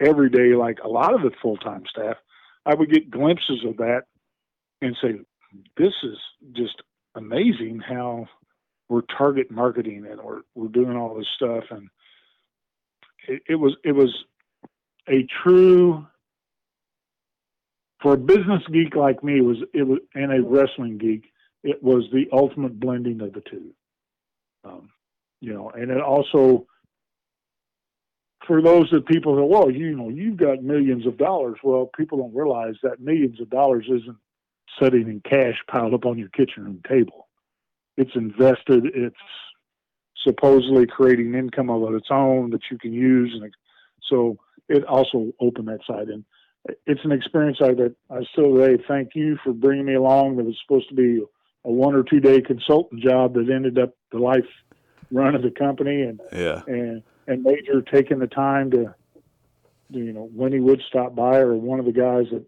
[0.00, 2.16] every day like a lot of the full time staff,
[2.64, 4.02] I would get glimpses of that
[4.82, 5.12] and say,
[5.76, 6.18] this is
[6.54, 6.82] just
[7.14, 8.26] amazing how
[8.88, 11.64] we're target marketing and we're, we're doing all this stuff.
[11.70, 11.88] And
[13.28, 14.14] it, it was, it was
[15.08, 16.06] a true,
[18.02, 21.24] for a business geek like me, it was, it was, and a wrestling geek,
[21.62, 23.72] it was the ultimate blending of the two.
[24.64, 24.90] Um,
[25.40, 26.66] you know, and it also
[28.46, 31.58] for those that people go, well, you know, you've got millions of dollars.
[31.62, 34.16] Well, people don't realize that millions of dollars isn't
[34.80, 37.28] sitting in cash piled up on your kitchen room table.
[37.96, 38.86] It's invested.
[38.94, 39.16] It's
[40.24, 43.52] supposedly creating income of its own that you can use, and
[44.08, 44.38] so
[44.68, 46.08] it also opened that side.
[46.08, 46.24] And
[46.86, 50.36] it's an experience I that I still today thank you for bringing me along.
[50.36, 51.22] That was supposed to be
[51.64, 54.46] a one or two day consultant job that ended up the life
[55.10, 56.62] run of the company, and Yeah.
[56.66, 58.94] and and Major taking the time to,
[59.90, 62.44] you know, when he would stop by, or one of the guys that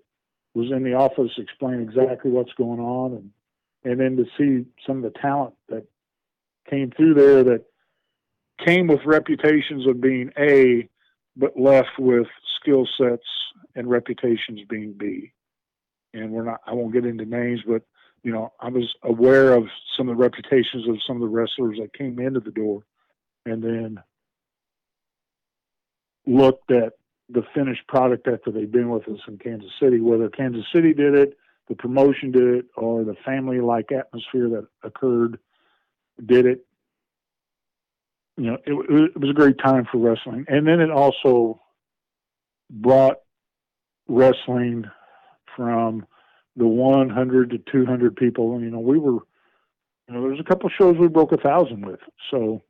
[0.55, 3.31] was in the office explain exactly what's going on, and
[3.85, 5.85] and then to see some of the talent that
[6.69, 7.65] came through there that
[8.65, 10.89] came with reputations of being A,
[11.37, 12.27] but left with
[12.61, 13.27] skill sets
[13.75, 15.33] and reputations being B.
[16.15, 17.83] And we're not, I won't get into names, but
[18.23, 19.65] you know, I was aware of
[19.97, 22.85] some of the reputations of some of the wrestlers that came into the door
[23.45, 23.99] and then
[26.27, 26.95] looked at
[27.29, 31.15] the finished product after they'd been with us in Kansas City, whether Kansas City did
[31.15, 31.37] it,
[31.69, 35.39] the promotion did it, or the family like atmosphere that occurred
[36.25, 36.67] did it.
[38.37, 40.45] You know, it, it was a great time for wrestling.
[40.49, 41.63] And then it also
[42.69, 43.19] brought
[44.09, 44.85] wrestling
[45.57, 46.07] from
[46.57, 48.61] the 100 to 200 people.
[48.61, 49.21] You know, we were,
[50.09, 52.01] you know, there's a couple shows we broke a thousand with.
[52.31, 52.63] So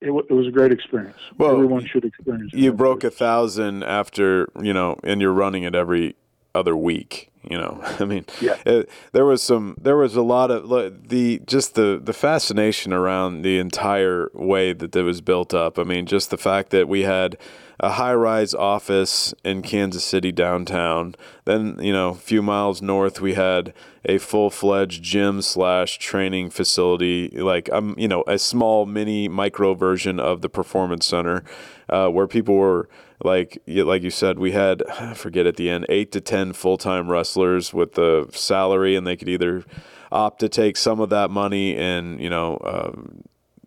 [0.00, 1.16] it, wa- it was a great experience.
[1.36, 2.58] Well, Everyone should experience it.
[2.58, 6.16] You broke a thousand after you know, and you're running it every
[6.58, 7.30] other week.
[7.48, 8.56] You know, I mean, Yeah.
[8.66, 12.92] it, there was some, there was a lot of look, the just the the fascination
[12.92, 15.78] around the entire way that it was built up.
[15.78, 17.38] I mean, just the fact that we had
[17.80, 21.14] a high rise office in Kansas City downtown.
[21.44, 23.72] Then you know, a few miles north, we had
[24.04, 29.74] a full fledged gym slash training facility, like um, you know, a small mini micro
[29.74, 31.44] version of the performance center,
[31.88, 32.88] uh, where people were
[33.22, 36.78] like like you said, we had I forget at the end eight to ten full
[36.78, 39.64] time wrestlers with the salary, and they could either
[40.10, 42.58] opt to take some of that money and you know.
[42.64, 43.22] Um,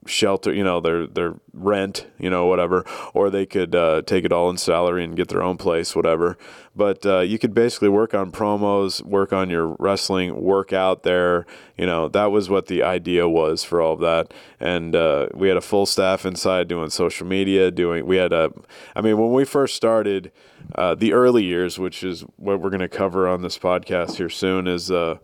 [0.08, 4.32] shelter, you know, their their rent, you know, whatever, or they could uh, take it
[4.32, 6.38] all in salary and get their own place, whatever.
[6.76, 11.46] But uh, you could basically work on promos, work on your wrestling, work out there.
[11.78, 14.34] You know, that was what the idea was for all of that.
[14.60, 18.06] And uh, we had a full staff inside doing social media, doing.
[18.06, 18.52] We had a,
[18.96, 20.32] I mean, when we first started,
[20.76, 24.30] uh, the early years, which is what we're going to cover on this podcast here
[24.30, 24.90] soon, is.
[24.90, 25.18] Uh,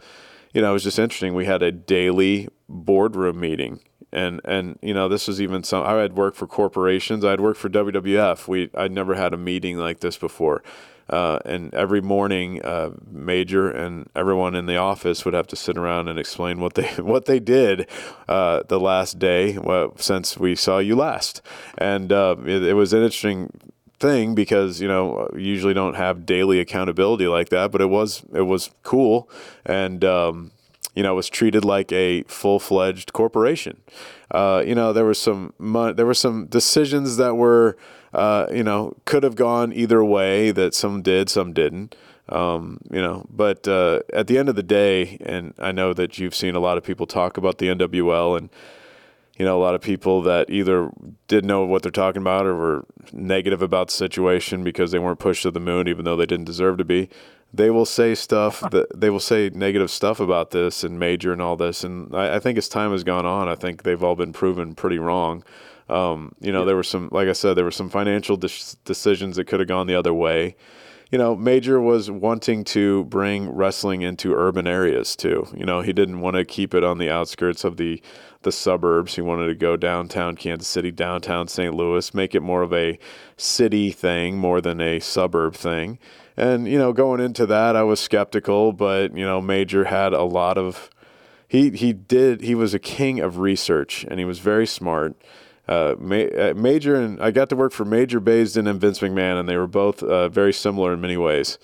[0.53, 1.35] you know, it was just interesting.
[1.35, 3.81] We had a daily boardroom meeting.
[4.11, 7.25] And, and you know this was even some I had worked for corporations.
[7.25, 10.63] I had worked for WWF we I'd never had a meeting like this before.
[11.09, 15.77] Uh, and every morning uh, Major and everyone in the office would have to sit
[15.77, 17.87] around and explain what they what they did
[18.27, 21.41] uh, the last day well, since we saw you last.
[21.77, 23.51] And uh, it, it was an interesting
[23.99, 28.41] thing because you know usually don't have daily accountability like that but it was it
[28.41, 29.29] was cool.
[29.65, 30.51] And um,
[30.97, 33.79] you know was treated like a full-fledged corporation
[34.31, 37.77] uh, you know there was some there were some decisions that were
[38.13, 41.95] uh, you know could have gone either way that some did some didn't
[42.29, 46.17] um, you know but uh, at the end of the day and I know that
[46.17, 48.49] you've seen a lot of people talk about the NWL and
[49.37, 50.89] you know, a lot of people that either
[51.27, 55.19] didn't know what they're talking about or were negative about the situation because they weren't
[55.19, 57.07] pushed to the moon, even though they didn't deserve to be.
[57.53, 61.41] They will say stuff that they will say negative stuff about this and major and
[61.41, 61.83] all this.
[61.83, 64.75] And I, I think as time has gone on, I think they've all been proven
[64.75, 65.43] pretty wrong.
[65.89, 69.37] Um, you know, there were some, like I said, there were some financial dis- decisions
[69.37, 70.55] that could have gone the other way
[71.11, 75.47] you know, Major was wanting to bring wrestling into urban areas too.
[75.55, 78.01] You know, he didn't want to keep it on the outskirts of the
[78.43, 79.15] the suburbs.
[79.15, 81.73] He wanted to go downtown Kansas City, downtown St.
[81.73, 82.99] Louis, make it more of a
[83.35, 85.97] city thing more than a suburb thing.
[86.37, 90.23] And you know, going into that, I was skeptical, but you know, Major had a
[90.23, 90.89] lot of
[91.47, 95.15] he he did he was a king of research and he was very smart.
[95.67, 99.49] Uh, uh, Major and I got to work for Major Baisden and Vince McMahon, and
[99.49, 101.57] they were both uh, very similar in many ways.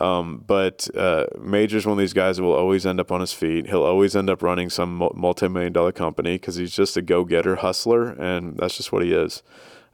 [0.00, 3.32] Um, but uh, Major's one of these guys that will always end up on his
[3.32, 3.66] feet.
[3.66, 7.56] He'll always end up running some mul- multi-million dollar company because he's just a go-getter
[7.56, 9.42] hustler, and that's just what he is.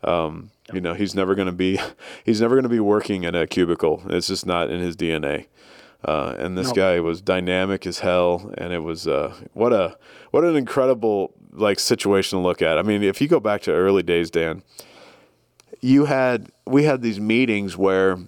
[0.03, 1.79] Um, you know, he's never going to be
[2.25, 4.03] he's never going to be working in a cubicle.
[4.09, 5.47] It's just not in his DNA.
[6.05, 6.75] Uh, and this No.
[6.75, 9.97] guy was dynamic as hell, and it was uh, what a
[10.33, 12.79] what an incredible like situation to look at.
[12.79, 14.63] I mean, if you go back to early days, Dan,
[15.81, 18.19] you had we had these meetings where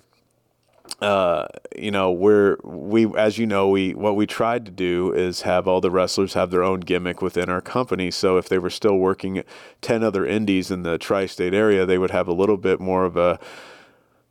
[1.00, 1.46] uh,
[1.76, 5.68] you know, we're we as you know, we what we tried to do is have
[5.68, 8.10] all the wrestlers have their own gimmick within our company.
[8.10, 9.42] So if they were still working
[9.82, 13.16] ten other indies in the tri-state area, they would have a little bit more of
[13.16, 13.38] a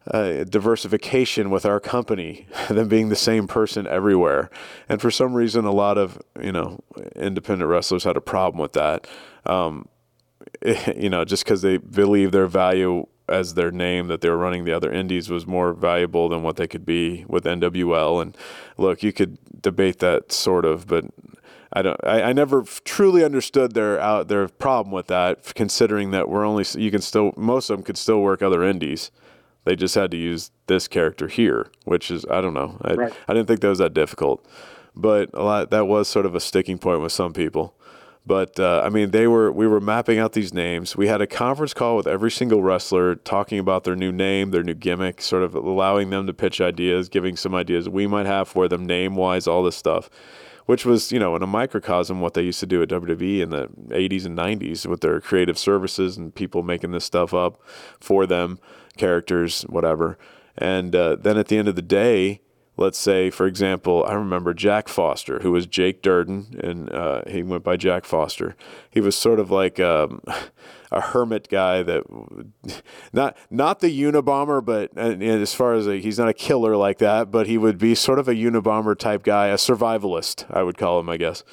[0.09, 4.49] uh, diversification with our company than being the same person everywhere.
[4.89, 6.79] And for some reason, a lot of you know
[7.15, 9.05] independent wrestlers had a problem with that.
[9.45, 9.87] Um,
[10.95, 14.65] you know, just because they believe their value as their name that they were running
[14.65, 18.22] the other indies was more valuable than what they could be with NWL.
[18.22, 18.38] And
[18.77, 21.06] look, you could debate that sort of, but
[21.73, 21.99] I don't.
[22.06, 26.64] I, I never truly understood their out their problem with that, considering that we're only
[26.77, 29.11] you can still most of them could still work other indies.
[29.65, 32.77] They just had to use this character here, which is I don't know.
[32.81, 33.14] I, Right.
[33.27, 34.45] I didn't think that was that difficult,
[34.95, 37.76] but a lot that was sort of a sticking point with some people.
[38.27, 40.95] But uh, I mean, they were we were mapping out these names.
[40.95, 44.64] We had a conference call with every single wrestler, talking about their new name, their
[44.64, 48.47] new gimmick, sort of allowing them to pitch ideas, giving some ideas we might have
[48.47, 50.10] for them, name wise, all this stuff.
[50.65, 53.52] Which was, you know, in a microcosm what they used to do at WWE in
[53.52, 57.61] the 80s and 90s with their creative services and people making this stuff up
[57.99, 58.57] for them,
[58.97, 60.18] characters, whatever.
[60.57, 62.41] And uh, then at the end of the day,
[62.77, 67.43] let's say, for example, I remember Jack Foster, who was Jake Durden, and uh, he
[67.43, 68.56] went by Jack Foster.
[68.89, 70.22] He was sort of like um,
[70.91, 72.03] a hermit guy that,
[73.14, 76.76] not not the Unabomber, but and, and as far as a, he's not a killer
[76.76, 80.64] like that, but he would be sort of a Unabomber type guy, a survivalist, I
[80.64, 81.43] would call him, I guess.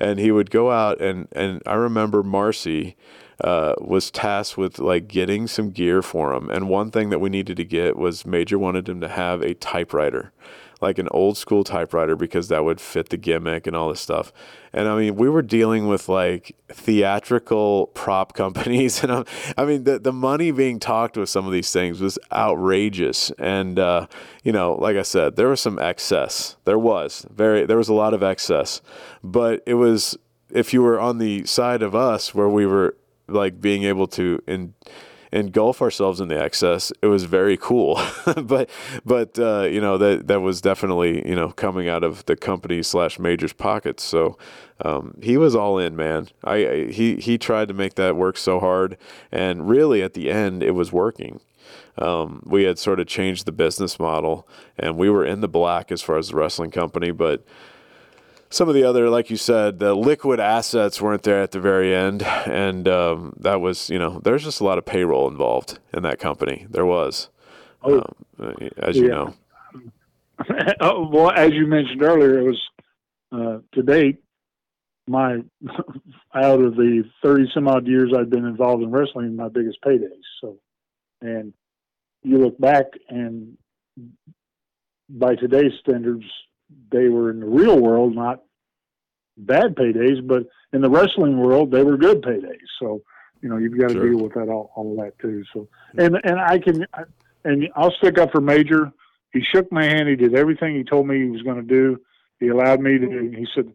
[0.00, 2.96] And he would go out and and I remember Marcy
[3.42, 6.50] uh, was tasked with like getting some gear for him.
[6.50, 9.54] And one thing that we needed to get was Major wanted him to have a
[9.54, 10.32] typewriter,
[10.80, 14.32] like an old school typewriter, because that would fit the gimmick and all this stuff.
[14.72, 19.24] And I mean, we were dealing with like theatrical prop companies, and I'm,
[19.56, 23.30] I mean, the the money being talked with some of these things was outrageous.
[23.38, 24.06] And uh,
[24.44, 26.56] you know, like I said, there was some excess.
[26.64, 28.80] There was very there was a lot of excess,
[29.22, 30.16] but it was
[30.50, 32.96] if you were on the side of us where we were
[33.28, 34.74] like being able to in,
[35.32, 38.00] engulf ourselves in the excess, it was very cool.
[38.42, 38.70] but
[39.04, 42.82] but uh, you know that that was definitely you know coming out of the company
[42.82, 44.02] slash majors pockets.
[44.02, 44.38] So
[44.80, 46.28] um, he was all in, man.
[46.44, 48.96] I, I he he tried to make that work so hard,
[49.30, 51.40] and really at the end it was working.
[51.98, 54.46] Um, we had sort of changed the business model,
[54.78, 57.44] and we were in the black as far as the wrestling company, but
[58.50, 61.94] some of the other, like you said, the liquid assets weren't there at the very
[61.94, 66.02] end, and um, that was, you know, there's just a lot of payroll involved in
[66.04, 66.66] that company.
[66.70, 67.28] There was,
[67.82, 68.02] Oh.
[68.38, 69.14] um, as you Yeah.
[69.14, 69.34] know.
[70.80, 72.60] oh, well, as you mentioned earlier, it was
[73.32, 74.22] uh, to date
[75.08, 75.38] my
[76.34, 80.22] out of the thirty some odd years I've been involved in wrestling, my biggest paydays.
[80.40, 80.58] So,
[81.20, 81.52] and
[82.22, 83.56] you look back, and
[85.08, 86.24] by today's standards,
[86.90, 88.42] they were in the real world not
[89.36, 92.66] bad paydays, but in the wrestling world, they were good paydays.
[92.80, 93.02] So,
[93.40, 94.08] you know, you've got to Sure.
[94.10, 95.44] deal with that all, all that too.
[95.52, 96.86] So, and and I can,
[97.44, 98.92] and I'll stick up for Major.
[99.32, 100.08] He shook my hand.
[100.08, 102.00] He did everything he told me he was going to do.
[102.40, 103.30] He allowed me to.
[103.36, 103.72] He said,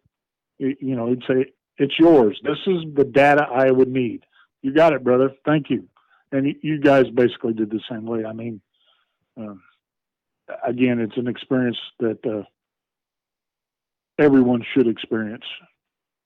[0.58, 2.40] you know, he'd say, "It's yours.
[2.44, 4.26] This is the data I would need.
[4.62, 5.32] You got it, brother.
[5.46, 5.88] Thank you."
[6.32, 8.26] And you guys basically did the same way.
[8.26, 8.60] I mean,
[9.38, 9.62] um,
[10.66, 12.44] again, it's an experience that uh,
[14.20, 15.46] everyone should experience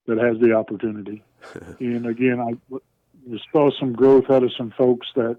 [0.08, 1.24] that has the opportunity.
[1.80, 2.78] and again, I
[3.52, 5.38] saw some growth out of some folks that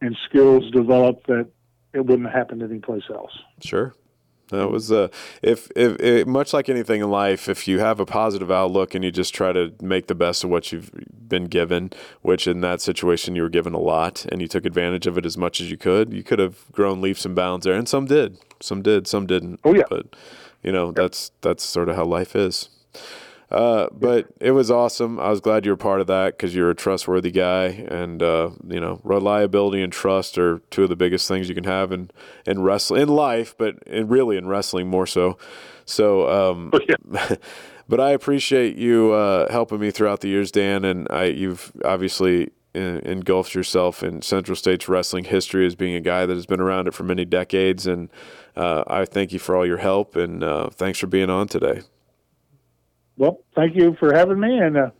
[0.00, 1.48] and skills developed that
[1.94, 3.32] it wouldn't have happened anyplace else.
[3.62, 3.94] Sure.
[4.50, 5.08] That was uh,
[5.42, 9.02] if if it, much like anything in life, if you have a positive outlook and
[9.02, 10.92] you just try to make the best of what you've
[11.28, 11.90] been given,
[12.22, 15.26] which in that situation you were given a lot, and you took advantage of it
[15.26, 18.06] as much as you could, you could have grown leaps and bounds there, and some
[18.06, 19.58] did, some did, some didn't.
[19.64, 19.82] Oh, yeah.
[19.90, 20.14] But
[20.66, 22.68] you know that's that's sort of how life is.
[23.48, 25.20] Uh, but it was awesome.
[25.20, 28.50] I was glad you were part of that because you're a trustworthy guy, and uh,
[28.66, 32.10] you know reliability and trust are two of the biggest things you can have in
[32.44, 35.38] in wrestling, in life, but in really in wrestling more so.
[35.84, 36.72] So, um,
[37.88, 42.50] but I appreciate you uh, helping me throughout the years, Dan, and I you've obviously
[42.74, 46.88] engulfed yourself in Central States wrestling history as being a guy that has been around
[46.88, 48.10] it for many decades, and
[48.56, 51.82] uh, I thank you for all your help and uh, thanks for being on today.
[53.18, 54.90] Well, thank you for having me, and uh,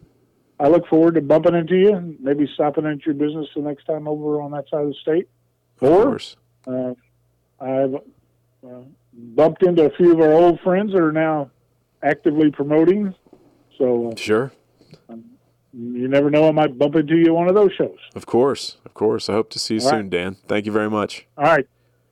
[0.58, 3.84] I look forward to bumping into you, and maybe stopping at your business the next
[3.84, 5.28] time over on that side of the state.
[5.82, 6.36] Of Or course.
[6.66, 6.94] uh,
[7.60, 7.94] I've
[8.66, 8.80] uh,
[9.12, 11.50] bumped into a few of our old friends that are now
[12.02, 13.14] actively promoting.
[13.76, 14.50] So uh, Sure.
[15.74, 17.98] you never know; I might bump into you one of those shows.
[18.14, 18.78] Of course.
[18.86, 19.28] Of course.
[19.28, 20.10] I hope to see you All soon, right.
[20.10, 20.36] Dan.
[20.48, 21.26] Thank you very much.
[21.36, 21.66] All right,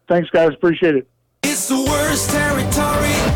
[0.06, 0.50] Thanks, guys.
[0.50, 1.08] Appreciate it.
[1.46, 3.34] It's the worst territory.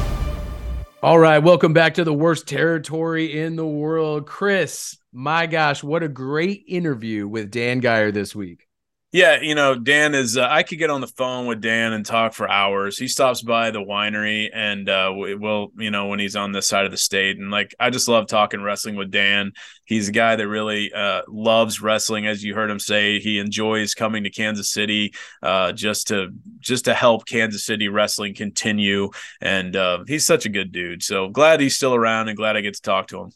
[1.03, 4.27] All right, welcome back to the worst territory in the world.
[4.27, 8.68] Chris, my gosh, what a great interview with Dan Gier this week.
[9.11, 10.37] Yeah, you know, Dan is.
[10.37, 12.99] Uh, I could get on the phone with Dan and talk for hours.
[12.99, 16.85] He stops by the winery, and uh, will, you know, when he's on this side
[16.85, 19.53] of the state, and like I just love talking wrestling with Dan.
[19.87, 23.19] He's a guy that really uh, loves wrestling, as you heard him say.
[23.19, 26.29] He enjoys coming to Kansas City uh, just to
[26.59, 29.09] just to help Kansas City wrestling continue,
[29.41, 31.03] and uh, he's such a good dude.
[31.03, 33.31] So glad he's still around, and glad I get to talk to him.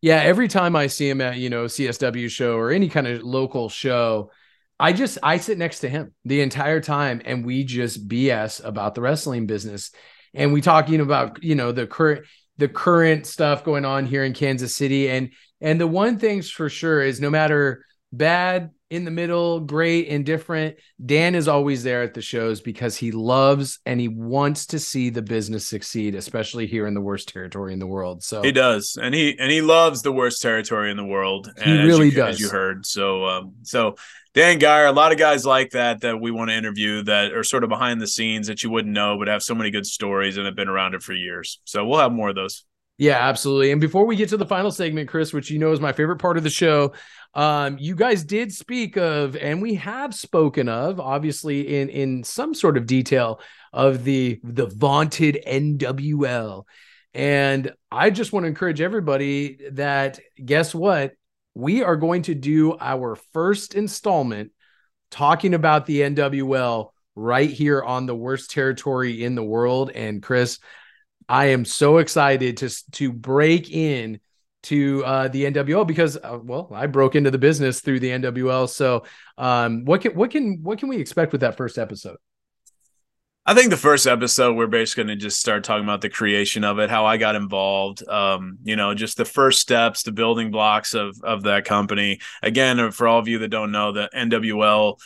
[0.00, 3.22] Yeah, every time I see him at you know CSW show or any kind of
[3.22, 4.32] local show
[4.82, 8.96] I just I sit next to him the entire time and we just BS about
[8.96, 9.92] the wrestling business.
[10.34, 12.26] And we talking about, you know, the current
[12.58, 15.08] the current stuff going on here in Kansas City.
[15.08, 15.30] And
[15.60, 20.76] and the one thing's for sure is no matter bad, in the middle, great, indifferent,
[21.04, 25.08] Dan is always there at the shows because he loves and he wants to see
[25.08, 28.22] the business succeed, especially here in the worst territory in the world.
[28.22, 31.50] So he does, and he and he loves the worst territory in the world.
[31.64, 32.84] He really you, does, as you heard.
[32.84, 33.96] So um, so
[34.34, 37.44] Dan Gier, a lot of guys like that that we want to interview that are
[37.44, 40.36] sort of behind the scenes that you wouldn't know, but have so many good stories
[40.36, 41.60] and have been around it for years.
[41.64, 42.64] So we'll have more of those.
[42.98, 43.72] Yeah, absolutely.
[43.72, 46.18] And before we get to the final segment, Chris, which you know is my favorite
[46.18, 46.92] part of the show,
[47.34, 52.54] um, you guys did speak of, and we have spoken of, obviously in in some
[52.54, 53.40] sort of detail
[53.72, 56.64] of the the vaunted NWL.
[57.14, 61.12] And I just want to encourage everybody that guess what?
[61.54, 64.52] we are going to do our first installment
[65.10, 69.90] talking about the NWL right here on the worst territory in the world.
[69.90, 70.58] And Chris,
[71.32, 74.20] I am so excited to to break in
[74.64, 78.68] to uh, the NWL because uh, well, I broke into the business through the NWL.
[78.68, 79.04] So,
[79.38, 82.18] um, what can what can what can we expect with that first episode?
[83.46, 86.64] I think the first episode we're basically going to just start talking about the creation
[86.64, 90.50] of it, how I got involved, um, you know, just the first steps, the building
[90.50, 92.20] blocks of of that company.
[92.42, 94.98] Again, for all of you that don't know, the NWL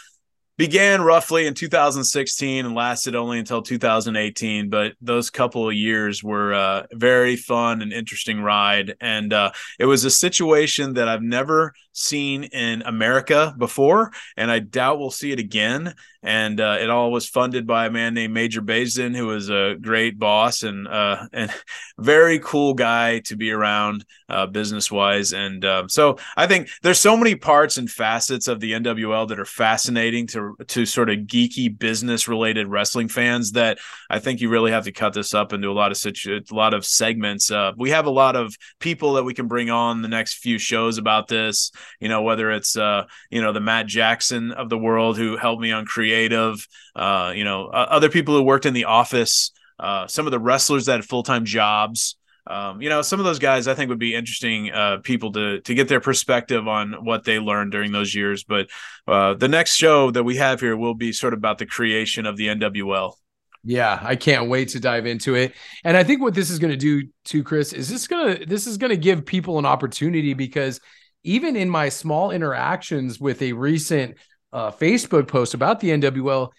[0.56, 6.52] began roughly in 2016 and lasted only until 2018 but those couple of years were
[6.52, 8.96] a uh, very fun and interesting ride.
[9.00, 14.58] And uh, it was a situation that i've never seen in america before and i
[14.58, 15.94] doubt we'll see it again
[16.26, 19.76] and uh, it all was funded by a man named major Basin, who was a
[19.80, 21.50] great boss and uh, and
[21.98, 26.98] very cool guy to be around uh, business wise and um, so i think there's
[26.98, 31.20] so many parts and facets of the nwl that are fascinating to to sort of
[31.20, 33.78] geeky business related wrestling fans that
[34.10, 36.54] I think you really have to cut this up into a lot of situ- a
[36.54, 37.50] lot of segments.
[37.50, 40.58] Uh, we have a lot of people that we can bring on the next few
[40.58, 41.72] shows about this.
[42.00, 45.62] You know, whether it's uh, you know the Matt Jackson of the world who helped
[45.62, 45.86] me on
[46.16, 46.66] creative.
[46.94, 49.52] Uh, you know, other people who worked in the office.
[49.78, 52.16] Uh, some of the wrestlers that had full time jobs
[52.48, 55.60] um, you know, some of those guys I think would be interesting uh, people to
[55.60, 58.44] to get their perspective on what they learned during those years.
[58.44, 58.68] But
[59.06, 62.24] uh, the next show that we have here will be sort of about the creation
[62.24, 63.14] of the NWL.
[63.64, 65.54] Yeah, I can't wait to dive into it.
[65.82, 68.68] And I think what this is going to do too, Chris, is this to this
[68.68, 70.80] is going to give people an opportunity because
[71.24, 74.16] even in my small interactions with a recent
[74.56, 76.50] uh, Facebook post about the NWL,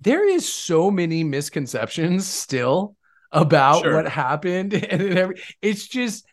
[0.00, 2.96] there is so many misconceptions still
[3.30, 3.94] about sure.
[3.94, 6.26] what happened and every, it's just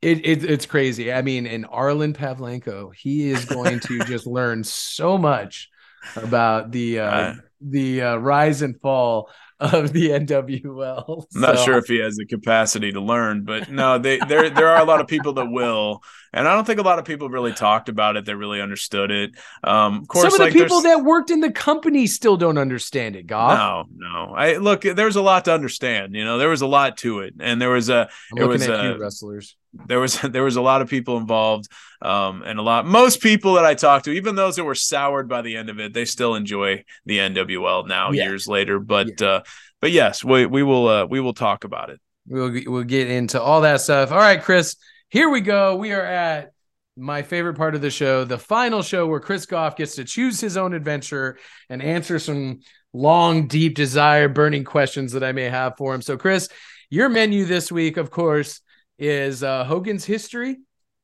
[0.00, 1.12] it, it, it's crazy.
[1.12, 5.68] I mean, in Arlen Pavlenko, he is going to just learn so much
[6.16, 11.26] about the uh, the uh, rise and fall of the NWL.
[11.34, 14.68] I'm not sure if he has the capacity to learn, but no, they there there
[14.68, 16.02] are a lot of people that will,
[16.32, 18.24] and I don't think a lot of people really talked about it.
[18.24, 19.32] That really understood it.
[19.62, 22.56] Um, of course, some of the like, people that worked in the company still don't
[22.56, 23.26] understand it.
[23.26, 23.88] Goff.
[23.98, 24.34] No, no.
[24.34, 24.80] I look.
[24.82, 26.14] There's a lot to understand.
[26.14, 28.08] You know, there was a lot to it, and there was a.
[28.32, 31.68] I'm it was a, wrestlers there was there was a lot of people involved
[32.02, 35.28] um, and a lot most people that i talked to even those that were soured
[35.28, 38.24] by the end of it they still enjoy the nwl now yeah.
[38.24, 39.28] years later but yeah.
[39.28, 39.42] uh
[39.80, 43.40] but yes we we will uh we will talk about it we'll we'll get into
[43.40, 44.76] all that stuff all right chris
[45.08, 46.52] here we go we are at
[46.96, 50.40] my favorite part of the show the final show where chris goff gets to choose
[50.40, 51.38] his own adventure
[51.68, 52.60] and answer some
[52.92, 56.48] long deep desire burning questions that i may have for him so chris
[56.90, 58.60] your menu this week of course
[59.00, 60.58] is uh, Hogan's history.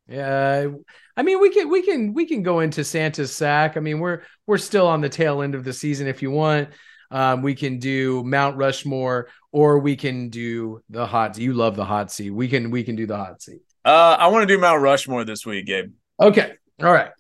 [0.08, 0.68] Yeah,
[1.16, 3.76] I mean we can we can we can go into Santa's sack.
[3.76, 6.68] I mean we're we're still on the tail end of the season if you want.
[7.10, 11.38] Um, we can do Mount Rushmore, or we can do the hot.
[11.38, 12.30] You love the hot seat.
[12.30, 13.62] We can we can do the hot seat.
[13.84, 15.92] Uh, I want to do Mount Rushmore this week, Gabe.
[16.20, 16.52] Okay,
[16.82, 17.10] all right.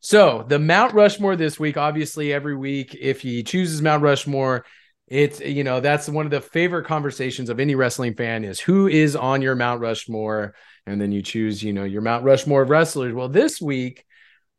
[0.00, 4.64] So the Mount Rushmore this week, obviously every week, if he chooses Mount Rushmore,
[5.08, 8.86] it's you know that's one of the favorite conversations of any wrestling fan is who
[8.88, 10.54] is on your Mount Rushmore,
[10.86, 13.14] and then you choose you know your Mount Rushmore of wrestlers.
[13.14, 14.04] Well, this week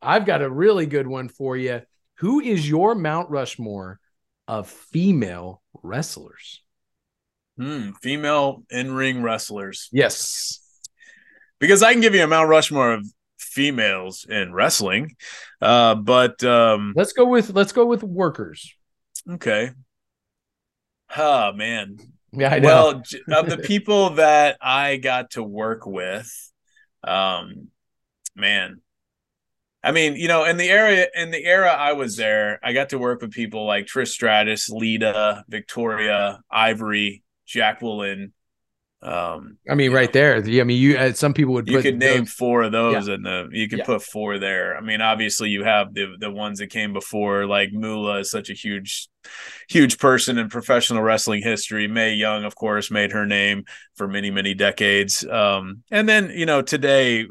[0.02, 1.82] I've got a really good one for you.
[2.16, 4.00] Who is your Mount Rushmore
[4.48, 6.62] of female wrestlers?
[7.56, 9.88] Hmm, female in ring wrestlers.
[9.92, 10.60] Yes.
[11.58, 13.06] Because I can give you a Mount Rushmore of
[13.38, 15.16] females in wrestling,
[15.60, 18.74] uh, but um, let's go with let's go with workers.
[19.30, 19.70] Okay.
[21.16, 21.98] Oh man.
[22.32, 22.66] Yeah, I know.
[22.66, 26.30] Well, of the people that I got to work with,
[27.02, 27.68] um,
[28.36, 28.80] man,
[29.82, 32.90] I mean, you know, in the area in the era I was there, I got
[32.90, 38.32] to work with people like Trish Stratus, Lita, Victoria, Ivory, Jacqueline.
[39.02, 40.60] Um, I mean, right know, there.
[40.60, 41.68] I mean, you uh, some people would.
[41.68, 43.16] you could name those, four of those, yeah.
[43.16, 43.86] the you could yeah.
[43.86, 44.76] put four there.
[44.76, 48.50] I mean, obviously, you have the the ones that came before, like Moolah is such
[48.50, 49.08] a huge,
[49.70, 51.88] huge person in professional wrestling history.
[51.88, 53.64] Mae Young, of course, made her name
[53.94, 55.26] for many many decades.
[55.26, 57.26] Um, and then you know today,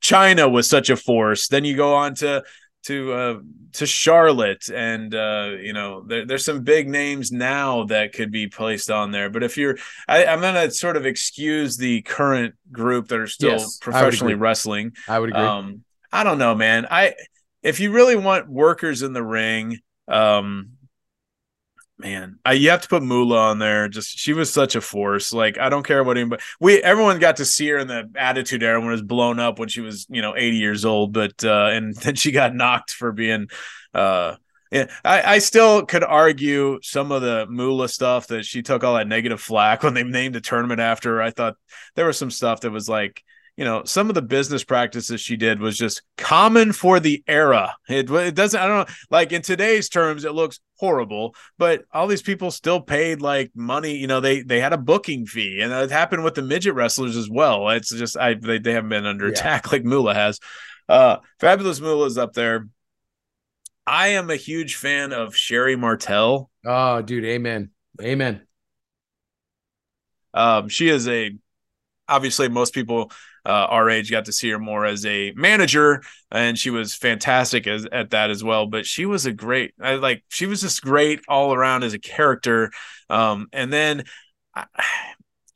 [0.00, 1.48] Chyna was such a force.
[1.48, 2.42] Then you go on to
[2.86, 3.38] to uh,
[3.72, 8.46] to Charlotte, and uh, you know there, there's some big names now that could be
[8.46, 9.28] placed on there.
[9.28, 9.76] But if you're,
[10.08, 14.36] I, am gonna sort of excuse the current group that are still yes, professionally I
[14.36, 14.92] wrestling.
[15.08, 15.42] I would agree.
[15.42, 16.86] Um, I don't know, man.
[16.90, 17.14] I
[17.62, 20.75] if you really want workers in the ring, um,
[21.98, 23.88] man, I, you have to put Moolah on there.
[23.88, 25.32] Just she was such a force.
[25.32, 26.42] Like I don't care what anybody.
[26.60, 29.58] We everyone got to see her in the Attitude Era when it was blown up
[29.58, 31.12] when she was you know 80 years old.
[31.12, 33.48] But uh, and then she got knocked for being.
[33.94, 34.36] Uh,
[34.72, 38.94] yeah, I, I still could argue some of the Moolah stuff that she took all
[38.94, 41.22] that negative flack when they named the tournament after her.
[41.22, 41.54] I thought
[41.94, 43.22] there was some stuff that was like
[43.56, 47.74] you know, some of the business practices she did was just common for the era.
[47.88, 52.06] It, it doesn't, I don't know, like in today's terms, it looks horrible, but all
[52.06, 53.96] these people still paid like money.
[53.96, 57.16] You know, they they had a booking fee, and it happened with the midget wrestlers
[57.16, 57.70] as well.
[57.70, 59.32] It's just I they, they haven't been under yeah.
[59.32, 60.38] attack like Moolah has.
[60.88, 62.68] Uh, Fabulous Moolah is up there.
[63.86, 66.50] I am a huge fan of Sherri Martel.
[66.64, 67.70] Oh, dude, amen,
[68.02, 68.42] amen.
[70.34, 71.34] Um, she is a
[72.08, 73.10] obviously most people
[73.46, 77.66] uh, our age got to see her more as a manager, and she was fantastic
[77.66, 78.66] as, at that as well.
[78.66, 81.98] But she was a great, I, like, she was just great all around as a
[81.98, 82.72] character.
[83.08, 84.04] Um, and then
[84.54, 84.66] I,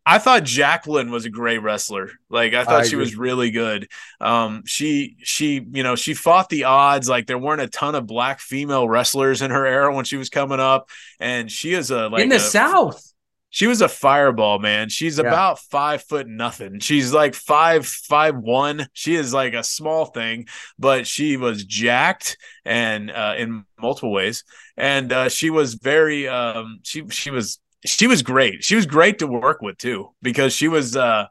[0.07, 2.11] I thought Jacqueline was a great wrestler.
[2.31, 3.89] Like I thought I she was really good.
[4.21, 7.09] Um, she she you know she fought the odds.
[7.09, 10.31] Like there weren't a ton of black female wrestlers in her era when she was
[10.31, 10.89] coming up,
[11.21, 13.10] and she is a like in the a, South
[13.51, 14.89] she was a fireball, man.
[14.89, 15.27] She's yeah.
[15.27, 16.78] about five foot nothing.
[16.78, 18.86] She's like five five one.
[18.93, 20.47] She is like a small thing,
[20.78, 24.44] but she was jacked and uh, in multiple ways.
[24.77, 28.62] And uh, she was very um, she she was she was great.
[28.62, 31.27] She was great to work with too because she was uh,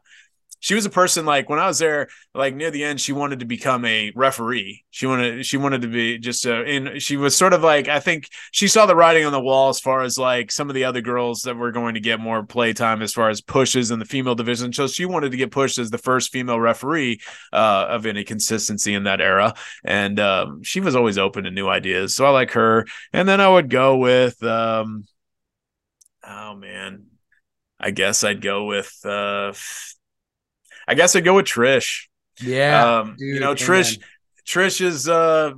[0.60, 3.40] she was a person like when I was there, like near the end, she wanted
[3.40, 4.84] to become a referee.
[4.90, 7.98] She wanted she wanted to be just uh, and she was sort of like I
[7.98, 10.84] think she saw the writing on the wall as far as like some of the
[10.84, 14.04] other girls that were going to get more playtime as far as pushes in the
[14.04, 14.72] female division.
[14.72, 17.20] So she wanted to get pushed as the first female referee
[17.52, 19.54] uh, of any consistency in that era,
[19.84, 22.14] and um, she was always open to new ideas.
[22.14, 22.86] So I like her.
[23.12, 25.04] And then I would go with um,
[26.26, 27.06] oh man,
[27.78, 28.94] I guess I'd go with.
[29.04, 29.52] Uh,
[30.90, 32.08] I guess I'd go with Trish.
[32.42, 32.98] Yeah.
[32.98, 34.04] Um, dude, you know, Trish, amen.
[34.50, 35.52] Trish is uh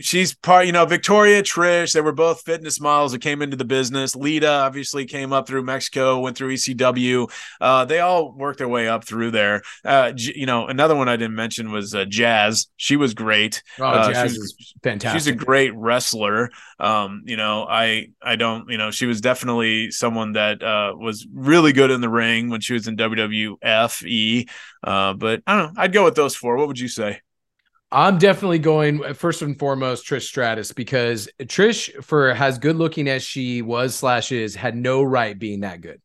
[0.00, 3.64] she's part, you know, Victoria, Trish, they were both fitness models that came into the
[3.64, 4.14] business.
[4.14, 7.30] Lita obviously came up through Mexico, went through ECW.
[7.60, 9.62] Uh, they all worked their way up through there.
[9.84, 12.66] Uh, you know, another one I didn't mention was uh, Jazz.
[12.76, 13.62] She was great.
[13.78, 15.18] Oh, uh, Jazz is fantastic.
[15.18, 16.50] She's a great wrestler.
[16.78, 21.26] Um, you know, I I don't, you know, she was definitely someone that uh was
[21.32, 24.48] really good in the ring when she was in WWF.
[24.84, 25.80] Uh, but I don't know.
[25.80, 26.56] I'd go with those four.
[26.56, 27.20] What would you say?
[27.92, 33.22] I'm definitely going first and foremost Trish Stratus because Trish, for as good looking as
[33.22, 36.00] she was slash is, had no right being that good.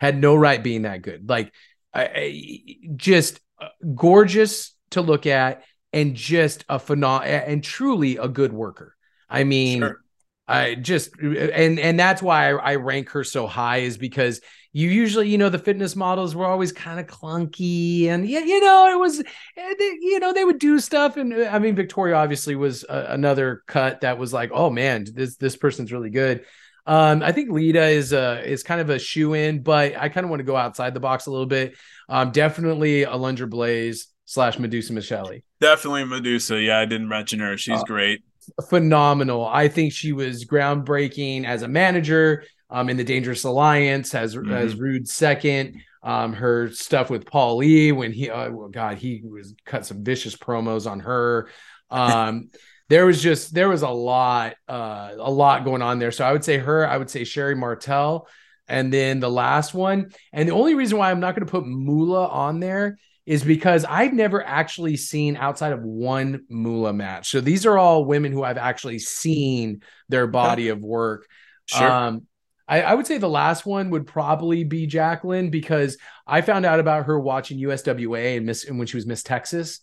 [0.00, 1.28] Had no right being that good.
[1.28, 1.52] Like,
[1.92, 2.64] I, I,
[2.94, 8.96] just uh, gorgeous to look at and just a phenomenal and truly a good worker.
[9.28, 10.00] I mean, sure.
[10.48, 14.40] I just and and that's why I, I rank her so high is because
[14.72, 18.60] you usually, you know, the fitness models were always kind of clunky, and yeah, you
[18.60, 22.56] know, it was, eh, you know, they would do stuff, and I mean, Victoria obviously
[22.56, 26.44] was a, another cut that was like, oh man, this this person's really good.
[26.86, 30.24] Um, I think Lita is a is kind of a shoe in, but I kind
[30.24, 31.76] of want to go outside the box a little bit.
[32.08, 35.42] Um, definitely Alundra Blaze slash Madusa Miceli.
[35.60, 36.64] Definitely Madusa.
[36.64, 37.56] Yeah, I didn't mention her.
[37.56, 38.22] She's uh, great.
[38.68, 39.46] Phenomenal.
[39.46, 44.50] I think she was groundbreaking as a manager um, in the Dangerous Alliance, as Mhm.
[44.52, 45.80] as Rude second.
[46.02, 50.02] Um, her stuff with Paul Lee when he, uh, well, God, he was cut some
[50.02, 51.48] vicious promos on her.
[51.90, 52.50] Um,
[52.88, 56.10] there was just there was a lot, uh, a lot going on there.
[56.10, 56.86] So I would say her.
[56.88, 58.26] I would say Sherri Martel,
[58.66, 60.10] and then the last one.
[60.32, 63.84] And the only reason why I'm not going to put Moolah on there is because
[63.84, 67.30] I've never actually seen outside of one Moolah match.
[67.30, 71.26] So these are all women who I've actually seen their body of work.
[71.66, 71.90] Sure.
[71.90, 72.26] Um,
[72.66, 76.80] I, I would say the last one would probably be Jacqueline because I found out
[76.80, 79.80] about her watching USWA and Miss and when she was Miss Texas.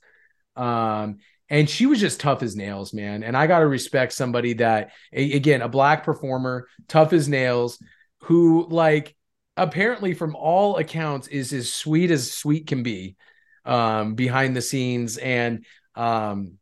[0.56, 1.18] Um,
[1.49, 3.24] and she was just tough as nails, man.
[3.24, 7.82] And I gotta respect somebody that a- again, a black performer, tough as nails,
[8.24, 9.16] who like
[9.57, 13.16] apparently from all accounts is as sweet as sweet can be
[13.65, 15.65] um behind the scenes and
[15.95, 16.57] um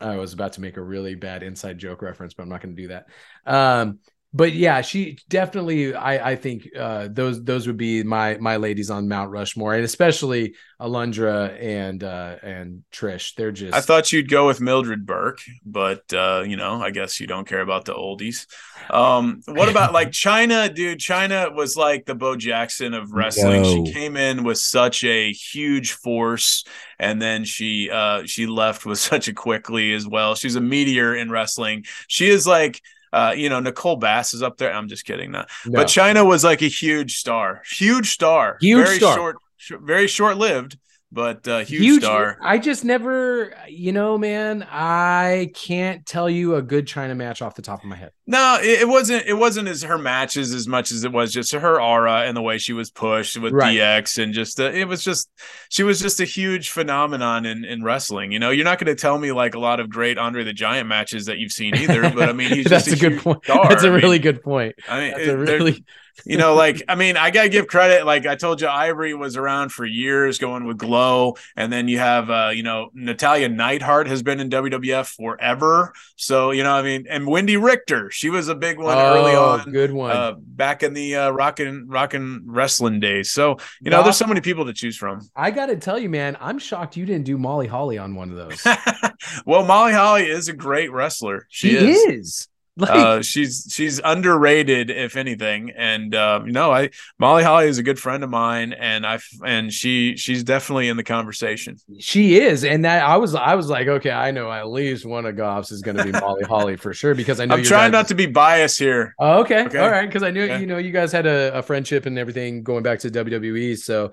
[0.00, 2.76] I was about to make a really bad inside joke reference, but I'm not going
[2.76, 3.06] to do that.
[3.46, 4.00] Um,
[4.32, 5.94] but yeah, she definitely.
[5.94, 9.84] I I think uh, those those would be my my ladies on Mount Rushmore, and
[9.84, 13.34] especially Alundra and uh, and Trish.
[13.34, 13.74] They're just.
[13.74, 17.48] I thought you'd go with Mildred Burke, but uh, you know, I guess you don't
[17.48, 18.46] care about the oldies.
[18.90, 20.98] Um, what about like Chyna, dude?
[20.98, 23.62] Chyna was like the Bo Jackson of wrestling.
[23.62, 23.86] No.
[23.86, 26.64] She came in with such a huge force,
[26.98, 30.34] and then she uh, she left with such a quickly as well.
[30.34, 31.86] She's a meteor in wrestling.
[32.06, 32.82] She is like.
[33.12, 34.72] Uh, you know, Nicole Bass is up there.
[34.72, 35.30] I'm just kidding.
[35.32, 35.46] Now.
[35.66, 35.80] No.
[35.80, 39.16] But Chyna was like a huge star, huge star, Huge very star.
[39.16, 40.76] short, sh- very short lived,
[41.12, 42.36] but uh, huge, star.
[42.42, 44.66] I just never, you know, man.
[44.68, 48.10] I can't tell you a good Chyna match off the top of my head.
[48.26, 49.24] No, it, it wasn't.
[49.26, 52.42] It wasn't as her matches as much as it was just her aura and the
[52.42, 53.76] way she was pushed with Right.
[53.76, 55.30] DX and just uh, it was just
[55.68, 58.32] she was just a huge phenomenon in in wrestling.
[58.32, 60.52] You know, you're not going to tell me like a lot of great Andre the
[60.52, 62.02] Giant matches that you've seen either.
[62.10, 63.44] But I mean, he's That's just a good huge point.
[63.44, 63.68] star.
[63.68, 64.74] That's a I mean- really good point.
[64.88, 65.84] I mean, That's it- a really
[66.24, 68.06] you know, like I mean, I gotta give credit.
[68.06, 71.98] Like I told you, Ivory was around for years, going with Glow, and then you
[71.98, 75.92] have, uh, you know, Natalya Neidhart has been in WWF forever.
[76.16, 79.44] So you know, I mean, and Wendi Richter, she was a big one early Oh,
[79.50, 80.10] on, good one.
[80.10, 83.32] uh, back in the uh, rockin' rockin' wrestling days.
[83.32, 85.20] So you know, there's so many people to choose from.
[85.36, 88.30] I got to tell you, man, I'm shocked you didn't do Molly Holly on one
[88.30, 88.64] of those.
[89.46, 91.46] well, Molly Holly is a great wrestler.
[91.50, 91.98] She, She is.
[92.18, 92.48] is.
[92.86, 97.82] Like, uh, she's she's underrated if anything and you know i molly holly is a
[97.82, 102.64] good friend of mine and i and she she's definitely in the conversation she is,
[102.64, 105.70] and that I was, I was like, okay, I know at least one of Goff's
[105.72, 108.14] is going to be Molly Holly for sure because I know i'm trying not to
[108.14, 109.64] be biased here Oh, okay.
[109.64, 109.78] Okay.
[109.78, 110.06] All right.
[110.06, 110.58] Because I knew Yeah.
[110.58, 113.78] you know you guys had a, a friendship and everything going back to WWE.
[113.78, 114.12] So,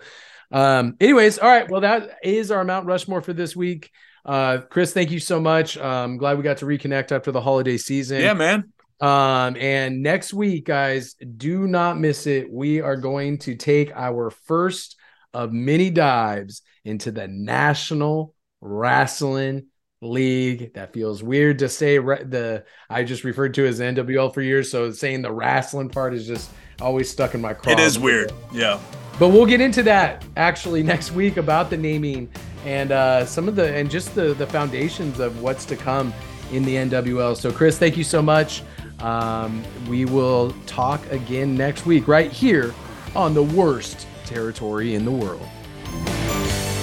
[0.52, 1.70] um, anyways, all right.
[1.70, 3.92] Well, that is our Mount Rushmore for this week.
[4.26, 5.78] Uh, Chris, thank you so much.
[5.78, 8.22] Um, glad we got to reconnect after the holiday season.
[8.22, 8.72] yeah man
[9.02, 12.52] Um, and next week, guys, do not miss it.
[12.52, 14.96] We are going to take our first
[15.34, 19.68] of many dives into the National Wrestling
[20.02, 20.74] League.
[20.76, 22.00] That feels weird to say.
[22.00, 26.14] Re- the I just referred to as NWL for years, so saying the wrestling part
[26.14, 26.50] is just
[26.82, 27.72] always stuck in my craw.
[27.72, 28.80] it is weird yeah
[29.20, 32.30] But we'll get into that actually next week about the naming
[32.66, 36.14] and uh, some of the and just the the foundations of what's to come
[36.52, 37.36] in the NWL.
[37.36, 38.62] So Chris, thank you so much.
[39.00, 42.74] Um, we will talk again next week right here
[43.16, 45.46] on the worst territory in the world.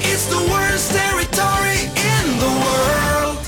[0.02, 3.38] It's the worst territory in the world.